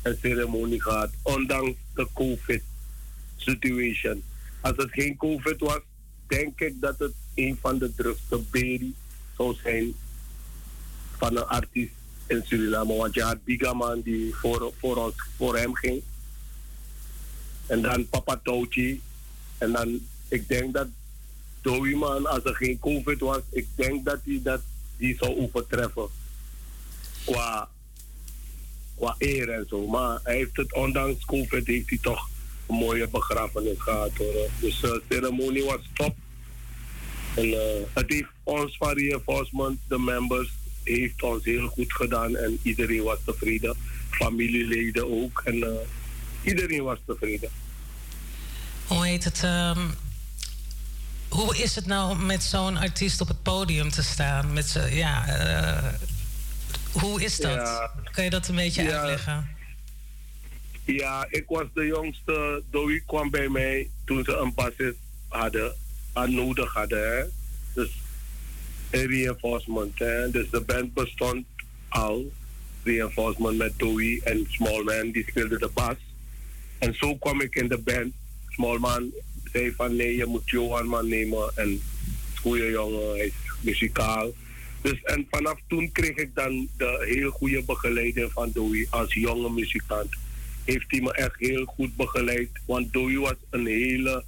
en 0.01 0.17
ceremonie 0.21 0.81
gehad, 0.81 1.09
ondanks 1.21 1.79
de 1.93 2.07
COVID-situation. 2.13 4.23
Als 4.61 4.73
het 4.77 4.91
geen 4.91 5.17
COVID 5.17 5.59
was, 5.59 5.79
denk 6.27 6.59
ik 6.59 6.81
dat 6.81 6.99
het 6.99 7.13
een 7.35 7.57
van 7.61 7.77
de 7.77 7.95
drukste 7.95 8.41
beri 8.51 8.95
zou 9.37 9.55
zijn 9.63 9.93
van 11.17 11.37
een 11.37 11.47
artiest 11.47 11.93
in 12.27 12.43
Suriname. 12.45 12.95
Want 12.95 13.13
je 13.13 13.23
had 13.23 13.43
Bigaman 13.43 14.01
die 14.01 14.35
voor, 14.35 14.73
voor, 14.79 14.95
ons, 14.95 15.15
voor 15.37 15.57
hem 15.57 15.75
ging. 15.75 16.01
En 17.67 17.81
dan 17.81 18.09
Papa 18.09 18.39
Touchy. 18.43 18.99
En 19.63 19.71
dan, 19.71 19.99
ik 20.27 20.47
denk 20.47 20.73
dat 20.73 20.87
Dowie 21.61 21.95
man, 21.95 22.25
als 22.25 22.43
er 22.43 22.55
geen 22.55 22.79
COVID 22.79 23.19
was, 23.19 23.41
ik 23.49 23.67
denk 23.75 24.05
dat 24.05 24.19
hij 24.25 24.39
dat 24.43 24.61
die 24.97 25.17
zou 25.17 25.39
overtreffen. 25.39 26.07
Qua, 27.25 27.69
qua 28.95 29.15
eer 29.17 29.49
en 29.49 29.65
zo. 29.69 29.87
Maar 29.87 30.19
hij 30.23 30.35
heeft 30.35 30.57
het, 30.57 30.73
ondanks 30.73 31.25
COVID, 31.25 31.67
heeft 31.67 31.89
hij 31.89 31.97
toch 32.01 32.29
een 32.67 32.75
mooie 32.75 33.07
begrafenis 33.07 33.77
gehad 33.77 34.11
hoor. 34.17 34.49
Dus 34.59 34.79
de 34.79 35.01
ceremonie 35.09 35.63
was 35.63 35.89
top. 35.93 36.15
En 37.35 37.53
eh, 37.53 37.83
het 37.93 38.11
heeft 38.11 38.29
ons 38.43 38.77
van 38.77 38.93
reinforcement, 38.93 39.79
de 39.87 39.99
members, 39.99 40.51
heeft 40.83 41.23
ons 41.23 41.45
heel 41.45 41.67
goed 41.67 41.93
gedaan 41.93 42.35
en 42.35 42.59
iedereen 42.61 43.03
was 43.03 43.19
tevreden. 43.25 43.75
Familieleden 44.09 45.23
ook. 45.23 45.41
En 45.45 45.63
eh, 45.63 45.69
iedereen 46.43 46.83
was 46.83 46.99
tevreden. 47.05 47.49
Hoe 48.87 49.05
heet 49.05 49.23
het? 49.23 49.43
ehm, 49.43 49.79
hoe 51.29 51.57
is 51.57 51.75
het 51.75 51.85
nou 51.85 52.15
met 52.17 52.43
zo'n 52.43 52.77
artiest 52.77 53.21
op 53.21 53.27
het 53.27 53.41
podium 53.43 53.89
te 53.89 54.03
staan? 54.03 54.53
Met 54.53 54.65
z'n- 54.69 54.79
ja, 54.95 55.27
eh, 55.27 55.93
hoe 56.91 57.23
is 57.23 57.37
dat? 57.37 57.53
Ja. 57.53 57.91
Kan 58.11 58.23
je 58.23 58.29
dat 58.29 58.47
een 58.47 58.55
beetje 58.55 58.83
Ja. 58.83 58.89
uitleggen? 58.91 59.47
Ja, 60.85 61.25
ik 61.29 61.43
was 61.47 61.65
de 61.73 61.85
jongste. 61.85 62.63
Dowie 62.71 63.03
kwam 63.05 63.29
bij 63.29 63.49
mij 63.49 63.89
toen 64.05 64.23
ze 64.23 64.35
een 64.37 64.53
bassist 64.53 64.97
hadden, 65.27 65.75
aan 66.13 66.33
nodig 66.35 66.73
hadden. 66.73 67.17
Hè? 67.17 67.23
Dus 67.73 67.89
reinforcement. 68.91 69.99
Hè? 69.99 70.31
Dus 70.31 70.49
de 70.49 70.61
band 70.61 70.93
bestond 70.93 71.45
al. 71.89 72.31
Reinforcement 72.83 73.57
met 73.57 73.73
Dowie 73.79 74.23
en 74.23 74.45
Smallman, 74.49 75.11
die 75.11 75.25
speelde 75.29 75.57
de 75.59 75.69
bas. 75.73 75.95
En 76.79 76.93
zo 76.95 77.15
kwam 77.15 77.41
ik 77.41 77.55
in 77.55 77.67
de 77.67 77.77
band. 77.77 78.13
Smallman 78.53 79.11
zei 79.51 79.73
van 79.75 79.95
nee, 79.95 80.15
je 80.15 80.25
moet 80.25 80.49
Johan 80.49 80.87
man 80.87 81.07
nemen. 81.07 81.51
En 81.55 81.81
goede 82.41 82.69
jongen, 82.69 83.09
hij 83.09 83.25
is 83.25 83.33
muzikaal. 83.61 84.31
Dus 84.81 85.01
en 85.03 85.27
vanaf 85.29 85.59
toen 85.67 85.91
kreeg 85.91 86.15
ik 86.15 86.35
dan 86.35 86.67
de 86.77 87.05
heel 87.09 87.31
goede 87.31 87.63
begeleiding 87.63 88.31
van 88.31 88.51
Dowie 88.53 88.87
als 88.89 89.13
jonge 89.13 89.49
muzikant. 89.49 90.09
Heeft 90.63 90.85
hij 90.87 91.01
me 91.01 91.13
echt 91.13 91.35
heel 91.37 91.65
goed 91.65 91.95
begeleid. 91.95 92.49
Want 92.65 92.93
Dowie 92.93 93.19
was 93.19 93.35
een 93.49 93.65
hele 93.65 94.23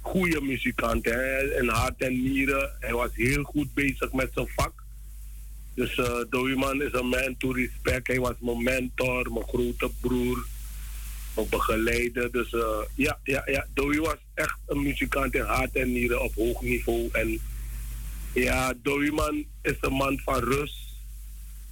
goede 0.00 0.40
muzikant. 0.40 1.04
Hè? 1.04 1.58
In 1.60 1.68
hart 1.68 2.02
en 2.02 2.22
nieren. 2.22 2.70
Hij 2.80 2.92
was 2.92 3.10
heel 3.12 3.42
goed 3.42 3.74
bezig 3.74 4.12
met 4.12 4.30
zijn 4.34 4.48
vak. 4.56 4.72
Dus 5.74 5.98
eh 5.98 6.24
Dowie 6.30 6.56
man 6.56 6.82
is 6.82 6.92
een 6.92 7.08
man 7.08 7.34
to 7.38 7.52
respect. 7.52 8.06
Hij 8.06 8.20
was 8.20 8.34
mijn 8.38 8.62
mentor, 8.62 9.32
mijn 9.32 9.48
grote 9.48 9.90
broer, 10.00 10.46
mijn 11.40 11.48
begeleider. 11.48 12.32
Dus 12.32 12.52
eh, 12.52 12.82
ja, 12.94 13.18
ja, 13.24 13.42
ja, 13.46 13.66
was 13.74 14.16
echt 14.34 14.58
een 14.66 14.82
muzikant 14.82 15.34
in 15.34 15.44
hart 15.44 15.76
en 15.76 15.92
nieren 15.92 16.22
op 16.22 16.34
hoog 16.34 16.62
niveau. 16.62 17.08
En 17.12 17.40
ja, 18.34 18.74
Dowie 18.82 19.12
man 19.12 19.44
is 19.62 19.76
een 19.80 19.92
man 19.92 20.20
van 20.24 20.38
rust, 20.38 20.78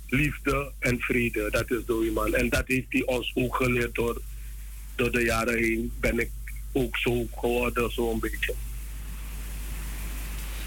liefde 0.06 0.72
en 0.78 1.00
vrede. 1.00 1.50
Dat 1.50 1.70
is 1.70 1.84
Dowie 1.86 2.12
man. 2.12 2.34
En 2.34 2.48
dat 2.48 2.64
heeft 2.66 2.86
hij 2.88 3.02
ons 3.04 3.32
ook 3.34 3.56
geleerd 3.56 3.94
door, 3.94 4.20
door 4.94 5.10
de 5.10 5.24
jaren 5.24 5.58
heen. 5.58 5.92
Ben 6.00 6.18
ik 6.18 6.30
ook 6.72 6.96
zo 6.96 7.26
geworden, 7.36 7.90
zo'n 7.92 8.20
beetje. 8.20 8.54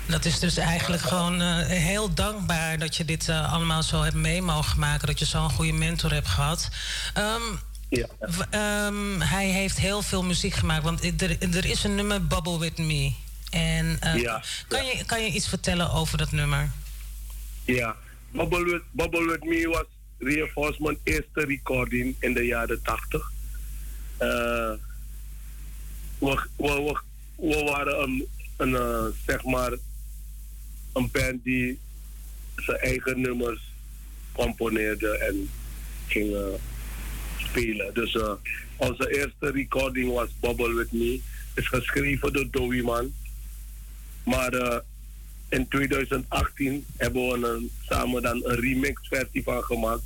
Dat 0.07 0.26
is 0.26 0.40
dus 0.40 0.57
eigenlijk 0.57 1.02
gewoon 1.02 1.41
eh, 1.41 1.57
heel 1.65 2.14
dankbaar 2.14 2.80
dat 2.80 2.95
je 2.95 3.06
dit 3.06 3.30
eh, 3.30 3.53
allemaal 3.53 3.84
zo 3.84 4.02
hebt 4.02 4.15
mee 4.15 4.41
mogen 4.41 4.80
maken. 4.80 5.07
Dat 5.07 5.19
je 5.19 5.26
zo'n 5.26 5.49
goede 5.49 5.73
mentor 5.73 6.14
hebt 6.14 6.28
gehad. 6.28 6.69
Ehm, 7.14 7.41
w- 8.19 8.41
ehm, 8.49 9.19
hij 9.19 9.47
heeft 9.49 9.80
heel 9.80 10.01
veel 10.01 10.23
muziek 10.23 10.53
gemaakt. 10.53 10.84
Want 10.84 11.22
er, 11.22 11.38
er 11.55 11.65
is 11.65 11.84
een 11.84 11.95
nummer, 11.95 12.27
Bubble 12.27 12.59
With 12.59 12.77
Me. 12.77 13.11
En 13.49 13.97
eh, 13.99 14.15
Ja, 14.22 14.43
kan, 14.68 14.85
Je, 14.85 15.05
kan 15.05 15.23
je 15.23 15.31
iets 15.31 15.47
vertellen 15.47 15.91
over 15.91 16.18
dat 16.18 16.31
nummer? 16.31 16.72
Ja, 17.65 17.95
Bubble 18.31 18.63
With, 18.63 18.81
Bubble 18.91 19.26
With 19.26 19.43
Me 19.43 19.68
was 19.68 19.85
Reinforcement 20.18 20.97
eerste 21.03 21.45
recording 21.45 22.15
in 22.19 22.34
de 22.34 22.45
jaren 22.45 22.81
80. 22.81 23.31
Eh, 24.18 24.27
we, 24.27 24.77
we, 26.19 26.45
we, 26.57 26.99
we 27.35 27.63
waren 27.63 28.01
een, 28.01 28.27
een 28.57 28.76
eh, 28.76 29.05
zeg 29.27 29.43
maar, 29.43 29.72
een 30.93 31.09
band 31.11 31.43
die 31.43 31.80
zijn 32.55 32.77
eigen 32.77 33.22
nummers 33.22 33.61
componeerde 34.31 35.18
en 35.18 35.49
ging 36.07 36.35
spelen. 37.52 37.94
Dus 37.94 38.15
eh, 38.15 38.34
onze 38.78 39.18
eerste 39.18 39.52
recording 39.52 40.14
was 40.14 40.30
Bubble 40.40 40.73
With 40.73 40.91
Me. 40.91 41.19
Is 41.56 41.68
geschreven 41.68 42.34
door 42.34 42.48
Dowie 42.52 42.84
Man. 42.84 43.14
Maar 44.23 44.53
eh, 44.53 44.78
in 45.49 45.68
2018 45.68 46.86
hebben 46.98 47.22
we 47.22 47.68
samen 47.90 48.22
dan 48.22 48.41
een 48.45 48.60
remix 48.60 49.07
versie 49.07 49.44
van 49.44 49.64
gemaakt. 49.64 50.03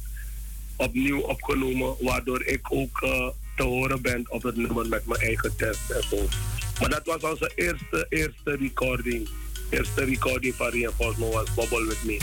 Opnieuw 0.76 1.20
opgenomen, 1.20 1.96
waardoor 2.00 2.44
ik 2.44 2.72
ook 2.72 3.02
eh, 3.02 3.28
te 3.56 3.64
horen 3.64 4.02
ben 4.02 4.26
op 4.28 4.44
het 4.44 4.56
nummer 4.56 4.88
met 4.88 5.06
mijn 5.06 5.22
eigen 5.22 5.56
test 5.56 5.90
en 5.90 6.04
zo. 6.10 6.28
Maar 6.80 6.90
dat 6.90 7.06
was 7.06 7.32
onze 7.32 7.52
eerste, 7.56 8.06
eerste 8.10 8.56
recording. 8.60 9.30
Eerste 9.70 10.04
recording 10.04 10.56
van 10.56 10.70
Reinforcement 10.70 11.34
was 11.34 11.54
Bubble 11.54 11.86
With 11.88 12.04
Me. 12.04 12.18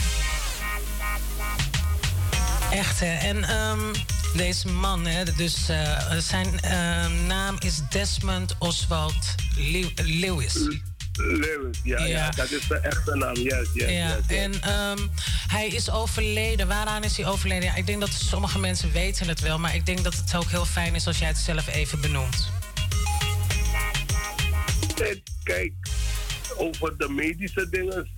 Echt, 2.70 3.00
hè? 3.00 3.14
En 3.28 3.44
ehm, 3.44 3.94
deze 4.36 4.68
man, 4.68 5.06
hè, 5.06 5.24
dus 5.36 5.68
eh, 5.68 6.16
zijn 6.18 6.60
ehm, 6.60 7.26
naam 7.26 7.56
is 7.58 7.80
Desmond 7.90 8.54
Oswald 8.58 9.34
Lew- 9.56 9.90
Lewis. 10.02 10.54
Lewis, 11.12 11.78
ja, 11.84 11.98
ja. 11.98 12.04
Ja. 12.06 12.30
dat 12.30 12.50
is 12.50 12.66
de 12.68 12.76
echte 12.76 13.16
naam, 13.16 13.34
yes, 13.36 13.68
yes, 13.74 13.90
ja, 13.90 14.16
yes, 14.28 14.36
en 14.36 14.62
ehm, 14.62 14.98
hij 15.48 15.66
is 15.68 15.90
overleden. 15.90 16.66
Waaraan 16.68 17.04
is 17.04 17.16
hij 17.16 17.26
overleden? 17.26 17.64
Ja, 17.64 17.74
ik 17.74 17.86
denk 17.86 18.00
dat 18.00 18.12
sommige 18.12 18.58
mensen 18.58 18.92
weten 18.92 19.28
het 19.28 19.40
wel, 19.40 19.58
maar 19.58 19.74
ik 19.74 19.86
denk 19.86 20.04
dat 20.04 20.14
het 20.14 20.34
ook 20.36 20.50
heel 20.50 20.64
fijn 20.66 20.94
is 20.94 21.06
als 21.06 21.18
jij 21.18 21.28
het 21.28 21.38
zelf 21.38 21.66
even 21.74 22.00
benoemt. 22.00 22.50
Kijk, 25.42 25.72
over 26.56 26.98
de 26.98 27.08
medische 27.08 27.68
dingen 27.70 28.08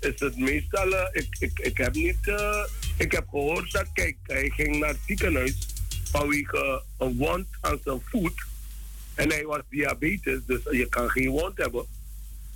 is 0.00 0.20
het 0.20 0.36
meestal. 0.36 0.92
eh, 0.94 1.06
ik, 1.22 1.36
ik, 1.38 1.58
ik 1.58 1.76
heb 1.76 1.94
niet. 1.94 2.28
eh, 2.28 2.64
ik 3.00 3.12
heb 3.12 3.28
gehoord 3.28 3.72
dat, 3.72 3.86
kijk, 3.92 4.16
hij 4.22 4.50
ging 4.50 4.76
naar 4.76 4.88
het 4.88 4.98
ziekenhuis 5.06 5.56
vanwege 6.10 6.82
een 6.98 7.16
wond 7.16 7.46
aan 7.60 7.80
zijn 7.84 8.00
voet. 8.04 8.44
En 9.14 9.30
hij 9.30 9.44
was 9.44 9.60
diabetes, 9.68 10.40
dus 10.46 10.60
je 10.70 10.88
kan 10.88 11.10
geen 11.10 11.28
wond 11.28 11.56
hebben. 11.56 11.84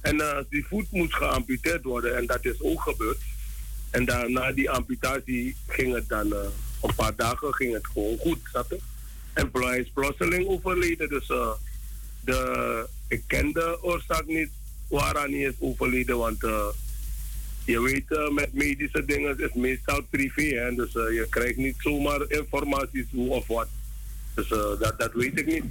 En 0.01 0.21
eh, 0.21 0.39
die 0.49 0.67
voet 0.67 0.91
moest 0.91 1.15
geamputeerd 1.15 1.85
worden 1.85 2.17
en 2.17 2.27
dat 2.27 2.45
is 2.45 2.63
ook 2.63 2.81
gebeurd. 2.81 3.19
En 3.91 4.05
dan, 4.05 4.33
na 4.33 4.53
die 4.53 4.71
amputatie 4.71 5.57
ging 5.67 5.95
het 5.95 6.09
dan, 6.09 6.33
eh, 6.33 6.39
een 6.83 6.95
paar 6.95 7.17
dagen 7.17 7.55
ging 7.55 7.73
het 7.73 7.87
gewoon 7.87 8.19
goed, 8.19 8.41
je? 8.69 8.79
En 9.33 9.51
hij 9.53 9.79
is 9.79 9.91
plotseling 9.95 10.49
overleden, 10.49 11.09
dus 11.09 11.29
eh, 11.29 11.53
de, 12.21 12.89
ik 13.09 13.23
ken 13.27 13.53
de 13.53 13.79
oorzaak 13.83 14.27
niet 14.27 14.51
waaraan 14.89 15.31
hij 15.31 15.41
is 15.41 15.55
overleden, 15.59 16.17
want 16.17 16.41
je 17.65 17.81
weet, 17.81 18.11
eh, 18.13 18.29
met 18.31 18.53
medische 18.53 19.05
dingen 19.05 19.41
is 19.41 19.53
meestal 19.55 20.03
privé, 20.11 20.43
hè, 20.43 20.75
dus 20.75 20.89
eh, 20.95 21.03
je 21.03 21.27
krijgt 21.31 21.57
niet 21.57 21.77
zomaar 21.79 22.21
informaties 22.29 23.05
hoe 23.11 23.31
of 23.31 23.47
wat. 23.47 23.69
Dus 24.35 24.51
eh, 24.51 24.59
dat, 24.81 24.99
dat 24.99 25.11
weet 25.13 25.39
ik 25.39 25.47
niet. 25.47 25.65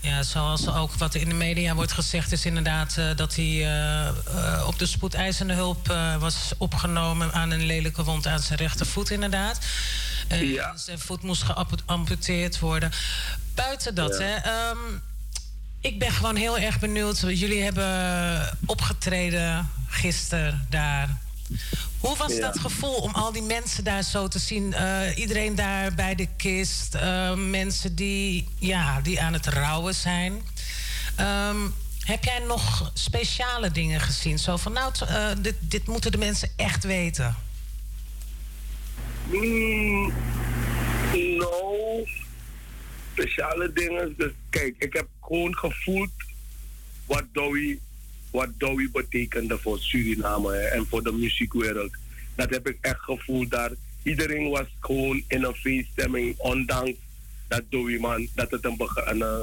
Ja, 0.00 0.22
zoals 0.22 0.68
ook 0.74 0.94
wat 0.94 1.14
in 1.14 1.28
de 1.28 1.34
media 1.34 1.74
wordt 1.74 1.92
gezegd, 1.92 2.32
is 2.32 2.46
inderdaad 2.46 3.00
dat 3.16 3.34
hij 3.34 3.68
op 4.66 4.78
de 4.78 4.86
spoedeisende 4.86 5.54
hulp 5.54 5.86
was 6.18 6.52
opgenomen 6.58 7.32
aan 7.32 7.50
een 7.50 7.66
lelijke 7.66 8.04
wond 8.04 8.26
aan 8.26 8.38
zijn 8.38 8.58
rechtervoet, 8.58 9.10
inderdaad. 9.10 9.66
En 10.28 10.60
Zijn 10.74 10.98
voet 10.98 11.22
moest 11.22 11.42
geamputeerd 11.42 12.58
worden. 12.58 12.90
Buiten 13.54 13.94
dat, 13.94 14.18
Ja. 14.18 14.24
hè. 14.24 14.34
ehm, 14.34 14.78
ik 15.84 15.98
ben 15.98 16.10
gewoon 16.12 16.36
heel 16.36 16.58
erg 16.58 16.78
benieuwd. 16.80 17.18
Jullie 17.20 17.62
hebben 17.62 18.58
opgetreden 18.66 19.70
gisteren 19.88 20.66
daar. 20.70 21.18
Hoe 22.00 22.16
was 22.16 22.32
Ja. 22.32 22.40
dat 22.40 22.58
gevoel 22.58 22.94
om 22.94 23.14
al 23.14 23.32
die 23.32 23.42
mensen 23.42 23.84
daar 23.84 24.02
zo 24.02 24.28
te 24.28 24.38
zien? 24.38 24.72
Eh, 24.74 25.18
iedereen 25.18 25.54
daar 25.54 25.94
bij 25.94 26.14
de 26.14 26.28
kist. 26.36 26.94
eh, 26.94 27.34
mensen 27.34 27.94
die, 27.94 28.48
ja, 28.58 29.00
die 29.00 29.20
aan 29.20 29.32
het 29.32 29.46
rouwen 29.46 29.94
zijn. 29.94 30.42
Ehm, 31.16 31.56
heb 32.04 32.24
jij 32.24 32.38
nog 32.46 32.90
speciale 32.94 33.70
dingen 33.70 34.00
gezien? 34.00 34.38
Zo 34.38 34.56
van, 34.56 34.72
nou, 34.72 34.92
eh, 35.08 35.26
dit, 35.38 35.54
dit 35.60 35.86
moeten 35.86 36.12
de 36.12 36.18
mensen 36.18 36.48
echt 36.56 36.84
weten. 36.84 37.36
Mm, 39.30 40.12
speciale 43.14 43.72
dingen. 43.72 44.14
Dus 44.16 44.30
kijk, 44.50 44.74
ik 44.78 44.92
heb 44.92 45.08
gewoon 45.20 45.56
gevoeld 45.56 46.10
wat 47.06 47.24
Dowie, 47.32 47.80
wat 48.30 48.48
Dowie 48.58 48.90
betekende 48.90 49.58
voor 49.58 49.78
Suriname 49.78 50.56
en 50.56 50.86
voor 50.86 51.02
de 51.02 51.12
muziekwereld. 51.12 51.92
Dat 52.34 52.50
heb 52.50 52.68
ik 52.68 52.78
echt 52.80 53.00
gevoeld 53.00 53.50
daar. 53.50 53.70
Iedereen 54.02 54.50
was 54.50 54.66
gewoon 54.80 55.22
in 55.28 55.44
een 55.44 55.54
feeststemming, 55.54 56.34
ondanks 56.38 56.98
dat 57.48 57.62
Dowie 57.68 58.00
man, 58.00 58.28
dat 58.34 58.50
het 58.50 58.64
een, 58.64 58.76
bege- 58.76 59.04
een, 59.06 59.22
eh, 59.22 59.38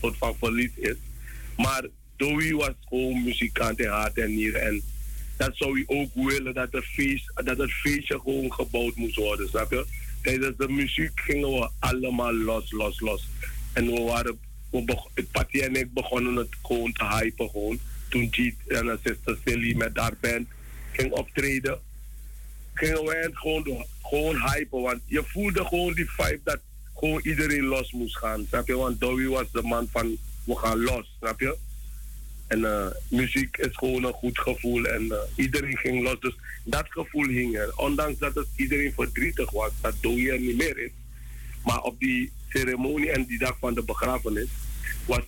soort 0.00 0.16
van 0.16 0.36
verlies 0.38 0.70
is. 0.74 0.96
Maar 1.56 1.86
Dowie 2.16 2.56
was 2.56 2.74
gewoon 2.88 3.22
muzikant 3.22 3.80
in 3.80 3.88
hart 3.88 4.18
en 4.18 4.34
nieren. 4.34 4.62
En 4.62 4.82
dat 5.36 5.56
zou 5.56 5.72
hij 5.72 5.96
ook 5.96 6.10
willen, 6.14 6.54
dat, 6.54 6.68
feest, 6.84 7.32
dat 7.44 7.58
het 7.58 7.72
feestje 7.72 8.20
gewoon 8.20 8.52
gebouwd 8.52 8.94
moest 8.94 9.16
worden, 9.16 9.48
snap 9.48 9.70
je? 9.70 9.86
Tijdens 10.22 10.56
de 10.56 10.68
muziek 10.68 11.20
gingen 11.20 11.52
we 11.52 11.70
allemaal 11.78 12.34
los, 12.34 12.70
los, 12.70 13.00
los. 13.00 13.28
En 13.72 13.86
we 13.86 14.00
waren, 14.00 14.38
we 14.70 15.26
Patty 15.32 15.60
en 15.60 15.74
ik 15.74 15.92
begonnen 15.92 16.36
het 16.36 16.54
gewoon 16.62 16.92
te 16.92 17.04
hypen 17.04 17.50
gewoon. 17.50 17.78
Toen 18.08 18.28
Jeet 18.30 18.54
en 18.66 18.86
haar 18.86 18.98
sister 19.04 19.38
Silly 19.44 19.76
met 19.76 19.96
haar 19.96 20.16
band 20.20 20.48
ging 20.92 21.12
optreden, 21.12 21.78
gingen 22.74 23.04
wij 23.04 23.20
het 23.20 23.36
gewoon. 23.38 23.86
Gewoon 24.02 24.36
hypen, 24.36 24.80
want 24.80 25.00
je 25.06 25.22
voelde 25.24 25.64
gewoon 25.64 25.94
die 25.94 26.10
vibe 26.10 26.40
dat 26.44 26.60
gewoon 26.94 27.20
iedereen 27.22 27.64
los 27.64 27.92
moest 27.92 28.16
gaan, 28.16 28.46
snap 28.48 28.66
je? 28.66 28.76
Want 28.76 29.00
Dowie 29.00 29.28
was 29.28 29.50
de 29.52 29.62
man 29.62 29.88
van, 29.90 30.16
we 30.44 30.56
gaan 30.56 30.80
los, 30.80 31.16
snap 31.18 31.40
je? 31.40 31.56
En 32.48 32.64
eh, 32.64 32.86
muziek 33.08 33.56
is 33.56 33.76
gewoon 33.76 34.04
een 34.04 34.12
goed 34.12 34.38
gevoel 34.38 34.84
en 34.84 35.12
eh, 35.12 35.18
iedereen 35.36 35.76
ging 35.76 36.02
los. 36.02 36.20
Dus 36.20 36.36
dat 36.64 36.86
gevoel 36.88 37.26
hing 37.26 37.56
er. 37.56 37.72
Ondanks 37.76 38.18
dat 38.18 38.34
het 38.34 38.48
iedereen 38.56 38.92
verdrietig 38.92 39.50
was, 39.50 39.70
dat 39.80 39.94
Dowie 40.00 40.32
er 40.32 40.40
niet 40.40 40.56
meer 40.56 40.78
is. 40.78 40.90
Maar 41.64 41.80
op 41.82 41.98
die 41.98 42.32
ceremonie 42.48 43.10
en 43.10 43.24
die 43.24 43.38
dag 43.38 43.56
van 43.58 43.74
de 43.74 43.82
begrafenis 43.82 44.48
was 45.06 45.24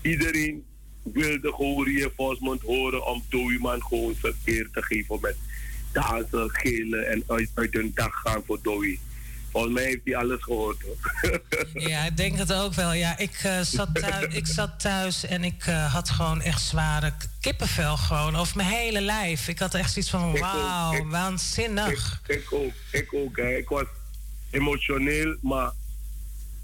iedereen 0.00 0.64
wilde 1.02 1.52
gewoon 1.52 1.84
reinforcement 1.84 2.62
horen 2.62 3.06
om 3.06 3.24
Dowie 3.28 3.58
man 3.58 3.82
gewoon 3.82 4.14
zijn 4.20 4.34
eer 4.44 4.68
te 4.72 4.82
geven 4.82 5.18
met 5.20 5.36
dansen, 5.92 6.50
gillen 6.50 7.08
en 7.08 7.24
uit, 7.26 7.50
uit 7.54 7.72
hun 7.72 7.90
dag 7.94 8.14
gaan 8.14 8.42
voor 8.46 8.58
Dowie. 8.62 9.00
Volgens 9.52 9.72
mij 9.72 9.84
heeft 9.84 10.00
hij 10.04 10.16
alles 10.16 10.42
gehoord 10.42 10.82
hoor. 10.82 11.40
Ja, 11.88 12.04
ik 12.04 12.16
denk 12.16 12.38
het 12.38 12.52
ook 12.52 12.74
wel. 12.74 12.92
Ja, 12.92 13.18
ik, 13.18 13.40
eh, 13.42 13.60
zat, 13.60 13.88
thuis, 13.94 14.34
ik 14.40 14.46
zat 14.46 14.80
thuis 14.80 15.24
en 15.24 15.44
ik 15.44 15.66
eh, 15.66 15.92
had 15.94 16.10
gewoon 16.10 16.40
echt 16.40 16.62
zware 16.62 17.12
kippenvel 17.40 17.96
gewoon 17.96 18.36
over 18.36 18.56
mijn 18.56 18.68
hele 18.68 19.00
lijf. 19.00 19.48
Ik 19.48 19.58
had 19.58 19.74
echt 19.74 19.92
zoiets 19.92 20.10
van, 20.10 20.38
wauw, 20.38 21.06
waanzinnig. 21.08 22.20
Ik, 22.26 22.36
ik 22.36 22.52
ook, 22.52 22.72
ik 22.92 23.14
ook. 23.14 23.36
Hè. 23.36 23.56
Ik 23.56 23.68
was 23.68 23.84
emotioneel, 24.50 25.36
maar 25.40 25.72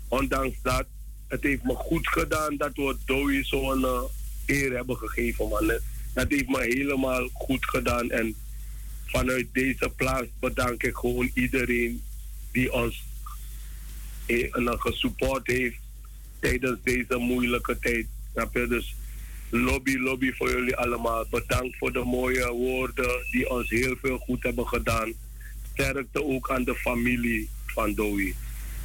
ondanks 0.09 0.57
dat, 0.63 0.85
het 1.27 1.43
heeft 1.43 1.63
me 1.63 1.75
goed 1.75 2.09
gedaan 2.09 2.57
dat 2.57 2.75
we 2.75 2.97
Dowie 3.05 3.45
zo'n 3.45 3.85
eh, 3.85 4.03
eer 4.47 4.77
hebben 4.77 4.97
gegeven, 4.97 5.49
man. 5.49 5.73
Dat 6.15 6.27
heeft 6.29 6.49
me 6.49 6.61
helemaal 6.61 7.29
goed 7.33 7.67
gedaan. 7.67 8.11
En 8.11 8.35
vanuit 9.07 9.47
deze 9.53 9.93
plaats 9.97 10.27
bedank 10.41 10.83
ik 10.83 10.95
gewoon 10.95 11.31
iedereen 11.35 12.03
die 12.59 12.73
ons 12.73 13.03
eh, 14.27 14.73
gesupport 14.79 15.47
heeft 15.47 15.79
tijdens 16.41 16.79
deze 16.85 17.17
moeilijke 17.17 17.79
tijd. 17.79 18.07
Snap? 18.33 18.55
Dus 18.55 18.95
lobby, 19.51 19.97
lobby 19.97 20.33
voor 20.33 20.51
jullie 20.51 20.77
allemaal. 20.77 21.27
Bedankt 21.31 21.77
voor 21.77 21.93
de 21.93 22.05
mooie 22.05 22.49
woorden 22.51 23.27
die 23.31 23.51
ons 23.51 23.71
heel 23.71 23.97
veel 24.03 24.19
goed 24.19 24.43
hebben 24.43 24.67
gedaan. 24.67 25.13
Sterkte 25.73 26.25
ook 26.25 26.51
aan 26.51 26.65
de 26.65 26.75
familie 26.75 27.49
van 27.67 27.95
Dowie. 27.95 28.35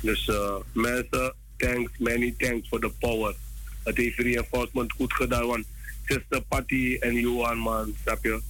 Dus 0.01 0.27
eh, 0.27 0.55
mensen, 0.73 1.33
thanks, 1.57 1.91
many 1.97 2.33
thanks 2.37 2.69
voor 2.69 2.79
de 2.79 2.91
power. 2.99 3.35
Het 3.83 3.97
heeft 3.97 4.17
reinforcement 4.17 4.91
goed 4.91 5.13
gedaan, 5.13 5.47
want 5.47 5.65
Sister 6.05 6.41
Patty 6.41 6.97
en 6.99 7.15
Johan, 7.19 7.57
man, 7.57 7.95
snap 8.03 8.23
je? 8.23 8.41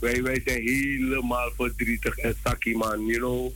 Wij, 0.00 0.22
wij 0.22 0.40
zijn 0.44 0.62
helemaal 0.62 1.50
verdrietig 1.56 2.16
en 2.18 2.36
sakkie, 2.44 2.76
man. 2.76 3.06
You 3.06 3.18
know, 3.18 3.52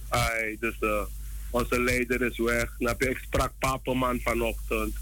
dus 0.61 0.75
eh, 0.81 1.03
onze 1.51 1.81
leider 1.81 2.23
is 2.23 2.39
weg. 2.39 2.75
Snap 2.79 3.03
je? 3.03 3.09
Ik 3.09 3.21
sprak 3.23 3.53
Papaman 3.59 4.21
vanochtend. 4.21 4.95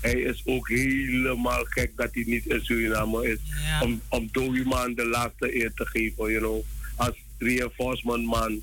Hij 0.00 0.20
is 0.20 0.42
ook 0.44 0.68
helemaal 0.68 1.64
gek 1.64 1.92
dat 1.96 2.08
hij 2.12 2.24
niet 2.26 2.46
in 2.46 2.60
Suriname 2.64 3.28
is. 3.30 3.38
Om, 3.82 4.00
om 4.08 4.28
Dowie 4.32 4.64
man 4.64 4.94
de 4.94 5.06
laatste 5.06 5.62
eer 5.62 5.72
te 5.74 5.86
geven, 5.86 6.30
you 6.30 6.38
know. 6.38 6.62
Als 6.96 7.16
reinforcement 7.38 8.24
man. 8.24 8.60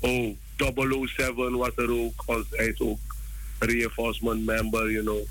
Oh, 0.00 0.36
007 1.06 1.56
was 1.56 1.70
er 1.76 1.90
ook. 1.90 2.22
Ons, 2.26 2.46
hij 2.50 2.66
is 2.66 2.80
ook 2.80 2.98
reinforcement 3.58 4.44
member, 4.44 4.90
you 4.90 5.02
know. 5.02 5.26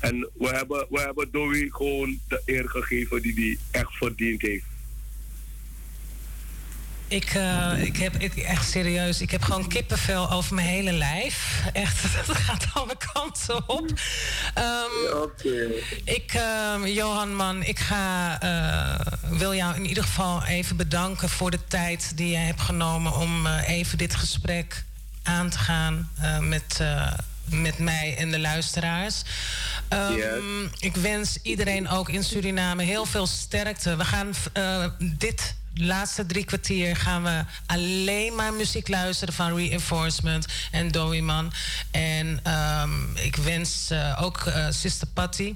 En 0.00 0.28
we 0.34 0.48
hebben, 0.48 0.86
we 0.90 1.00
hebben 1.00 1.28
Dowie 1.30 1.74
gewoon 1.74 2.18
de 2.28 2.42
eer 2.44 2.68
gegeven 2.68 3.22
die 3.22 3.34
hij 3.34 3.80
echt 3.80 3.96
verdiend 3.96 4.42
heeft. 4.42 4.64
Ik, 7.12 7.34
eh, 7.34 7.72
ik 7.82 7.96
heb 7.96 8.16
ik, 8.16 8.36
echt 8.36 8.70
serieus, 8.70 9.20
ik 9.20 9.30
heb 9.30 9.42
gewoon 9.42 9.68
kippenvel 9.68 10.30
over 10.30 10.54
mijn 10.54 10.66
hele 10.66 10.92
lijf. 10.92 11.62
Echt, 11.72 12.02
dat 12.26 12.36
gaat 12.36 12.66
alle 12.74 12.96
kanten 13.12 13.68
op. 13.68 13.92
Ehm, 14.54 14.90
Ik, 16.04 16.34
ehm, 16.34 16.86
Johan 16.86 17.36
man, 17.36 17.62
ik 17.62 17.78
ga, 17.78 18.40
eh, 18.40 19.06
wil 19.38 19.54
jou 19.54 19.74
in 19.76 19.86
ieder 19.86 20.02
geval 20.02 20.44
even 20.44 20.76
bedanken 20.76 21.28
voor 21.28 21.50
de 21.50 21.64
tijd 21.68 22.16
die 22.16 22.30
jij 22.30 22.44
hebt 22.44 22.60
genomen 22.60 23.16
om 23.16 23.46
eh, 23.46 23.68
even 23.68 23.98
dit 23.98 24.14
gesprek 24.14 24.84
aan 25.22 25.50
te 25.50 25.58
gaan 25.58 26.10
met, 26.40 26.80
met 27.44 27.78
mij 27.78 28.16
en 28.18 28.30
de 28.30 28.38
luisteraars. 28.38 29.22
Ehm, 29.88 30.64
Ik 30.78 30.96
wens 30.96 31.38
iedereen 31.42 31.88
ook 31.88 32.08
in 32.08 32.24
Suriname 32.24 32.82
heel 32.82 33.04
veel 33.04 33.26
sterkte. 33.26 33.96
We 33.96 34.04
gaan 34.04 34.34
dit 34.98 35.54
laatste 35.74 36.26
drie 36.26 36.44
kwartier 36.44 36.96
gaan 36.96 37.22
we 37.22 37.44
alleen 37.66 38.34
maar 38.34 38.52
muziek 38.52 38.88
luisteren 38.88 39.34
van 39.34 39.56
Reinforcement 39.56 40.46
en 40.70 40.88
Dowie 40.88 41.22
Man. 41.22 41.52
En 41.90 42.40
ehm, 42.42 43.16
ik 43.16 43.36
wens 43.36 43.90
eh, 43.90 44.18
ook 44.22 44.38
eh, 44.38 44.66
Sister 44.70 45.08
Patty. 45.08 45.54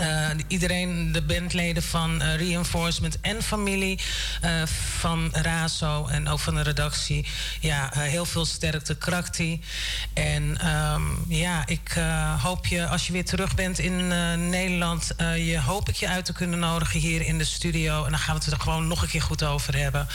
Eh, 0.00 0.30
iedereen, 0.48 1.12
de 1.12 1.22
bandleden 1.22 1.82
van 1.82 2.22
eh, 2.22 2.36
Reinforcement 2.36 3.20
en 3.20 3.42
familie 3.42 4.00
eh, 4.40 4.62
van 4.98 5.28
Razo 5.32 6.06
en 6.06 6.28
ook 6.28 6.38
van 6.38 6.54
de 6.54 6.62
redactie. 6.62 7.26
Ja, 7.60 7.90
heel 7.92 8.24
veel 8.24 8.44
sterkte, 8.44 8.96
krakti. 8.96 9.60
En 10.12 10.58
ehm, 10.60 11.02
ja, 11.28 11.66
ik 11.66 11.98
hoop 12.42 12.66
je, 12.66 12.86
als 12.86 13.06
je 13.06 13.12
weer 13.12 13.24
terug 13.24 13.54
bent 13.54 13.78
in 13.78 14.08
Nederland, 14.48 15.14
je 15.36 15.60
hoop 15.60 15.88
ik 15.88 15.94
je 15.94 16.08
uit 16.08 16.24
te 16.24 16.32
kunnen 16.32 16.58
nodigen 16.58 17.00
hier 17.00 17.20
in 17.26 17.38
de 17.38 17.44
studio. 17.44 18.04
En 18.04 18.10
dan 18.10 18.18
gaan 18.20 18.36
we 18.36 18.44
het 18.44 18.52
er 18.52 18.60
gewoon 18.60 18.86
nog 18.86 19.02
een 19.02 19.08
keer 19.08 19.22
goed 19.22 19.42
over 19.42 19.76
hebben. 19.76 20.08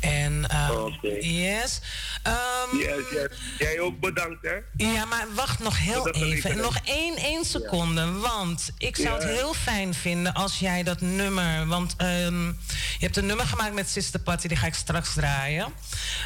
En 0.00 0.48
ehm, 0.48 0.88
yes. 1.20 1.80
Ehm, 2.22 2.76
Yes, 2.76 3.10
yes. 3.12 3.38
Jij 3.58 3.80
ook 3.80 4.00
bedankt, 4.00 4.42
hè? 4.42 4.84
ja, 4.86 5.04
maar 5.04 5.26
wacht 5.34 5.58
nog 5.58 5.78
heel 5.78 6.10
even. 6.10 6.56
Nog 6.56 6.76
één, 6.84 7.16
één 7.16 7.44
seconde. 7.44 8.12
Want 8.12 8.70
ik 8.78 8.96
zou 8.96 9.11
het 9.12 9.22
Ja. 9.22 9.28
heel 9.28 9.54
fijn 9.54 9.94
vinden 9.94 10.32
als 10.34 10.58
jij 10.58 10.82
dat 10.82 11.00
nummer. 11.00 11.66
Want 11.66 11.94
ehm, 11.96 12.46
je 12.46 12.98
hebt 12.98 13.16
een 13.16 13.26
nummer 13.26 13.46
gemaakt 13.46 13.74
met 13.74 13.88
Sister 13.88 14.20
Patty, 14.20 14.48
die 14.48 14.56
ga 14.56 14.66
ik 14.66 14.74
straks 14.74 15.14
draaien. 15.14 15.72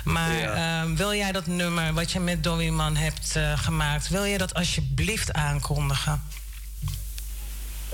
Maar 0.05 0.41
ehm, 0.41 0.95
wil 0.95 1.15
jij 1.15 1.33
dat 1.33 1.47
nummer 1.47 1.93
wat 1.93 2.13
je 2.13 2.21
met 2.21 2.45
Dowie 2.45 2.73
Man 2.73 2.97
hebt 2.97 3.37
eh, 3.37 3.59
gemaakt, 3.59 4.09
wil 4.09 4.25
je 4.25 4.39
dat 4.39 4.55
alsjeblieft 4.55 5.33
aankondigen? 5.33 6.23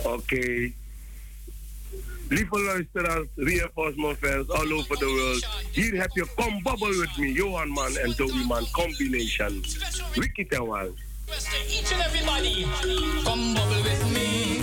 Oké. 0.03 0.71
Lieve 2.29 2.59
luisteraars, 2.61 3.27
reinforcement 3.37 4.19
fans 4.21 4.49
all 4.49 4.73
over 4.73 4.97
the 4.97 5.05
world. 5.07 5.47
Hier 5.73 6.01
heb 6.01 6.11
je 6.13 6.27
Come 6.37 6.63
Bubble 6.63 6.97
With 7.01 7.17
Me, 7.17 7.33
Johan 7.33 7.69
Man 7.69 7.97
en 7.97 8.13
Dowie 8.17 8.47
Man 8.47 8.67
combination. 8.71 9.65
Ricky 10.15 10.47
Tewal. 10.49 10.89
Each 11.69 11.93
and 11.93 12.03
everybody, 12.03 12.67
come 13.25 13.55
bubble 13.55 13.83
with 13.83 14.11
me, 14.13 14.61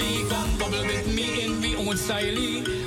me, 0.00 0.24
come 0.28 0.52
bubble 0.58 0.84
with 0.90 1.06
me 1.14 1.44
in 1.44 1.60
we 1.60 1.76
own 1.76 1.96
style. 1.96 2.40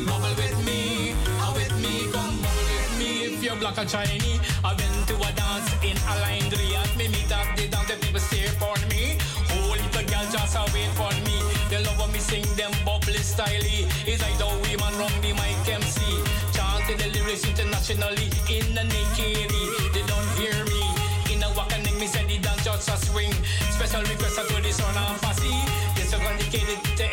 Bubble 0.09 0.35
with 0.41 0.57
me, 0.65 1.13
ah 1.43 1.53
with 1.55 1.75
me, 1.83 2.11
come 2.11 2.35
bubble 2.43 2.67
with 2.73 2.91
me 2.99 3.09
if 3.29 3.43
you're 3.43 3.55
black 3.55 3.77
or 3.77 3.85
Chinese. 3.85 4.41
I 4.63 4.73
went 4.73 5.07
to 5.09 5.15
a 5.27 5.29
dance 5.37 5.69
in 5.89 5.97
a 6.11 6.13
line 6.23 6.49
Riyadh, 6.57 6.93
me 6.97 7.07
meet 7.13 7.31
up 7.31 7.47
the 7.55 7.67
dance, 7.67 7.87
the 7.89 7.95
people 8.01 8.19
stare 8.19 8.53
for 8.61 8.75
me. 8.91 9.17
Whole 9.49 9.77
little 9.77 10.05
girl 10.11 10.25
just 10.33 10.57
wait 10.73 10.91
for 10.99 11.13
me. 11.27 11.37
They 11.69 11.83
love 11.85 12.11
me 12.11 12.19
sing 12.19 12.47
them 12.57 12.73
bubbly 12.85 13.23
style. 13.33 13.69
It's 14.09 14.21
like 14.21 14.37
the 14.41 14.49
women 14.65 14.93
wrong 14.99 15.15
the 15.21 15.31
mic 15.39 15.67
MC, 15.69 16.01
chanting 16.53 16.97
the 16.97 17.07
lyrics 17.13 17.45
internationally 17.47 18.32
get 26.73 26.97
that 26.97 27.12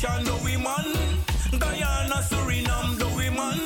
musician, 0.00 0.24
Dowie 0.24 0.56
man. 0.56 1.18
Guyana, 1.58 2.22
Suriname, 2.22 2.98
Dowie 2.98 3.30
man. 3.30 3.60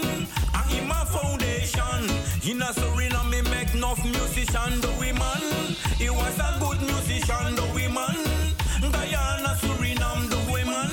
And 0.54 0.70
him 0.70 0.90
a 0.90 1.06
foundation. 1.06 2.04
In 2.48 2.62
a 2.62 2.72
Suriname, 2.72 3.34
he 3.34 3.50
make 3.50 3.74
enough 3.74 4.02
musician, 4.04 4.80
Dowie 4.80 5.12
man. 5.12 5.76
He 5.98 6.10
was 6.10 6.38
a 6.38 6.56
good 6.60 6.80
musician, 6.80 7.54
Dowie 7.54 7.88
man. 7.88 8.16
Guyana, 8.80 9.54
Suriname, 9.62 10.28
Dowie 10.30 10.64
man. 10.64 10.90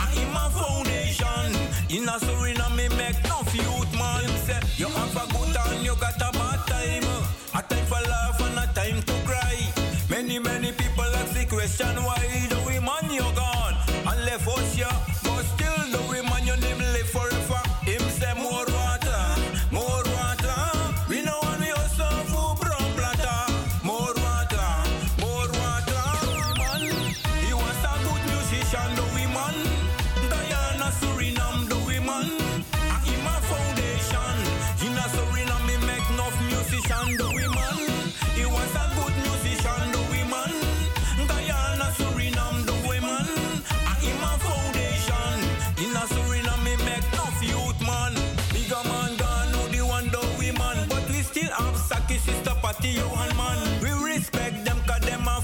And 0.00 0.18
him 0.18 0.36
a 0.36 0.50
foundation. 0.50 1.54
In 1.90 2.08
a 2.08 2.18
Suriname, 2.18 2.90
he 2.90 2.96
make 2.96 3.24
enough 3.24 3.54
youth 3.54 3.92
man. 3.94 4.28
You 4.76 4.88
have 4.88 5.16
a 5.16 5.32
good 5.32 5.56
and 5.56 5.84
you 5.84 5.94
got 5.96 6.16
a 6.16 6.32
bad 6.32 6.66
time. 6.66 7.04
A 7.54 7.62
time 7.62 7.86
for 7.86 8.02
laugh 8.08 8.40
and 8.40 8.58
a 8.58 8.66
time 8.74 9.02
to 9.02 9.12
cry. 9.26 9.58
Many, 10.10 10.38
many 10.38 10.72
people 10.72 11.04
ask 11.04 11.34
the 11.34 11.44
question 11.46 12.02
why 12.02 12.31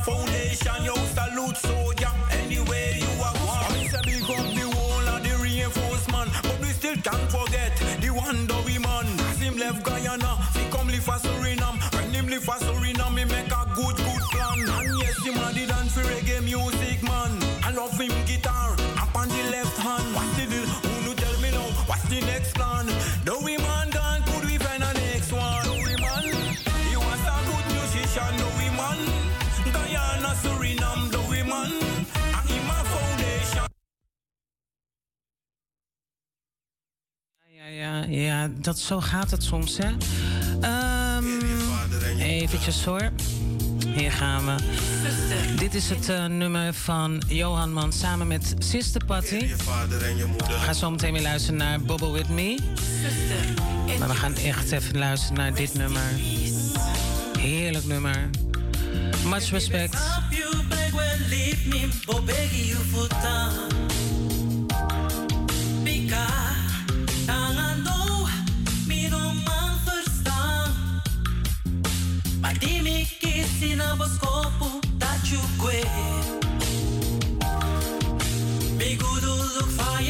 phone 0.09 0.47
Ja, 37.76 38.04
ja, 38.04 38.04
ja, 38.08 38.48
dat, 38.60 38.78
zo 38.78 39.00
gaat 39.00 39.30
het 39.30 39.42
soms, 39.42 39.78
hè. 39.78 39.90
Ehm 40.60 41.24
eventjes 42.18 42.84
hoor. 42.84 43.10
Hier 43.86 44.12
gaan 44.12 44.46
we. 44.46 44.54
Dit 45.56 45.74
is 45.74 45.90
het 45.90 46.08
eh, 46.08 46.26
nummer 46.26 46.74
van 46.74 47.22
Johan 47.26 47.72
Man 47.72 47.92
samen 47.92 48.26
met 48.26 48.54
Sister 48.58 49.04
Patty. 49.04 49.46
We 49.46 50.52
gaan 50.58 50.74
zo 50.74 50.90
meteen 50.90 51.12
weer 51.12 51.22
luisteren 51.22 51.58
naar 51.58 51.80
Bubble 51.80 52.12
With 52.12 52.28
Me. 52.28 52.58
Maar 53.98 54.08
we 54.08 54.14
gaan 54.14 54.34
echt 54.34 54.72
even 54.72 54.98
luisteren 54.98 55.36
naar 55.36 55.54
dit 55.54 55.74
nummer. 55.74 56.10
Heerlijk 57.38 57.84
nummer. 57.84 58.30
Much 59.24 59.50
respect. 59.50 59.96
you 66.10 66.57
good 78.97 79.22
look 79.56 79.70
for 79.78 80.02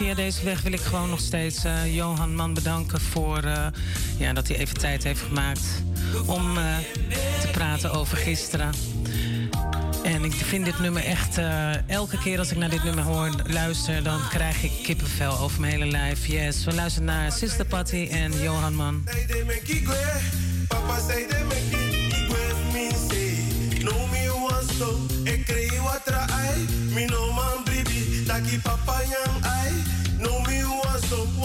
via 0.00 0.14
deze 0.14 0.44
weg 0.44 0.62
wil 0.62 0.72
ik 0.72 0.80
gewoon 0.80 1.10
nog 1.10 1.20
steeds 1.20 1.64
eh, 1.64 1.94
Johan 1.94 2.34
Man 2.34 2.54
bedanken 2.54 3.00
voor 3.00 3.42
eh, 3.42 3.66
ja, 4.18 4.32
dat 4.32 4.48
hij 4.48 4.56
even 4.56 4.78
tijd 4.78 5.04
heeft 5.04 5.20
gemaakt 5.20 5.82
om 6.26 6.58
eh, 6.58 6.64
te 7.40 7.48
praten 7.52 7.92
over 7.92 8.16
gisteren. 8.16 8.72
En 10.04 10.24
ik 10.24 10.32
vind 10.32 10.64
dit 10.64 10.78
nummer 10.78 11.04
echt, 11.04 11.38
eh, 11.38 11.88
elke 11.88 12.18
keer 12.18 12.38
als 12.38 12.50
ik 12.50 12.56
naar 12.56 12.70
dit 12.70 12.84
nummer 12.84 13.04
hoor, 13.04 13.30
luister, 13.46 14.02
dan 14.02 14.20
krijg 14.28 14.62
ik 14.62 14.72
kippenvel 14.82 15.38
over 15.38 15.60
mijn 15.60 15.72
hele 15.72 15.86
lijf. 15.86 16.26
Yes, 16.26 16.64
we 16.64 16.74
luisteren 16.74 17.06
naar 17.06 17.32
Sister 17.32 17.64
Patty 17.64 18.08
en 18.10 18.42
Johan 18.42 18.74
Man. 18.74 19.04
Papa 20.68 20.98
say 21.00 21.26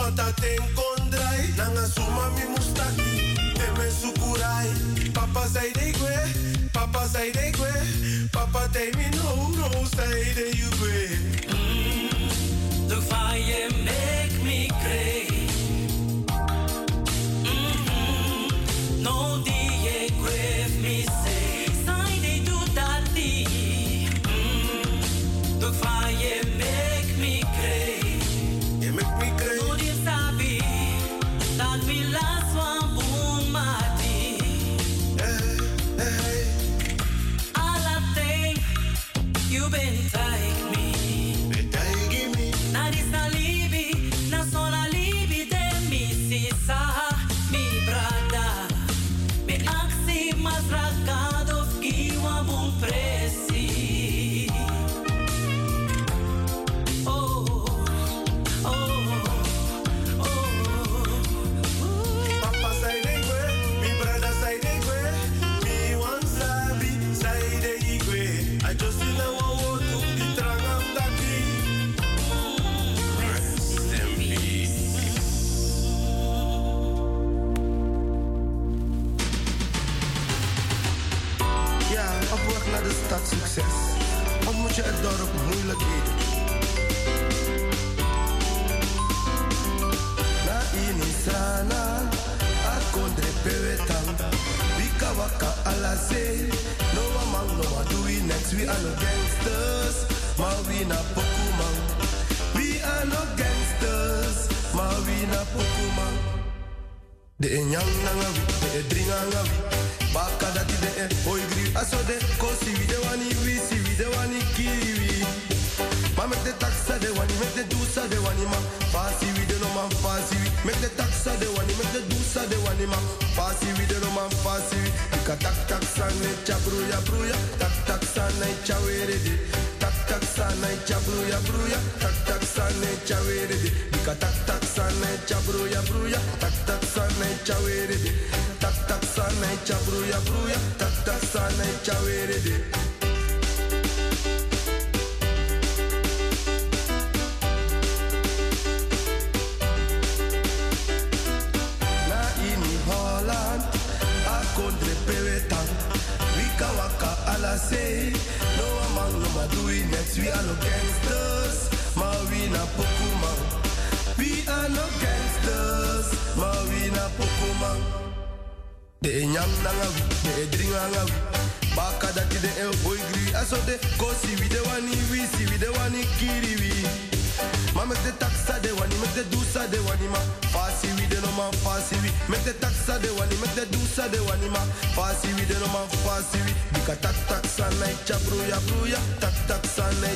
want 0.05 0.17
so. 0.17 0.23
Want 0.23 0.37
a 0.37 0.41
ten 0.41 0.59
kondrai. 0.75 1.57
Nanga 1.57 1.85
suma 1.85 2.29
mi 2.35 2.55
mustaki. 2.55 3.35
Te 3.55 3.67
me 3.77 3.89
sukurai. 3.89 5.13
Papa 5.13 5.47
say 5.47 5.71
they 5.73 5.91
great. 5.91 6.71
Papa 6.73 7.07
say 7.07 7.31
they 7.31 7.51
great. 7.51 8.31
Papa 8.31 8.69
tell 8.73 8.91
me 8.97 9.09
no, 9.11 9.69
no 9.69 9.83
say 9.85 10.33
they 10.33 10.51
you 10.51 10.75
for 13.01 13.35
ye 13.37 13.69
make 13.83 14.24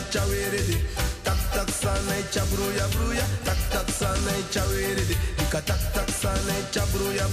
sa 0.09 0.25
na 0.25 0.25
icha 0.25 0.25
were 0.25 0.57
de 0.65 0.77
Tak 1.23 1.39
tak 1.53 1.69
sa 1.69 1.93
na 2.07 2.15
icha 2.17 2.43
bruya. 2.51 3.25
Tak 3.45 3.59
tak 3.69 3.87
sa 3.89 4.09
na 4.25 4.31
icha 4.41 4.63
were 4.69 4.95
de 4.95 5.15
Bika 5.37 5.61
tak 5.61 5.81
tak 5.93 6.09
sa 6.09 6.31
na 6.47 6.53
icha 6.57 6.83
bruya. 6.93 7.25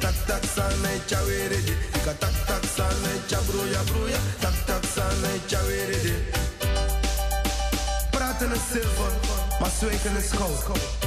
Tak 0.00 0.16
tak 0.26 0.44
sa 0.44 0.64
na 0.82 0.90
icha 0.96 1.20
were 1.26 1.48
de 1.48 1.74
Bika 1.92 2.14
tak 2.16 2.34
tak 2.48 2.64
sa 2.64 2.86
na 3.02 3.10
icha 3.12 3.40
bruya. 3.48 4.20
Tak 4.40 4.56
tak 4.66 4.82
sa 4.86 5.04
na 5.22 5.30
icha 5.36 5.60
were 5.68 5.98
de 6.04 6.14
Praten 8.10 8.52
is 8.52 8.62
zilver, 8.72 9.12
maar 9.60 9.70
zweken 9.78 10.16
is 10.16 10.30
goud. 10.32 11.03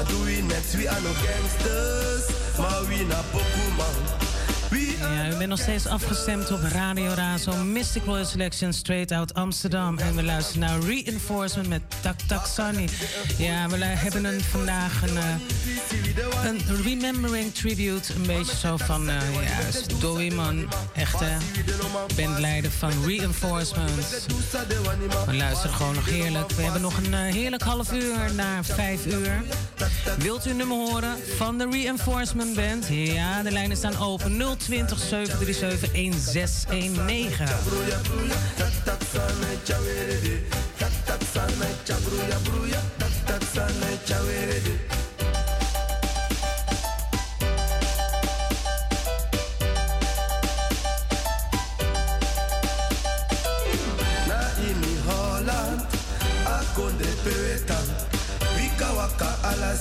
Among 0.00 0.08
no 0.08 0.18
ma 0.18 0.24
do 0.24 0.24
we 0.24 0.42
next. 0.42 0.74
We 0.76 0.88
are 0.88 1.00
no 1.00 1.12
gangsters, 1.12 2.58
maar 2.58 2.86
we 2.88 3.04
na 3.04 3.22
pokuman. 3.32 4.28
Ja, 5.00 5.28
u 5.28 5.36
bent 5.36 5.48
nog 5.48 5.58
steeds 5.58 5.86
afgestemd 5.86 6.52
op 6.52 6.60
Radio 6.62 7.12
Razo, 7.12 7.56
Mystic 7.56 8.04
Royal 8.04 8.24
Selection, 8.24 8.72
straight 8.72 9.12
out 9.12 9.34
Amsterdam. 9.34 9.98
En 9.98 10.14
we 10.14 10.22
luisteren 10.22 10.60
naar 10.60 10.80
Reinforcement 10.80 11.68
met 11.68 11.82
Tak 12.00 12.20
Tak 12.20 12.46
Sunny. 12.46 12.88
Ja, 13.38 13.68
we 13.68 13.84
hebben 13.84 14.24
een, 14.24 14.40
vandaag 14.40 15.02
een, 15.02 15.16
eh, 15.16 15.34
een 16.44 16.82
remembering 16.82 17.54
tribute. 17.54 18.14
Een 18.14 18.26
beetje 18.26 18.56
zo 18.56 18.76
van, 18.76 19.08
eh 19.08 19.14
ja, 19.34 19.70
echte 21.00 21.26
bandleider 22.16 22.70
van 22.70 22.92
Reinforcement. 23.06 24.26
We 25.26 25.34
luisteren 25.34 25.76
gewoon 25.76 25.94
nog 25.94 26.06
heerlijk. 26.06 26.50
We 26.50 26.62
hebben 26.62 26.80
nog 26.80 26.96
een 26.96 27.14
eh, 27.14 27.20
heerlijk 27.20 27.62
half 27.62 27.92
uur 27.92 28.34
naar 28.34 28.64
vijf 28.64 29.06
uur. 29.06 29.42
Wilt 30.18 30.46
u 30.46 30.50
een 30.50 30.56
nummer 30.56 30.76
horen 30.76 31.16
van 31.36 31.58
de 31.58 31.68
Reinforcement 31.70 32.54
Band? 32.54 32.86
Ja, 32.88 33.42
de 33.42 33.50
lijnen 33.50 33.76
staan 33.76 33.98
open. 33.98 34.56
020 34.58 34.98
737 34.98 35.92
1619. 35.92 37.44
Na 44.78 44.89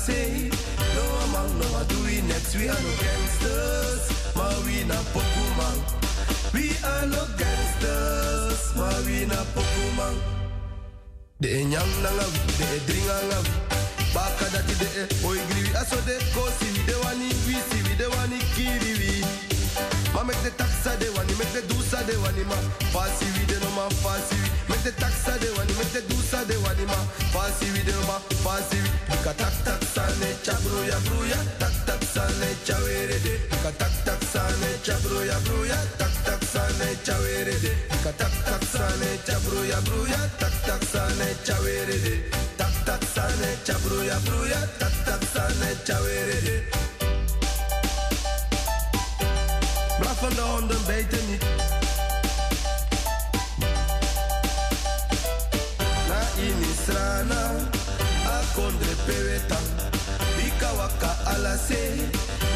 say, 0.09 0.49
no 0.95 1.05
among 1.25 1.51
no 1.59 1.67
do 1.89 1.97
we 2.05 2.21
next. 2.29 2.55
We 2.57 2.65
are 2.73 2.81
no 2.85 2.91
gangsters, 3.03 4.03
ma 4.35 4.47
we 4.65 4.83
na 4.89 4.97
pokuman. 5.13 5.77
We 6.53 6.65
are 6.91 7.05
no 7.13 7.21
gangsters, 7.37 8.61
ma 8.75 8.89
we 9.05 9.25
na 9.31 9.39
pokuman. 9.53 10.15
De 11.41 11.49
enyam 11.59 11.89
nanga 12.03 12.25
de 12.57 12.67
dringa 12.87 13.17
nga 13.29 13.39
wi. 13.45 13.53
Baka 14.13 14.45
dati 14.53 14.75
de 14.81 14.87
e 15.01 15.03
oi 15.27 15.37
oh, 15.37 15.45
griwi 15.49 15.71
aso 15.81 15.99
de 16.07 16.15
kosi 16.33 16.67
wi 16.73 16.81
de 16.89 16.95
wani 17.03 17.29
wi 17.45 17.55
si 17.69 17.79
wi 17.85 17.93
de 18.01 18.07
wani 18.15 18.39
kiri 18.55 18.93
wi. 19.01 19.13
Ma 20.13 20.23
mek 20.23 20.39
de 20.43 20.51
taxa 20.59 20.97
de 21.01 21.07
wani, 21.15 21.33
mek 21.39 21.49
de 21.53 21.61
dusa 21.69 21.99
de 22.09 22.15
wani 22.23 22.43
ma. 22.51 22.57
No 22.93 23.38
ma 23.79 23.87
fasi. 24.03 24.39
Mek 24.69 24.81
de 24.83 24.91
taxa 25.01 25.33
de 25.41 25.49
wani, 25.55 25.73
mek 25.79 25.89
de 25.95 26.01
dusa 26.09 26.39
de 26.49 26.55
wani 26.63 26.85
ma. 26.91 26.99
Fasi 27.33 27.67
wi 27.73 27.81
de 27.87 27.95
ma 28.07 28.17
fasi 28.43 28.77
wi. 28.83 28.89
Dika 29.11 29.33
tak 29.41 29.83
sa 29.93 30.03
ne 30.19 30.29
cha 30.45 30.55
bruya 30.63 30.97
bruya. 31.07 31.39
Tak 31.61 31.75
tak 31.87 32.01
sa 32.13 32.23
ne 32.41 32.49
cha 32.67 32.77
were 32.83 33.19
de. 33.25 33.33
Dika 33.51 33.71
tak 33.79 34.21
sa 34.31 34.43
ne 34.61 34.71
cha 34.85 34.95
bruya 35.03 35.37
bruya. 35.45 35.79
Tak 35.99 36.41
sa 36.51 36.63
ne 36.79 36.89
cha 37.05 37.15
were 37.23 37.57
de. 37.63 37.71
Dika 37.91 38.11
ne 39.01 39.11
bruya 39.45 39.79
bruya. 39.87 40.19
Ne 41.19 41.19
ne 41.21 41.29
bruya 43.83 44.17
bruya. 44.25 44.59
Ne 50.35 50.41
honden 50.41 50.77
bijten 50.87 51.25
niet. 51.29 51.58
Kondre 58.55 58.93
pewetan. 59.05 59.65
Ika 60.47 60.69
waka 60.77 61.11
ala 61.31 61.57
say, 61.57 61.97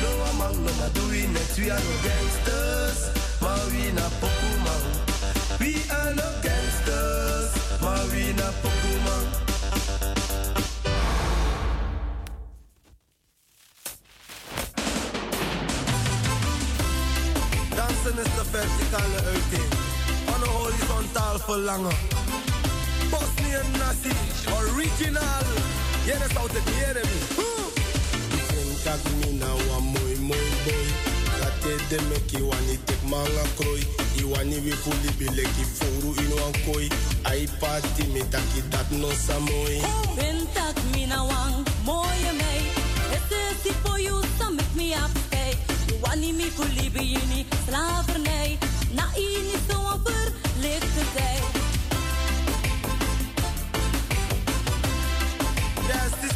no 0.01 0.09
among 0.31 0.57
no 0.65 0.71
ma 0.79 0.87
do 0.93 1.03
we 1.11 1.27
next. 1.27 1.57
We 1.57 1.69
are 1.69 1.79
no 1.79 1.95
gangsters, 2.03 2.99
ma 3.41 3.53
we 3.71 3.91
na 3.91 4.05
pokuman. 4.21 4.83
We 5.59 5.73
are 5.97 6.13
no 6.15 6.27
gangsters, 6.41 7.51
ma 7.81 7.93
we 8.11 8.33
na 8.39 8.47
pokuman. 8.61 9.25
Dansen 17.75 18.17
is 18.23 18.31
de 18.37 18.45
verticale 18.51 19.19
uiting 19.33 19.69
van 20.25 20.41
een 20.41 20.49
horizontaal 20.49 21.39
verlangen. 21.39 21.95
Bosnian 23.13 23.67
Nazi, 23.79 24.13
original. 24.57 25.45
Jene 26.05 26.27
saute 26.33 26.59
die 26.65 26.83
enemy. 26.89 27.19
Kak 28.83 28.99
mina 29.21 29.47
wa 29.69 29.79
moi 29.79 30.15
moi 30.19 30.47
boy. 30.65 30.87
Kate 31.39 31.73
de 31.89 31.97
meki 32.09 32.41
wani 32.41 32.77
tek 32.85 33.01
manga 33.11 33.43
kroi 33.57 33.83
Iwani 34.19 34.57
we 34.65 34.71
fuli 34.83 35.11
bileki 35.19 35.63
furu 35.75 36.11
ino 36.23 36.35
an 36.47 36.53
koi. 36.65 36.89
Ai 37.25 37.47
party 37.59 38.03
me 38.13 38.21
taki 38.31 38.61
dat 38.69 38.91
no 38.91 39.09
samoi 39.25 39.79
Ben 40.17 40.47
tak 40.53 40.75
mina 40.93 41.23
wang 41.23 41.65
moye 41.85 42.31
mei 42.39 42.61
Ese 43.15 43.39
si 43.63 43.71
po 43.83 43.95
you 43.95 44.21
some 44.37 44.55
make 44.57 44.75
me 44.75 44.93
up 44.93 45.11
hey. 45.31 45.53
Iwani 45.93 46.33
me 46.33 46.45
fuli 46.55 46.89
bini 46.89 47.45
slavernij 47.65 48.57
Na 48.95 49.05
ini 49.15 49.55
zo 49.67 49.77
amper 49.93 50.27
lichte 50.61 51.03
zij 51.15 51.62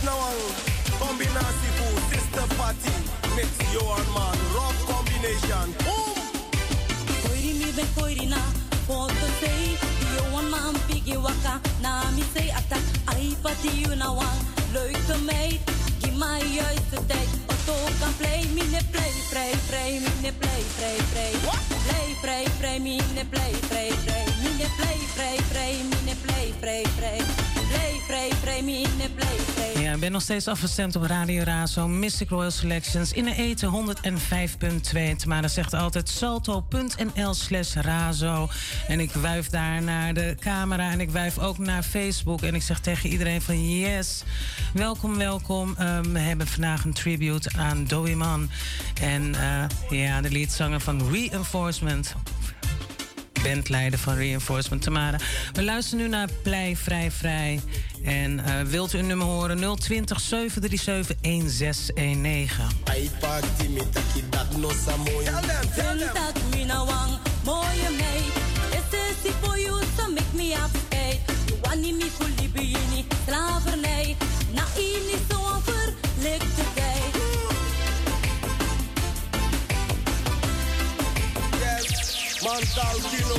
Nawang, 0.08 0.40
Combinasi 1.04 1.70
Food, 1.78 2.00
Sister 2.12 2.46
Party, 2.56 2.96
Mix 3.36 3.50
Your 3.76 3.98
Man, 4.16 4.38
Rock 4.56 4.78
Combination, 4.88 5.68
Boom! 5.84 6.16
Koiri 7.28 7.52
mi 7.60 7.70
ben 7.76 7.88
koiri 7.96 8.26
na, 8.32 8.40
Poto 8.88 9.28
say, 9.44 9.76
Your 10.16 10.42
Man, 10.48 10.74
pigi 10.88 11.18
Waka, 11.18 11.60
Na 11.84 12.10
mi 12.16 12.22
say 12.34 12.50
attack, 12.50 12.84
Ai 13.12 13.36
Party 13.44 13.70
you 13.84 13.92
Nawang, 14.00 14.40
Leuke 14.74 15.16
meid, 15.28 15.60
Give 16.00 16.16
my 16.16 16.40
eyes 16.40 16.84
to 16.92 16.98
take, 17.12 17.32
Otto 17.52 17.76
can 18.00 18.14
play, 18.20 18.42
mi 18.56 18.64
ne 18.72 18.80
play, 18.94 19.12
mine 19.38 20.34
play 20.40 20.64
Play 20.78 20.98
play 22.60 22.80
Mine 22.80 23.26
play 23.30 23.54
play 23.70 23.70
Play 23.70 23.92
play 24.06 24.28
Ja, 29.88 29.94
ik 29.94 30.00
ben 30.00 30.12
nog 30.12 30.22
steeds 30.22 30.48
afgestemd 30.48 30.96
op 30.96 31.04
Radio 31.04 31.44
Razo, 31.44 31.88
Mystic 31.88 32.30
Royal 32.30 32.52
Selections 32.52 33.14
in 33.14 33.24
de 33.24 33.36
eten 33.36 33.96
105.2. 34.12 35.16
Tamara 35.18 35.48
zegt 35.48 35.74
altijd 35.74 36.10
salto.nl 36.10 37.34
slash 37.34 37.74
razo. 37.76 38.50
En 38.88 39.00
ik 39.00 39.12
wuif 39.12 39.50
daar 39.50 39.82
naar 39.84 40.14
de 40.14 40.36
camera 40.40 40.92
en 40.92 41.00
ik 41.00 41.10
wuif 41.10 41.38
ook 41.38 41.58
naar 41.58 41.84
Facebook. 41.84 42.42
En 42.42 42.56
ik 42.56 42.62
zeg 42.62 42.80
tegen 42.80 43.10
iedereen 43.10 43.42
van 43.42 43.78
yes, 43.78 44.24
welkom, 44.74 45.18
welkom. 45.18 45.76
Ehm, 45.78 46.12
we 46.12 46.20
hebben 46.20 46.48
vandaag 46.48 46.84
een 46.84 46.94
tribute 46.94 47.50
aan 47.58 47.86
Dowie 47.86 48.16
Man. 48.16 48.50
En 49.34 49.70
eh, 49.90 50.00
ja, 50.00 50.22
de 50.22 50.30
liedzanger 50.30 50.80
van 50.80 51.12
Reinforcement 51.12 52.16
bandleider 53.44 54.00
van 54.00 54.16
Reinforcement 54.16 54.82
Tamara. 54.82 55.18
We 55.54 55.64
luisteren 55.64 56.04
nu 56.04 56.10
naar 56.10 56.28
Plei 56.44 56.78
Vrij 56.78 57.12
Vrij. 57.12 57.60
En 58.04 58.40
eh, 58.40 58.62
wilt 58.62 58.94
u 58.94 58.98
een 58.98 59.08
nummer 59.08 59.28
horen? 59.28 59.58
020 59.78 60.20
737 60.20 61.16
1619. 61.22 62.66
Ai 62.84 63.10
party 63.20 63.68
me 63.68 63.90
taki 63.90 64.24
dat 64.30 64.58
no 64.58 64.72
samoy. 64.86 65.24
Sentak 65.76 66.36
mi 66.52 66.64
na 66.66 66.86
wang 66.86 67.18
mooie 67.44 67.90
meid 67.98 68.34
Este 68.72 69.00
si 69.24 69.32
for 69.42 69.60
you 69.60 69.80
to 69.98 70.12
make 70.12 70.34
me 70.34 70.54
happy 70.54 71.20
You 71.48 71.58
want 71.62 71.82
me 71.82 72.10
fully 72.18 72.50
bini 72.54 73.06
slavernij 73.26 74.16
Na 74.54 74.64
ini 74.76 75.18
zo 75.30 75.38
Yes, 82.58 82.76
Mantal 82.76 82.98
Kilo. 83.14 83.38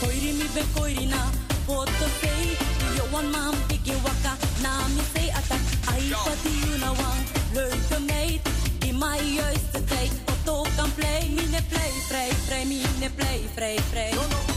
Koiri 0.00 0.32
mi 0.36 0.46
be 0.52 0.62
koiri 0.76 1.06
na 1.08 1.24
foto 1.64 2.06
sei. 2.20 2.52
Yo 2.96 3.04
one 3.16 3.30
man 3.32 3.56
pigi 3.68 3.96
waka 4.04 4.36
na 4.60 4.72
mi 4.92 5.00
sei 5.14 5.30
attack 5.32 5.64
Ai 5.88 6.12
pati 6.12 6.52
you 6.52 6.76
na 6.84 6.92
wang 6.92 7.20
leuke 7.56 7.98
meid 8.12 8.40
In 8.84 8.98
my 8.98 9.16
juiste 9.16 9.84
tijd 9.88 10.12
Otto 10.28 10.68
kan 10.76 10.92
play 10.92 11.32
mine 11.32 11.62
play 11.72 11.92
vrij 12.08 12.32
vrij 12.46 12.64
mine 12.64 13.08
play 13.16 13.40
vrij 13.54 13.78
vrij 13.90 14.12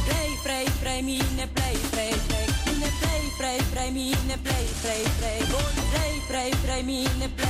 Play 0.07 0.29
vrij 0.43 0.65
vrij 0.81 1.01
mine 1.01 1.47
play 1.55 1.75
vrij 1.91 2.13
vrij 2.27 2.47
Mine 2.65 2.89
play 2.99 3.23
vrij 3.37 3.59
vrij 3.71 3.91
mine 3.91 4.37
play 4.43 4.65
vrij 4.81 5.03
vrij 5.17 5.39
Play 5.87 6.13
vrij 6.27 6.51
vrij 6.63 6.83
mine 6.83 7.29
play 7.35 7.42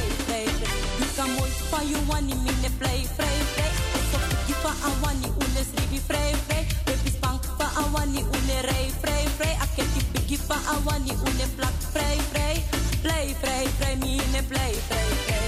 wani 2.14 2.36
mine 2.46 2.70
play 2.80 3.02
vrij 3.16 3.40
vrij 3.54 3.72
Osso 3.98 4.18
pigi 4.30 4.54
van 4.62 4.76
awani 4.90 5.28
unes 5.44 5.70
ribi 5.78 6.00
vrij 6.08 6.34
vrij 6.46 6.66
Baby 6.86 7.10
spang 7.18 7.40
van 7.58 7.72
awani 7.84 8.22
une 8.38 8.58
rij 8.70 8.88
vrij 9.02 9.26
vrij 9.38 9.56
Aketi 9.66 10.02
pigi 10.12 10.38
van 10.48 10.62
awani 10.74 11.14
une 11.28 11.48
plak 11.56 11.76
vrij 11.94 12.18
vrij 12.32 12.56
Play 13.02 13.36
vrij 13.42 13.66
vrij 13.78 13.96
mine 13.96 14.42
play 14.50 14.74
vrij 14.88 15.12
vrij 15.26 15.48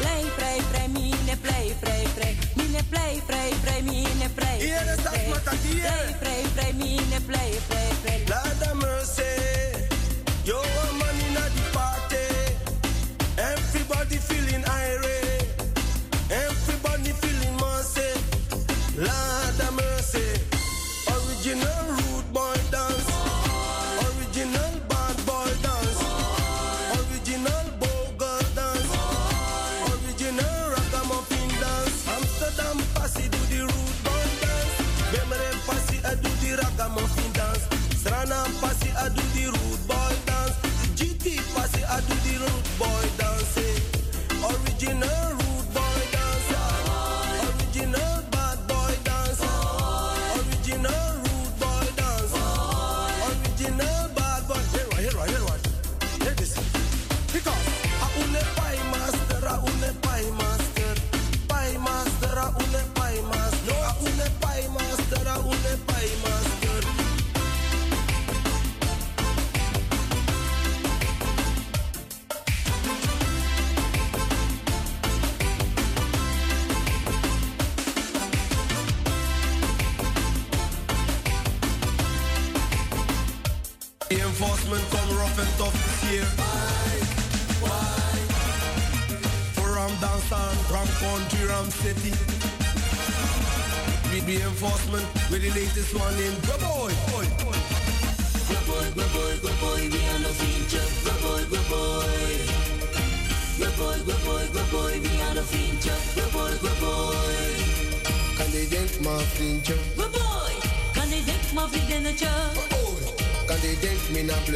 Play 0.00 0.24
vrij 0.36 0.58
vrij 0.70 0.88
mine 0.88 1.36
play 1.44 1.66
vrij 1.80 2.04
vrij 2.14 2.34
Mine 2.56 2.82
play 2.90 3.22
vrij 3.26 3.50
vrij 3.62 3.82
mine 3.82 4.28
play 4.34 4.58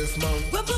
smoke. 0.09 0.78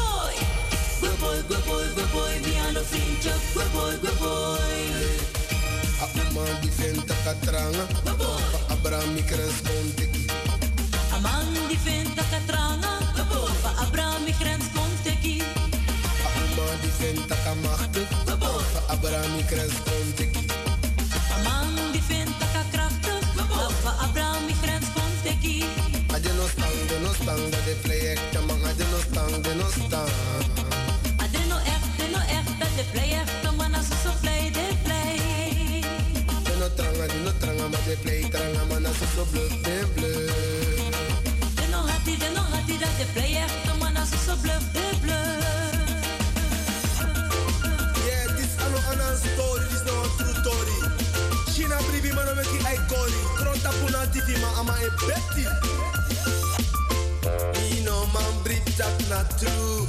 Dat 58.81 59.09
not 59.13 59.29
true. 59.39 59.85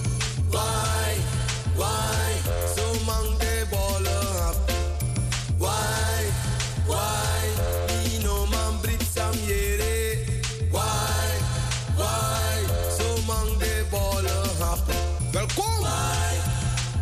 Why, 0.52 1.16
why, 1.80 2.28
so 2.76 2.84
man 3.08 3.24
de 3.40 3.64
ballen 3.72 4.36
up. 4.48 4.58
Why, 5.58 6.28
why, 6.92 7.40
me 7.88 8.20
no 8.24 8.46
man 8.52 8.74
brit 8.82 9.02
sam 9.02 9.32
yere. 9.48 10.20
Why, 10.76 11.24
why, 11.96 12.52
so 12.98 13.08
man 13.30 13.48
de 13.64 13.88
ballen 13.92 14.60
up. 14.60 14.84
Welkom. 15.32 15.80
Why, 15.88 16.36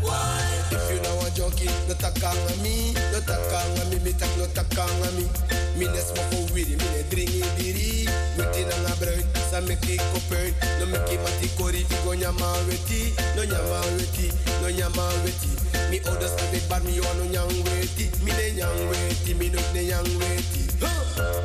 why, 0.06 0.46
if 0.70 0.86
you 0.94 1.02
know 1.02 1.26
a 1.26 1.30
junkie, 1.34 1.74
no 1.88 1.96
takanga 1.98 2.54
me, 2.62 2.94
no 3.12 3.20
takanga 3.26 3.84
me, 3.90 3.98
me 4.06 4.12
tak 4.14 4.30
no 4.38 4.46
takanga 4.58 5.10
me. 5.18 5.26
Me 5.78 5.86
ne 5.90 6.02
smoke 6.06 6.54
weed, 6.54 6.70
me 6.70 6.88
ne 6.94 7.02
dringi 7.10 7.42
biri. 7.58 8.06
Witi 8.38 8.62
na 8.70 8.76
nga 8.84 9.39
sa 9.60 9.68
me 9.68 9.76
ki 9.76 9.98
kopeun. 10.12 10.54
No 10.80 10.86
me 10.86 10.98
ki 11.08 11.18
mati 11.18 11.48
kori, 11.58 11.86
go 12.04 12.14
nyama 12.14 12.48
weti. 12.68 13.12
No 13.36 13.44
nyama 13.44 13.80
weti, 13.98 14.32
no 14.62 14.70
nyama 14.70 15.06
weti. 15.24 15.50
Me 15.92 16.00
ouders 16.08 16.34
have 16.40 16.54
it 16.54 16.70
bad, 16.70 16.84
me 16.86 17.00
want 17.00 17.18
no 17.20 17.26
nyang 17.34 17.64
weti. 17.68 18.06
Me 18.24 18.32
ne 18.32 18.46
nyang 18.60 18.82
weti, 18.90 19.34
me 19.40 19.50
no 19.50 19.60
ne 19.74 19.82
nyang 19.90 20.12
weti. 20.20 20.64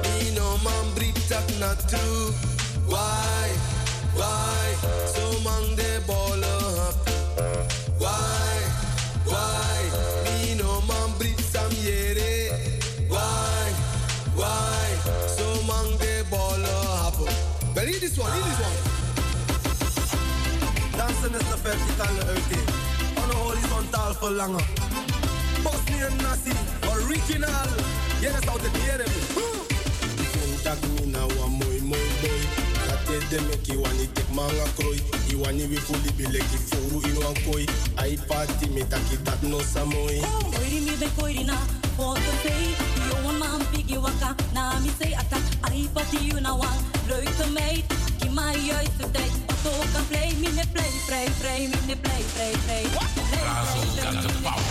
Me 0.02 0.34
no 0.36 0.58
man 0.64 0.94
brit 0.94 1.16
tak 1.28 1.46
not 1.58 1.78
true. 1.88 2.30
Why, 2.86 3.48
why, 4.14 4.66
so 5.14 5.24
man 5.42 5.74
de 5.76 6.00
baller 6.06 6.62
up. 6.88 6.96
Why, 7.98 8.53
this 18.14 18.22
one, 18.22 18.32
hear 18.32 18.44
this 18.44 18.60
one. 18.60 18.76
Dansen 20.96 21.34
is 21.34 21.46
de 21.50 21.56
verticale 21.62 22.24
uiting. 22.26 22.68
On 23.16 23.30
een 23.30 23.36
horizontaal 23.36 24.14
verlangen. 24.14 24.64
Bosnian 25.62 26.16
nasi, 26.22 26.52
original. 26.94 27.68
Jij 28.20 28.32
is 28.40 28.48
altijd 28.48 28.76
hier 28.76 28.90
hebben. 28.90 29.22
Tak 30.62 30.78
mi 30.80 31.06
na 31.06 31.18
wa 31.18 31.46
mooi 31.46 31.80
mooi 31.82 32.10
boy. 32.20 32.40
Tate 32.86 33.18
de 33.28 33.40
meki 33.40 33.76
wani 33.76 34.12
tek 34.12 34.28
manga 34.32 34.64
kroi. 34.76 35.02
I 35.30 35.36
wani 35.36 35.68
we 35.68 35.76
fully 35.76 36.12
be 36.16 36.22
leki 36.22 36.58
furu 36.68 37.08
in 37.08 37.22
wan 37.22 37.34
koi. 37.44 37.64
Ai 37.94 38.18
party 38.26 38.68
me 38.68 38.86
taki 38.88 39.22
dat 39.22 39.42
no 39.42 39.60
samoi. 39.72 40.20
Oh, 40.20 40.50
koiri 40.52 40.80
mi 40.80 40.96
be 40.98 41.08
koiri 41.18 41.44
na 41.44 41.56
foto 41.96 42.32
sei 42.42 42.74
Yo 43.08 43.16
one 43.28 43.38
man 43.38 43.66
pigi 43.72 43.96
waka 43.96 44.34
na 44.52 44.78
mi 44.80 44.90
sei 44.98 45.14
ata 45.14 45.36
Ai 45.60 45.88
pati 45.94 46.18
you 46.26 46.40
na 46.40 46.54
wan 46.54 46.78
leuke 47.08 47.46
meid 47.52 47.84
Ki 48.34 48.40
mai 48.40 48.58
juiste 48.66 49.10
tijd 49.10 49.32
Otto 49.46 49.70
kan 49.94 50.04
play 50.10 50.34
mi 50.40 50.48
ne 50.58 50.64
play 50.72 50.90
mi 51.70 51.78
ne 51.86 51.96
play 52.02 52.22
got 52.90 54.14
the 54.22 54.30
power. 54.42 54.64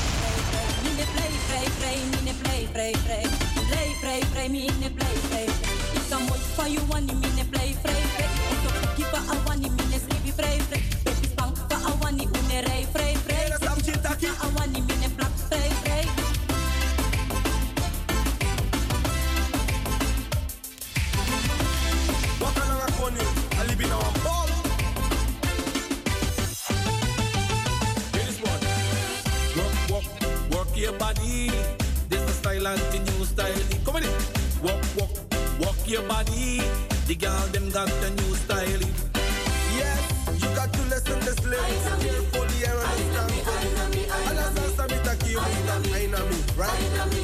Mi 0.84 0.92
ne 1.00 1.06
play 1.14 1.34
play 1.48 1.68
play 1.80 1.98
mi 2.12 2.20
ne 2.28 2.34
play 2.44 2.68
play 2.74 2.94
play 3.06 3.24
Play 3.70 3.90
play 4.02 4.22
play 4.34 4.48
mi 4.50 4.68
ne 4.84 4.90
play 4.98 5.16
play 5.30 5.48
Ik 5.96 6.04
kan 6.10 6.22
mooi 6.28 6.40
van 6.56 6.72
you 6.74 6.82
wani 6.92 7.14
mi 7.22 7.30
ne 7.40 7.46
play 7.52 7.72
play 7.84 8.02
play 8.16 8.30
Otto 8.52 8.70
kipa 8.98 9.20
awani 9.32 9.70
mi 9.70 9.84
ne 9.92 9.98
sleepy 10.04 10.32
play 10.36 10.58
play 10.68 10.84
Baby 11.06 11.28
spang 11.32 11.54
pa 11.70 11.78
awani 11.92 12.28
une 12.40 12.58
rei 12.68 12.84
play 12.94 13.03
me 23.84 23.90
now. 23.90 24.00
Ball. 24.24 24.48
Here's 28.14 28.40
one. 28.42 28.64
Work, 29.58 29.76
work, 29.92 30.08
work 30.52 30.78
your 30.78 30.94
body. 30.94 31.52
This 32.10 32.22
is 32.30 32.36
style 32.36 32.68
and 32.68 32.82
the 32.92 33.00
new 33.00 33.26
style. 33.26 33.64
Come 33.86 33.96
on 33.98 34.04
in. 34.04 34.10
walk, 34.64 34.82
walk 34.98 35.12
work 35.60 35.88
your 35.88 36.04
body. 36.04 36.62
The 37.08 37.16
girl 37.16 37.48
them 37.52 37.70
got 37.70 37.90
the 38.02 38.10
new 38.10 38.36
style. 38.36 38.84
Yeah, 39.78 39.98
you 40.42 40.48
got 40.56 40.72
to 40.74 40.82
listen 40.84 41.20
to 41.20 41.26
this 41.26 41.44
lyrics 41.46 41.86
carefully 42.04 42.60
and 42.70 42.80
understand. 42.92 43.14
I 43.14 43.14
know 43.14 43.28
me, 43.28 43.40
I 43.44 43.64
know 43.76 43.88
me, 43.88 44.04
I 44.10 44.34
know 44.34 44.52
me. 44.52 44.64
I 44.64 44.80
know 45.04 45.10
me, 45.18 45.38
I 45.38 45.52
know 45.68 45.80
me, 45.80 45.94
I 45.94 46.06
know 46.08 46.26
me. 46.30 46.38
Right? 46.56 47.00
I. 47.00 47.23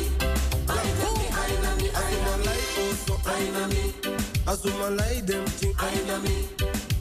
Asuma 4.59 4.89
like 4.97 5.25
them 5.25 5.45
thing 5.55 5.73
aina 5.79 6.19
mi. 6.19 6.35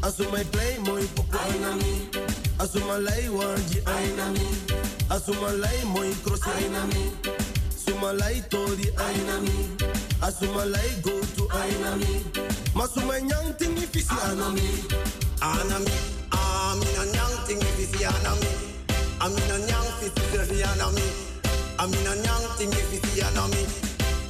Asuma 0.06 0.44
play 0.52 0.78
moy 0.78 1.04
popo 1.16 1.38
aina 1.38 1.74
mi. 1.74 2.06
Asuma 2.62 3.02
like 3.02 3.26
wanji 3.34 3.82
aina 3.84 4.30
mi. 4.30 4.46
Asuma 5.10 5.50
like 5.60 5.84
moy 5.86 6.14
cross 6.22 6.46
aina 6.46 6.86
mi. 6.86 7.10
Asuma 7.74 8.16
like 8.16 8.48
tori 8.48 8.86
aina 8.96 9.40
mi. 9.40 9.74
Asuma 10.22 10.70
like 10.70 11.02
go 11.02 11.10
to 11.34 11.48
aina 11.58 11.96
mi. 11.96 12.22
Masuma 12.78 13.18
nyang 13.26 13.58
ting 13.58 13.74
ifisi 13.74 14.14
anami. 14.30 14.68
Anami. 15.42 15.98
Amina 16.30 17.02
nyang 17.10 17.46
ting 17.48 17.58
ifisi 17.58 18.06
anami. 18.06 18.50
Amina 19.18 19.58
nyang 19.66 19.88
fisi 19.98 20.62
anami. 20.62 21.02
Amina 21.80 22.14
nyang 22.22 22.56
ting 22.56 22.70
ifisi 22.70 23.20
anami. 23.20 23.66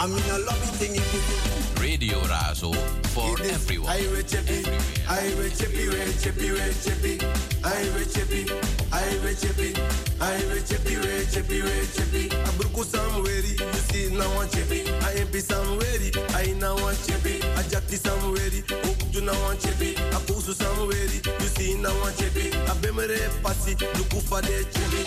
Amina 0.01 0.39
lobby 0.39 0.69
ting 0.79 0.95
ifisi 0.97 1.37
Radio 1.81 2.19
Razo 2.27 2.75
for 3.15 3.39
it 3.41 3.53
everyone. 3.53 3.89
I 3.91 4.01
will 4.11 4.23
chippy, 4.23 4.65
I 5.09 5.35
will 5.37 5.51
chippy, 5.51 5.89
we 5.89 6.13
chippy, 6.21 6.51
we 6.51 6.59
chippy, 6.83 7.19
I 7.65 7.83
will 7.95 8.05
chippy, 8.05 8.47
I 8.93 9.19
will 9.23 9.35
chippy, 9.35 9.75
I 10.21 10.37
will 10.49 10.63
chippy, 10.67 10.97
we 10.97 11.27
chippy, 11.31 11.63
we 11.63 11.87
chippy. 11.95 12.35
I 12.35 12.51
broke 12.59 12.85
somewhere, 12.85 13.45
you 13.47 13.81
see 13.89 14.11
now 14.17 14.29
one 14.35 14.49
chippy. 14.51 14.91
I 15.07 15.13
am 15.23 15.31
be 15.31 15.41
somewhere, 15.41 16.11
I 16.35 16.53
now 16.59 16.75
one 16.83 16.97
chippy. 17.07 17.43
I 17.57 17.63
jacky 17.65 17.97
somewhere, 17.97 18.51
oh 18.71 18.97
do 19.13 19.21
now 19.21 19.33
one 19.45 19.59
chippy. 19.59 19.97
I 19.97 20.19
push 20.27 20.51
somewhere, 20.57 20.97
you 20.97 21.49
see 21.55 21.75
now 21.81 21.95
one 22.03 22.15
chippy. 22.15 22.53
I 22.55 22.75
be 22.83 22.91
my 22.91 23.07
passy, 23.43 23.75
look 23.97 24.13
for 24.27 24.43
the 24.43 24.67
chippy. 24.75 25.03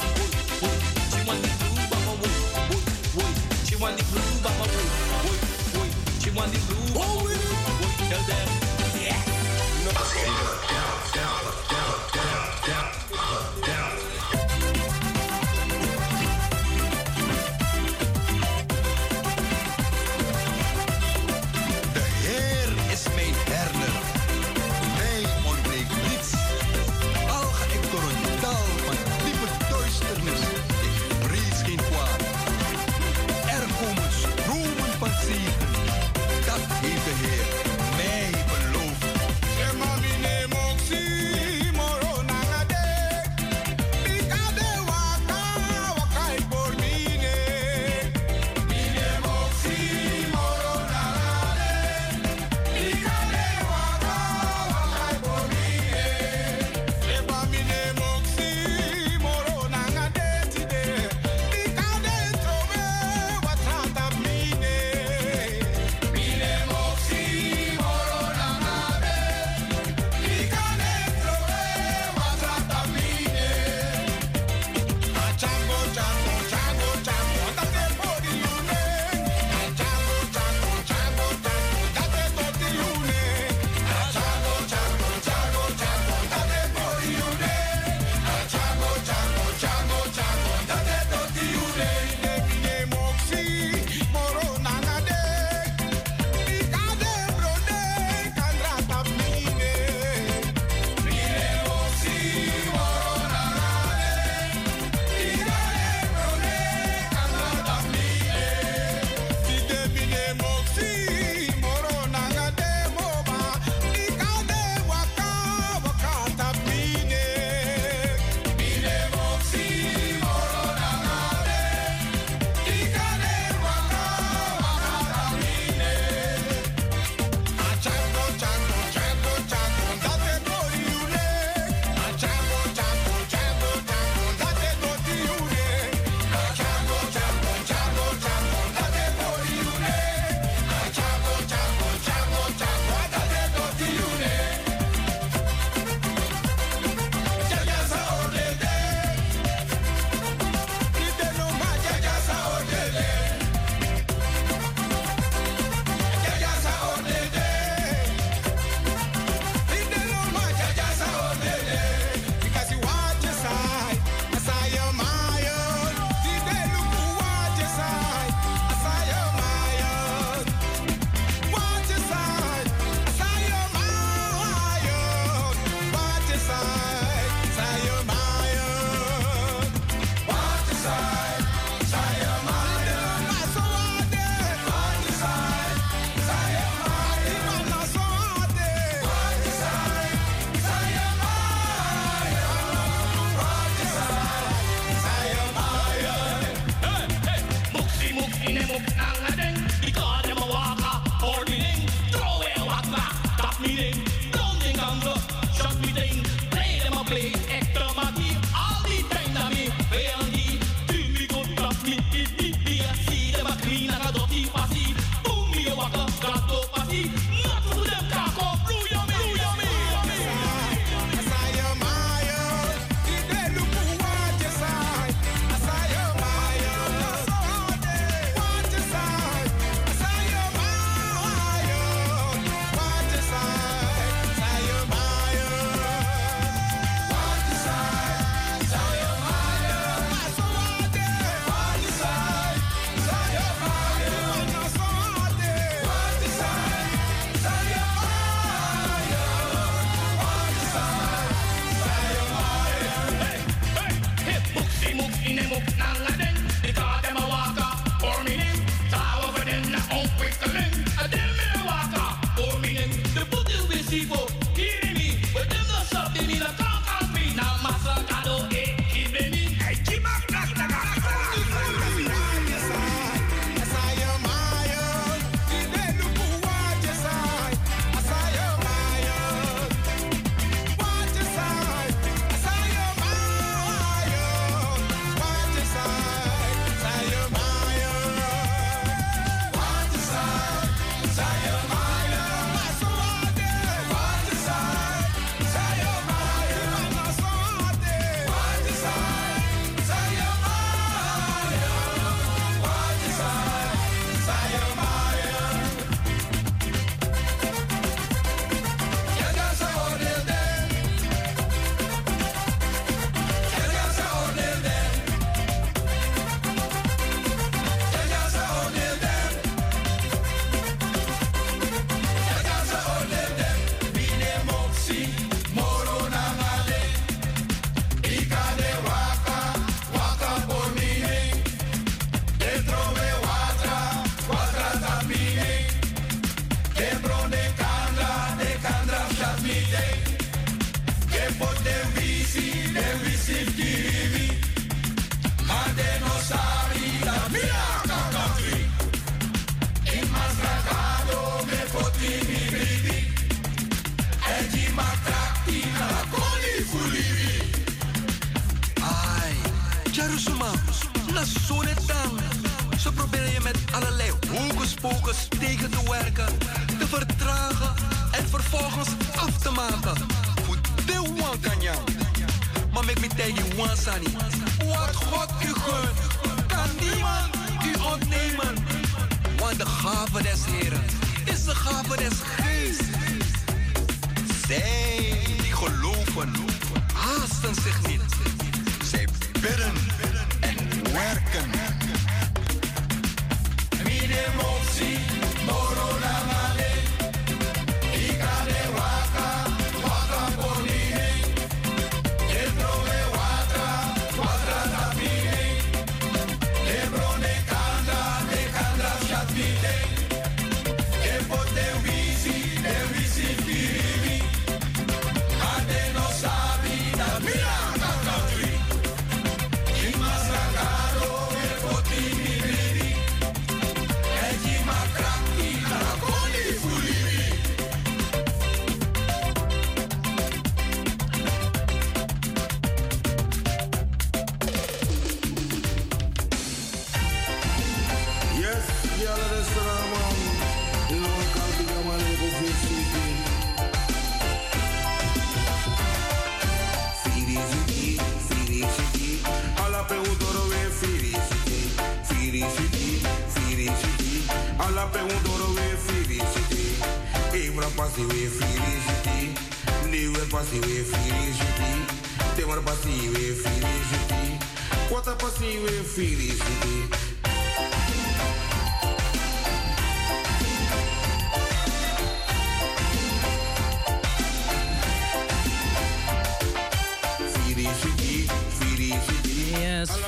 She 1.12 1.20
want 1.28 1.42
the 1.42 1.52
blue, 1.60 1.84
but 1.90 2.00
I 2.00 3.82
want 3.82 3.98
the 3.98 4.04
blue 4.14 4.31
everyone 6.32 6.56
is 6.56 6.70
rude. 6.70 6.92
Oh, 6.96 7.26
really? 7.28 8.10
Tell 8.10 8.24
them, 8.24 8.48
yeah. 9.02 10.66
No. 10.66 10.71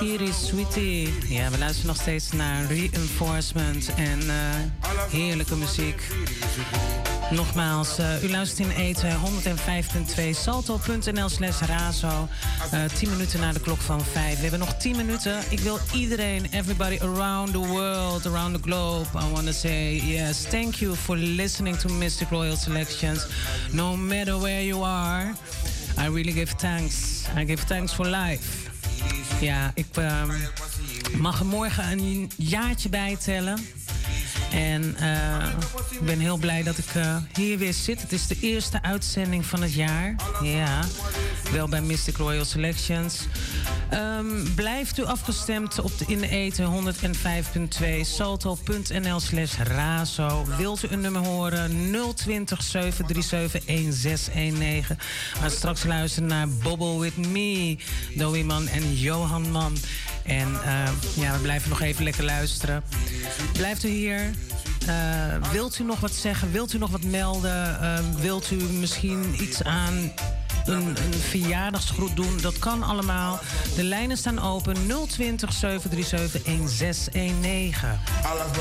Firi 0.03 0.31
Sweetie. 0.33 1.13
Ja, 1.27 1.49
we 1.49 1.57
luisteren 1.57 1.87
nog 1.87 2.01
steeds 2.01 2.31
naar 2.31 2.65
Reinforcement 2.65 3.93
en 3.95 4.19
eh, 4.19 4.35
heerlijke 5.11 5.55
muziek. 5.55 6.07
Nogmaals, 7.31 7.97
eh, 7.97 8.23
u 8.23 8.29
luistert 8.29 8.69
in 8.69 8.75
eten 8.75 9.19
105.2 9.19 10.29
salto.nl 10.31 11.29
slash 11.29 11.61
razo. 11.61 12.27
Eh 12.71 12.83
10 12.85 13.09
minuten 13.09 13.39
na 13.39 13.51
de 13.51 13.59
klok 13.59 13.79
van 13.79 14.01
5. 14.01 14.35
We 14.35 14.41
hebben 14.41 14.59
nog 14.59 14.77
10 14.77 14.95
minuten. 14.95 15.39
Ik 15.49 15.59
wil 15.59 15.79
iedereen, 15.93 16.45
everybody 16.51 16.97
around 17.01 17.51
the 17.51 17.67
world, 17.67 18.25
around 18.25 18.55
the 18.55 18.61
globe, 18.61 19.07
I 19.15 19.31
want 19.33 19.45
to 19.45 19.53
say 19.53 19.95
yes, 19.95 20.41
thank 20.41 20.73
you 20.73 20.95
for 20.95 21.17
listening 21.17 21.77
to 21.77 21.89
Mystic 21.89 22.29
Royal 22.29 22.55
Selections. 22.55 23.27
No 23.71 23.97
matter 23.97 24.39
where 24.39 24.65
you 24.65 24.85
are, 24.85 25.33
I 25.97 26.07
really 26.07 26.33
give 26.33 26.51
thanks. 26.55 27.23
I 27.37 27.45
give 27.45 27.61
thanks 27.63 27.93
for 27.93 28.05
life. 28.05 28.72
Ja, 29.41 29.71
ik 29.73 29.85
ehm, 29.93 30.31
mag 31.17 31.39
er 31.39 31.45
morgen 31.45 31.91
een 31.91 32.31
jaartje 32.37 32.89
bijtellen. 32.89 33.59
En 34.53 34.95
eh, 34.95 35.47
ik 35.89 36.05
ben 36.05 36.19
heel 36.19 36.37
blij 36.37 36.63
dat 36.63 36.77
ik 36.77 36.95
eh, 36.95 37.17
hier 37.33 37.57
weer 37.57 37.73
zit. 37.73 38.01
Het 38.01 38.11
is 38.11 38.27
de 38.27 38.37
eerste 38.41 38.81
uitzending 38.81 39.45
van 39.45 39.61
het 39.61 39.73
jaar. 39.73 40.15
Ja, 40.41 40.79
wel 41.51 41.67
bij 41.67 41.81
Mystic 41.81 42.17
Royal 42.17 42.45
Selections. 42.45 43.27
Ehm, 43.89 44.53
blijft 44.55 44.97
u 44.97 45.03
afgestemd 45.03 45.79
op 45.79 45.97
de 45.97 46.05
in 46.07 46.19
de 46.19 46.29
eten 46.29 46.65
105.2 46.65 48.01
salto.nl 48.01 49.19
slash 49.19 49.57
razo. 49.57 50.45
Wilt 50.57 50.83
u 50.83 50.87
een 50.91 51.01
nummer 51.01 51.25
horen? 51.25 51.91
020 52.15 52.63
737 52.63 53.65
1619. 53.65 54.97
Maar 55.39 55.51
straks 55.51 55.83
luisteren 55.83 56.29
naar 56.29 56.47
Bobble 56.49 56.99
With 56.99 57.17
Me, 57.17 57.77
Dowie 58.15 58.45
Man 58.45 58.67
en 58.67 58.95
Johan 58.95 59.51
Man. 59.51 59.77
En 60.23 60.63
eh, 60.63 60.89
ja, 61.15 61.33
we 61.33 61.39
blijven 61.41 61.69
nog 61.69 61.81
even 61.81 62.03
lekker 62.03 62.23
luisteren. 62.23 62.83
Blijft 63.53 63.83
u 63.83 63.89
hier? 63.89 64.33
Eh, 64.87 65.51
wilt 65.51 65.79
u 65.79 65.83
nog 65.83 65.99
wat 65.99 66.13
zeggen? 66.13 66.51
Wilt 66.51 66.73
u 66.73 66.77
nog 66.77 66.89
wat 66.89 67.03
melden? 67.03 67.81
Eh, 67.81 67.99
wilt 68.19 68.51
u 68.51 68.55
misschien 68.55 69.35
iets 69.43 69.63
aan 69.63 70.11
een, 70.65 70.87
een 70.87 71.13
verjaardagsgroet 71.13 72.15
doen? 72.15 72.37
Dat 72.41 72.59
kan 72.59 72.83
allemaal. 72.83 73.39
De 73.75 73.83
lijnen 73.83 74.17
staan 74.17 74.39
open 74.39 74.75
020 75.07 75.53
737 75.53 76.43
1619. 76.43 77.89
Alles 78.23 78.51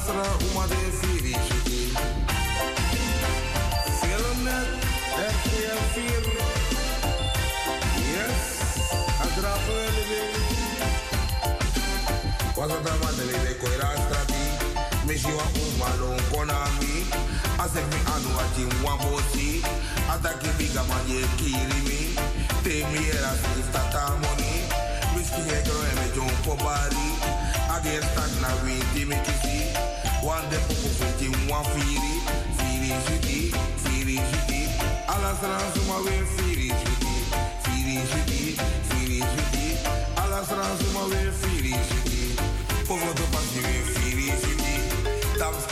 sarà 0.00 0.22
uma 0.52 0.66
de 0.68 0.76
felicidade. 0.98 1.92
Filmet 4.00 4.68
é 5.16 5.28
que 5.42 5.58
é 5.64 5.76
firme. 5.94 6.40
Yes, 8.12 8.44
atrapa 9.20 9.72
ele 9.86 10.04
bem. 10.10 10.34
Quando 12.54 12.74
tava 12.82 13.12
dele 13.12 13.38
de 13.38 13.54
coira 13.54 13.88
estrati, 13.98 14.44
me 15.06 15.14
jiwa 15.16 15.42
um 15.42 15.70
balão 15.78 16.16
konami. 16.30 16.94
Asek 17.58 17.86
mi 17.86 18.00
anu 18.14 18.30
ati 18.40 18.64
wambosi, 18.84 19.62
ataki 20.08 20.48
biga 20.58 20.82
manye 20.84 21.20
mi. 21.42 21.58
Bari 26.58 27.37
again 27.80 28.02
stagnating, 28.02 29.08
make 29.08 29.26
you 29.26 29.34
see. 29.42 29.62
One 30.26 30.42
day 30.50 30.58
popo 30.66 30.88
fiti, 30.98 31.28
one 31.46 31.64
firi, 31.72 32.14
firi 32.58 32.90
fiti, 33.06 33.38
firi 33.82 34.16
fiti. 34.30 34.60
Alla 35.06 35.34
sera 35.40 35.58
suma 35.74 35.98
we 36.04 36.16
firi 36.34 36.68
fiti, 36.80 37.14
firi 37.64 37.96
fiti, 38.10 38.56
firi 38.88 39.20
fiti. 39.32 39.66
Alla 40.16 40.44
sera 40.44 40.66
suma 40.78 41.04
we 41.06 41.30
firi 41.40 41.74
fiti. 41.88 42.34
Popo 42.86 43.12
to 43.14 43.24
pasi 43.32 43.60
we 43.60 43.76
firi 43.94 44.28
feeling, 44.42 45.38
Dance 45.38 45.66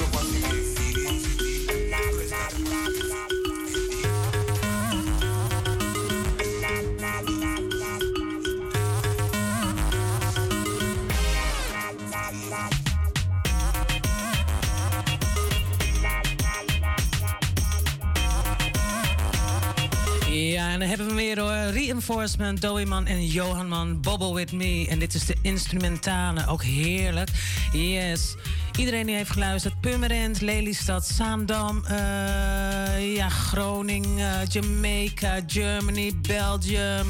en 20.76 20.82
dan 20.82 20.90
hebben 20.90 21.16
we 21.16 21.22
weer 21.22 21.40
hoor. 21.40 21.72
Reinforcement, 21.72 22.60
Doeman 22.60 23.06
en 23.06 23.26
Johan 23.26 23.68
Man, 23.68 24.00
Bobble 24.00 24.34
With 24.34 24.52
Me. 24.52 24.86
En 24.88 24.98
dit 24.98 25.14
is 25.14 25.26
de 25.26 25.36
instrumentale, 25.42 26.46
ook 26.46 26.62
heerlijk. 26.62 27.30
Yes. 27.72 28.34
Iedereen 28.78 29.06
die 29.06 29.14
heeft 29.14 29.30
geluisterd. 29.30 29.80
Purmerend, 29.80 30.40
Lelystad, 30.40 31.06
Zaandam, 31.06 31.84
eh, 31.84 33.14
ja, 33.14 33.28
Groningen, 33.28 34.46
Jamaica, 34.48 35.40
Germany, 35.46 36.12
Belgium, 36.20 37.06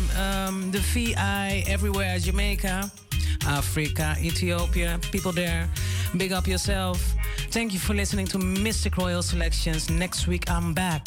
um, 0.47 0.71
the 0.71 0.83
VI, 0.83 1.63
everywhere, 1.65 2.21
Jamaica. 2.21 2.91
Africa, 3.47 4.17
Ethiopia, 4.21 4.99
people 5.11 5.33
there. 5.33 5.69
Big 6.17 6.33
up 6.33 6.47
yourself. 6.47 6.99
Thank 7.49 7.71
you 7.71 7.81
for 7.81 7.95
listening 7.95 8.29
to 8.29 8.39
Mystic 8.39 8.97
Royal 8.97 9.23
Selections. 9.23 9.89
Next 9.89 10.27
week 10.27 10.51
I'm 10.51 10.73
back. 10.73 11.07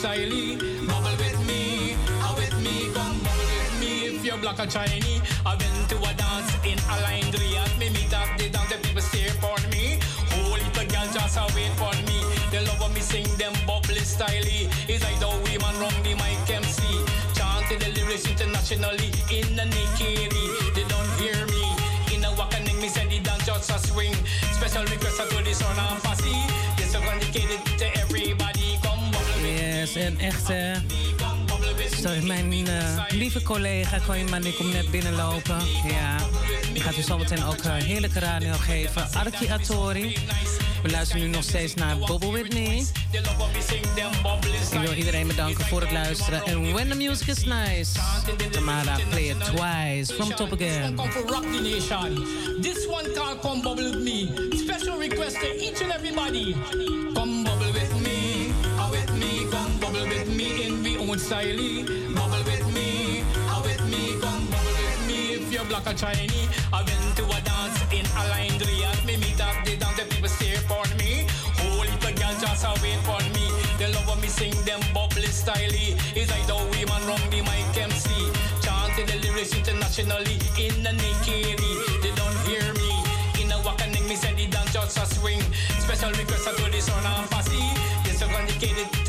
The. 0.00 0.56
Bubble 0.86 1.16
with 1.20 1.46
me, 1.46 1.96
with 2.36 2.56
me, 2.64 2.88
come 2.94 3.18
bubble 3.20 3.48
with 3.60 3.80
me 3.80 4.16
if 4.16 4.24
you're 4.24 4.38
black 4.38 4.58
or 4.58 4.66
Chinese. 4.66 5.20
I've 5.44 5.58
been 5.58 5.86
to 5.88 5.96
a 5.96 6.14
dance 6.14 6.50
in 6.64 6.78
a 6.78 6.96
line 7.02 7.28
Riyadh. 7.32 7.78
Me 7.78 7.90
meet 7.90 8.12
up 8.14 8.28
the 8.38 8.48
dance, 8.48 8.70
the 8.72 8.78
people 8.78 9.02
stare 9.02 9.30
for 9.42 9.56
me. 9.68 9.98
Whole 10.32 10.52
little 10.52 10.86
girl 10.88 11.08
just 11.12 11.36
wait 11.54 11.72
for 11.76 11.92
me. 12.08 12.18
They 12.50 12.64
love 12.64 12.94
me 12.94 13.00
sing 13.00 13.28
them 13.36 13.52
bubbly 13.66 14.00
style. 14.00 14.48
It's 14.88 15.04
like 15.04 15.18
the 15.20 15.28
women 15.44 15.74
wrong 15.80 15.98
the 16.02 16.14
mic 16.16 16.48
MC. 16.48 16.82
Chanting 17.36 17.80
the 17.84 17.90
lyrics 18.00 18.26
internationally 18.26 19.12
in 19.28 19.56
the 19.56 19.66
Nikiri. 19.68 20.46
They 20.74 20.86
don't 20.88 21.10
hear 21.20 21.36
me. 21.52 21.64
In 22.16 22.24
a 22.24 22.30
wakaning, 22.38 22.80
me 22.80 22.88
send 22.88 23.10
the 23.10 23.20
dance 23.20 23.44
just 23.44 23.70
a 23.70 23.78
swing. 23.78 24.14
Special 24.56 24.84
request 24.84 25.20
to 25.20 25.44
this 25.44 25.62
one 25.62 25.78
and 25.78 26.00
fussy. 26.02 26.36
This 26.76 26.94
is 26.94 27.00
dedicated 27.00 27.60
to 27.78 27.86
everybody. 28.00 28.41
En 29.82 30.18
echt, 30.18 30.50
eh, 30.50 30.76
sorry, 32.00 32.26
mijn 32.26 32.66
eh, 32.66 33.04
lieve 33.08 33.42
collega 33.42 33.98
Koyman, 34.06 34.42
komt 34.56 34.72
net 34.72 34.90
binnenlopen. 34.90 35.56
Ja, 35.84 36.16
gaat 36.74 36.96
u 36.96 37.02
zometeen 37.02 37.44
ook 37.44 37.56
eh, 37.56 37.72
heerlijke 37.74 38.18
radio 38.18 38.52
geven. 38.52 39.08
Arki 39.12 39.48
Atori. 39.48 40.16
We 40.82 40.90
luisteren 40.90 41.22
nu 41.22 41.28
nog 41.28 41.42
steeds 41.42 41.74
naar 41.74 41.98
Bobble 41.98 42.30
Me. 42.30 42.84
Ik 44.72 44.80
wil 44.80 44.92
iedereen 44.92 45.26
bedanken 45.26 45.64
voor 45.64 45.80
het 45.80 45.92
luisteren. 45.92 46.44
En 46.44 46.72
when 46.72 46.88
the 46.88 46.96
music 46.96 47.26
is 47.26 47.44
nice, 47.44 47.92
Tamara, 48.50 48.98
play 49.10 49.28
it 49.28 49.44
twice. 49.44 50.14
From 50.14 50.34
top 50.34 50.52
again. 50.52 50.96
This 52.60 52.86
one 52.86 53.12
called 53.14 53.40
Come 53.40 53.62
Bubble 53.62 53.90
With 53.90 54.02
Me. 54.02 54.48
Special 54.50 54.98
request 54.98 55.40
to 55.40 55.46
each 55.46 55.82
and 55.82 55.92
everybody. 55.92 56.54
Come 57.14 57.41
in 61.22 61.28
the 61.28 61.62
own 61.62 61.86
style. 61.86 62.14
Bubble 62.14 62.44
with 62.44 62.74
me, 62.74 63.22
with 63.62 63.84
me, 63.90 64.20
come 64.20 64.46
bubble 64.46 64.74
with 64.74 65.06
me 65.06 65.34
if 65.34 65.52
you're 65.52 65.64
black 65.64 65.86
or 65.86 65.94
Chinese. 65.94 66.48
I've 66.72 66.86
been 66.86 67.14
to 67.16 67.24
a 67.24 67.40
dance 67.40 67.78
in 67.92 68.06
a 68.06 68.28
line. 68.28 68.58
Me 69.06 69.16
meet 69.16 69.40
up 69.40 69.64
the 69.64 69.76
dance, 69.76 69.98
the 69.98 70.04
people 70.04 70.28
stare 70.28 70.58
for 70.70 70.84
me. 70.96 71.26
Whole 71.58 71.80
little 71.80 72.12
girl 72.14 72.34
just 72.40 72.64
a 72.64 72.72
wait 72.82 73.00
for 73.02 73.20
me. 73.34 73.46
They 73.78 73.92
love 73.92 74.20
me 74.20 74.28
sing 74.28 74.54
them 74.64 74.80
bubbly 74.94 75.26
style. 75.26 75.74
It's 76.14 76.30
like 76.30 76.46
the 76.46 76.56
women 76.70 77.02
wrong 77.06 77.24
the 77.30 77.42
mic 77.42 77.76
MC. 77.76 78.10
Chanting 78.62 79.06
the 79.06 79.16
lyrics 79.26 79.54
internationally 79.56 80.38
in 80.58 80.82
the 80.82 80.90
Nikiri. 80.90 81.72
They 82.02 82.12
don't 82.14 82.38
hear 82.46 82.66
me. 82.78 82.92
In 83.42 83.50
a 83.50 83.58
walk 83.62 83.82
and 83.82 83.92
me 84.08 84.14
send 84.14 84.38
the 84.38 84.46
dance 84.46 84.72
just 84.72 84.98
a 84.98 85.06
swing. 85.06 85.42
Special 85.80 86.10
request 86.10 86.46
to 86.56 86.70
the 86.70 86.80
son 86.80 87.04
and 87.04 87.30
posse. 87.30 87.58
This 88.04 88.22
is 88.22 88.28
dedicated 88.28 89.01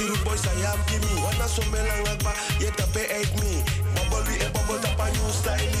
the 0.00 0.04
rude 0.06 0.24
boy 0.24 0.36
say 0.36 0.64
am 0.64 0.78
Kimmy. 0.88 1.22
Wanna 1.22 1.48
so 1.48 1.62
me 1.70 1.78
lang 1.78 2.04
agba 2.06 2.32
yet 2.60 2.80
a 2.80 2.86
pay 2.92 3.20
at 3.20 3.30
me. 3.40 3.62
Bubble 3.94 4.24
we 4.28 4.34
a 4.40 4.48
bubble 4.50 4.78
tap 4.80 4.98
a 4.98 5.06
new 5.10 5.30
style. 5.30 5.76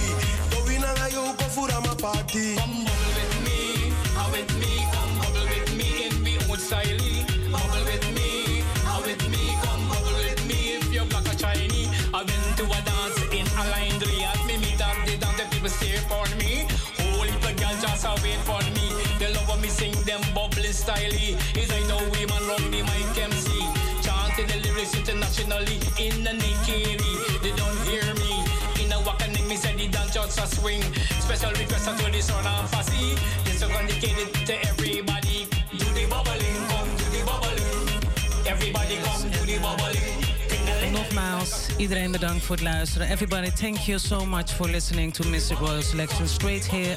Do 0.50 0.58
we 0.66 0.78
na 0.78 0.92
you 1.06 1.34
come 1.38 1.50
for 1.50 1.68
a 1.68 1.94
party. 1.96 2.56
Come 2.56 2.84
bubble 2.84 3.12
with 3.16 3.36
me, 3.44 3.92
uh, 4.16 4.28
with 4.32 4.52
me, 4.60 4.72
come 4.92 5.12
bubble 5.20 5.46
with 5.52 5.70
me 5.76 6.06
in 6.06 6.24
we 6.24 6.36
own 6.50 6.58
style. 6.58 7.04
Bubble 7.52 7.84
with 7.84 8.06
me, 8.16 8.62
uh, 8.86 9.00
with 9.04 9.24
me, 9.30 9.42
come 9.62 9.82
bubble 9.88 10.18
with 10.24 10.42
me 10.46 10.76
if 10.76 10.92
you're 10.92 11.06
black 11.06 11.26
or 11.28 11.36
Chinese. 11.36 11.88
I've 12.12 12.26
been 12.26 12.44
to 12.58 12.64
a 12.64 12.80
dance 12.88 13.18
in 13.32 13.46
a 13.46 13.64
line 13.72 14.00
at 14.00 14.40
me 14.46 14.56
meet 14.58 14.80
up 14.80 14.96
the 15.06 15.16
dance, 15.16 15.36
the 15.38 15.44
people 15.50 15.70
stare 15.70 16.02
for 16.10 16.26
me. 16.36 16.66
Whole 16.98 17.28
of 17.28 17.56
girls 17.56 17.80
just 17.82 18.04
a 18.04 18.12
wait 18.22 18.40
for 18.48 18.60
me. 18.76 18.86
They 19.18 19.32
love 19.32 19.60
me 19.60 19.68
sing 19.68 19.94
them 20.04 20.20
bubbling 20.34 20.72
style. 20.72 21.20
Just 30.30 30.54
a 30.54 30.60
swing. 30.60 30.82
Special 31.20 31.50
request 31.50 31.98
to 31.98 32.10
the 32.10 32.20
son 32.20 32.66
fussy. 32.68 33.16
This 33.44 33.62
is 33.62 33.68
dedicated 33.68 34.34
to 34.46 34.54
everybody. 34.68 35.46
Do 35.72 35.84
the 35.96 36.06
bubbling, 36.08 36.68
come 36.68 36.88
do 36.96 37.04
the 37.10 37.24
bubbling. 37.26 38.46
Everybody 38.46 38.96
come 38.98 39.30
do 39.30 39.38
the 39.46 39.58
bubbling. 39.60 40.09
Iedereen 41.76 42.12
bedankt 42.12 42.44
voor 42.44 42.56
het 42.56 42.64
luisteren. 42.64 43.08
Everybody, 43.08 43.50
thank 43.50 43.76
you 43.76 43.98
so 43.98 44.24
much 44.24 44.50
for 44.50 44.70
listening 44.70 45.14
to 45.14 45.24
Mr. 45.24 45.54
Royal 45.58 45.82
Selection 45.82 46.28
straight 46.28 46.70
here 46.70 46.96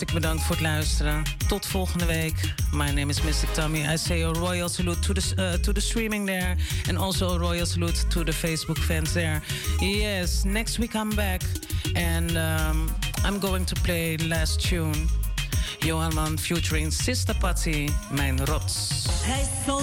Hartstikke 0.00 0.28
bedankt 0.28 0.46
voor 0.46 0.56
het 0.56 0.64
luisteren. 0.64 1.22
Tot 1.48 1.66
volgende 1.66 2.04
week. 2.04 2.54
My 2.72 2.90
name 2.90 3.06
is 3.06 3.22
Mystic 3.22 3.48
Tommy. 3.48 3.92
I 3.92 3.96
say 3.96 4.22
a 4.22 4.32
royal 4.32 4.68
salute 4.68 5.00
to 5.00 5.12
the, 5.12 5.34
uh, 5.36 5.52
to 5.62 5.72
the 5.72 5.80
streaming 5.80 6.26
there. 6.26 6.56
And 6.88 6.98
also 6.98 7.28
a 7.34 7.38
royal 7.38 7.66
salute 7.66 8.08
to 8.08 8.24
the 8.24 8.32
Facebook 8.32 8.78
fans 8.78 9.12
there. 9.12 9.40
Yes, 9.78 10.44
next 10.44 10.78
week 10.78 10.94
I'm 10.94 11.14
back. 11.14 11.42
And 11.94 12.30
um, 12.30 12.88
I'm 13.24 13.38
going 13.38 13.66
to 13.66 13.74
play 13.74 14.16
the 14.16 14.28
last 14.28 14.68
tune. 14.68 15.08
Johan 15.80 16.14
Man 16.14 16.38
featuring 16.38 16.92
Sister 16.92 17.34
Patty, 17.34 17.88
Mijn 18.10 18.44
Rots. 18.44 19.06
Hij 19.22 19.40
is 19.40 19.48
zo 19.66 19.80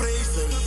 geprezen. 0.00 0.59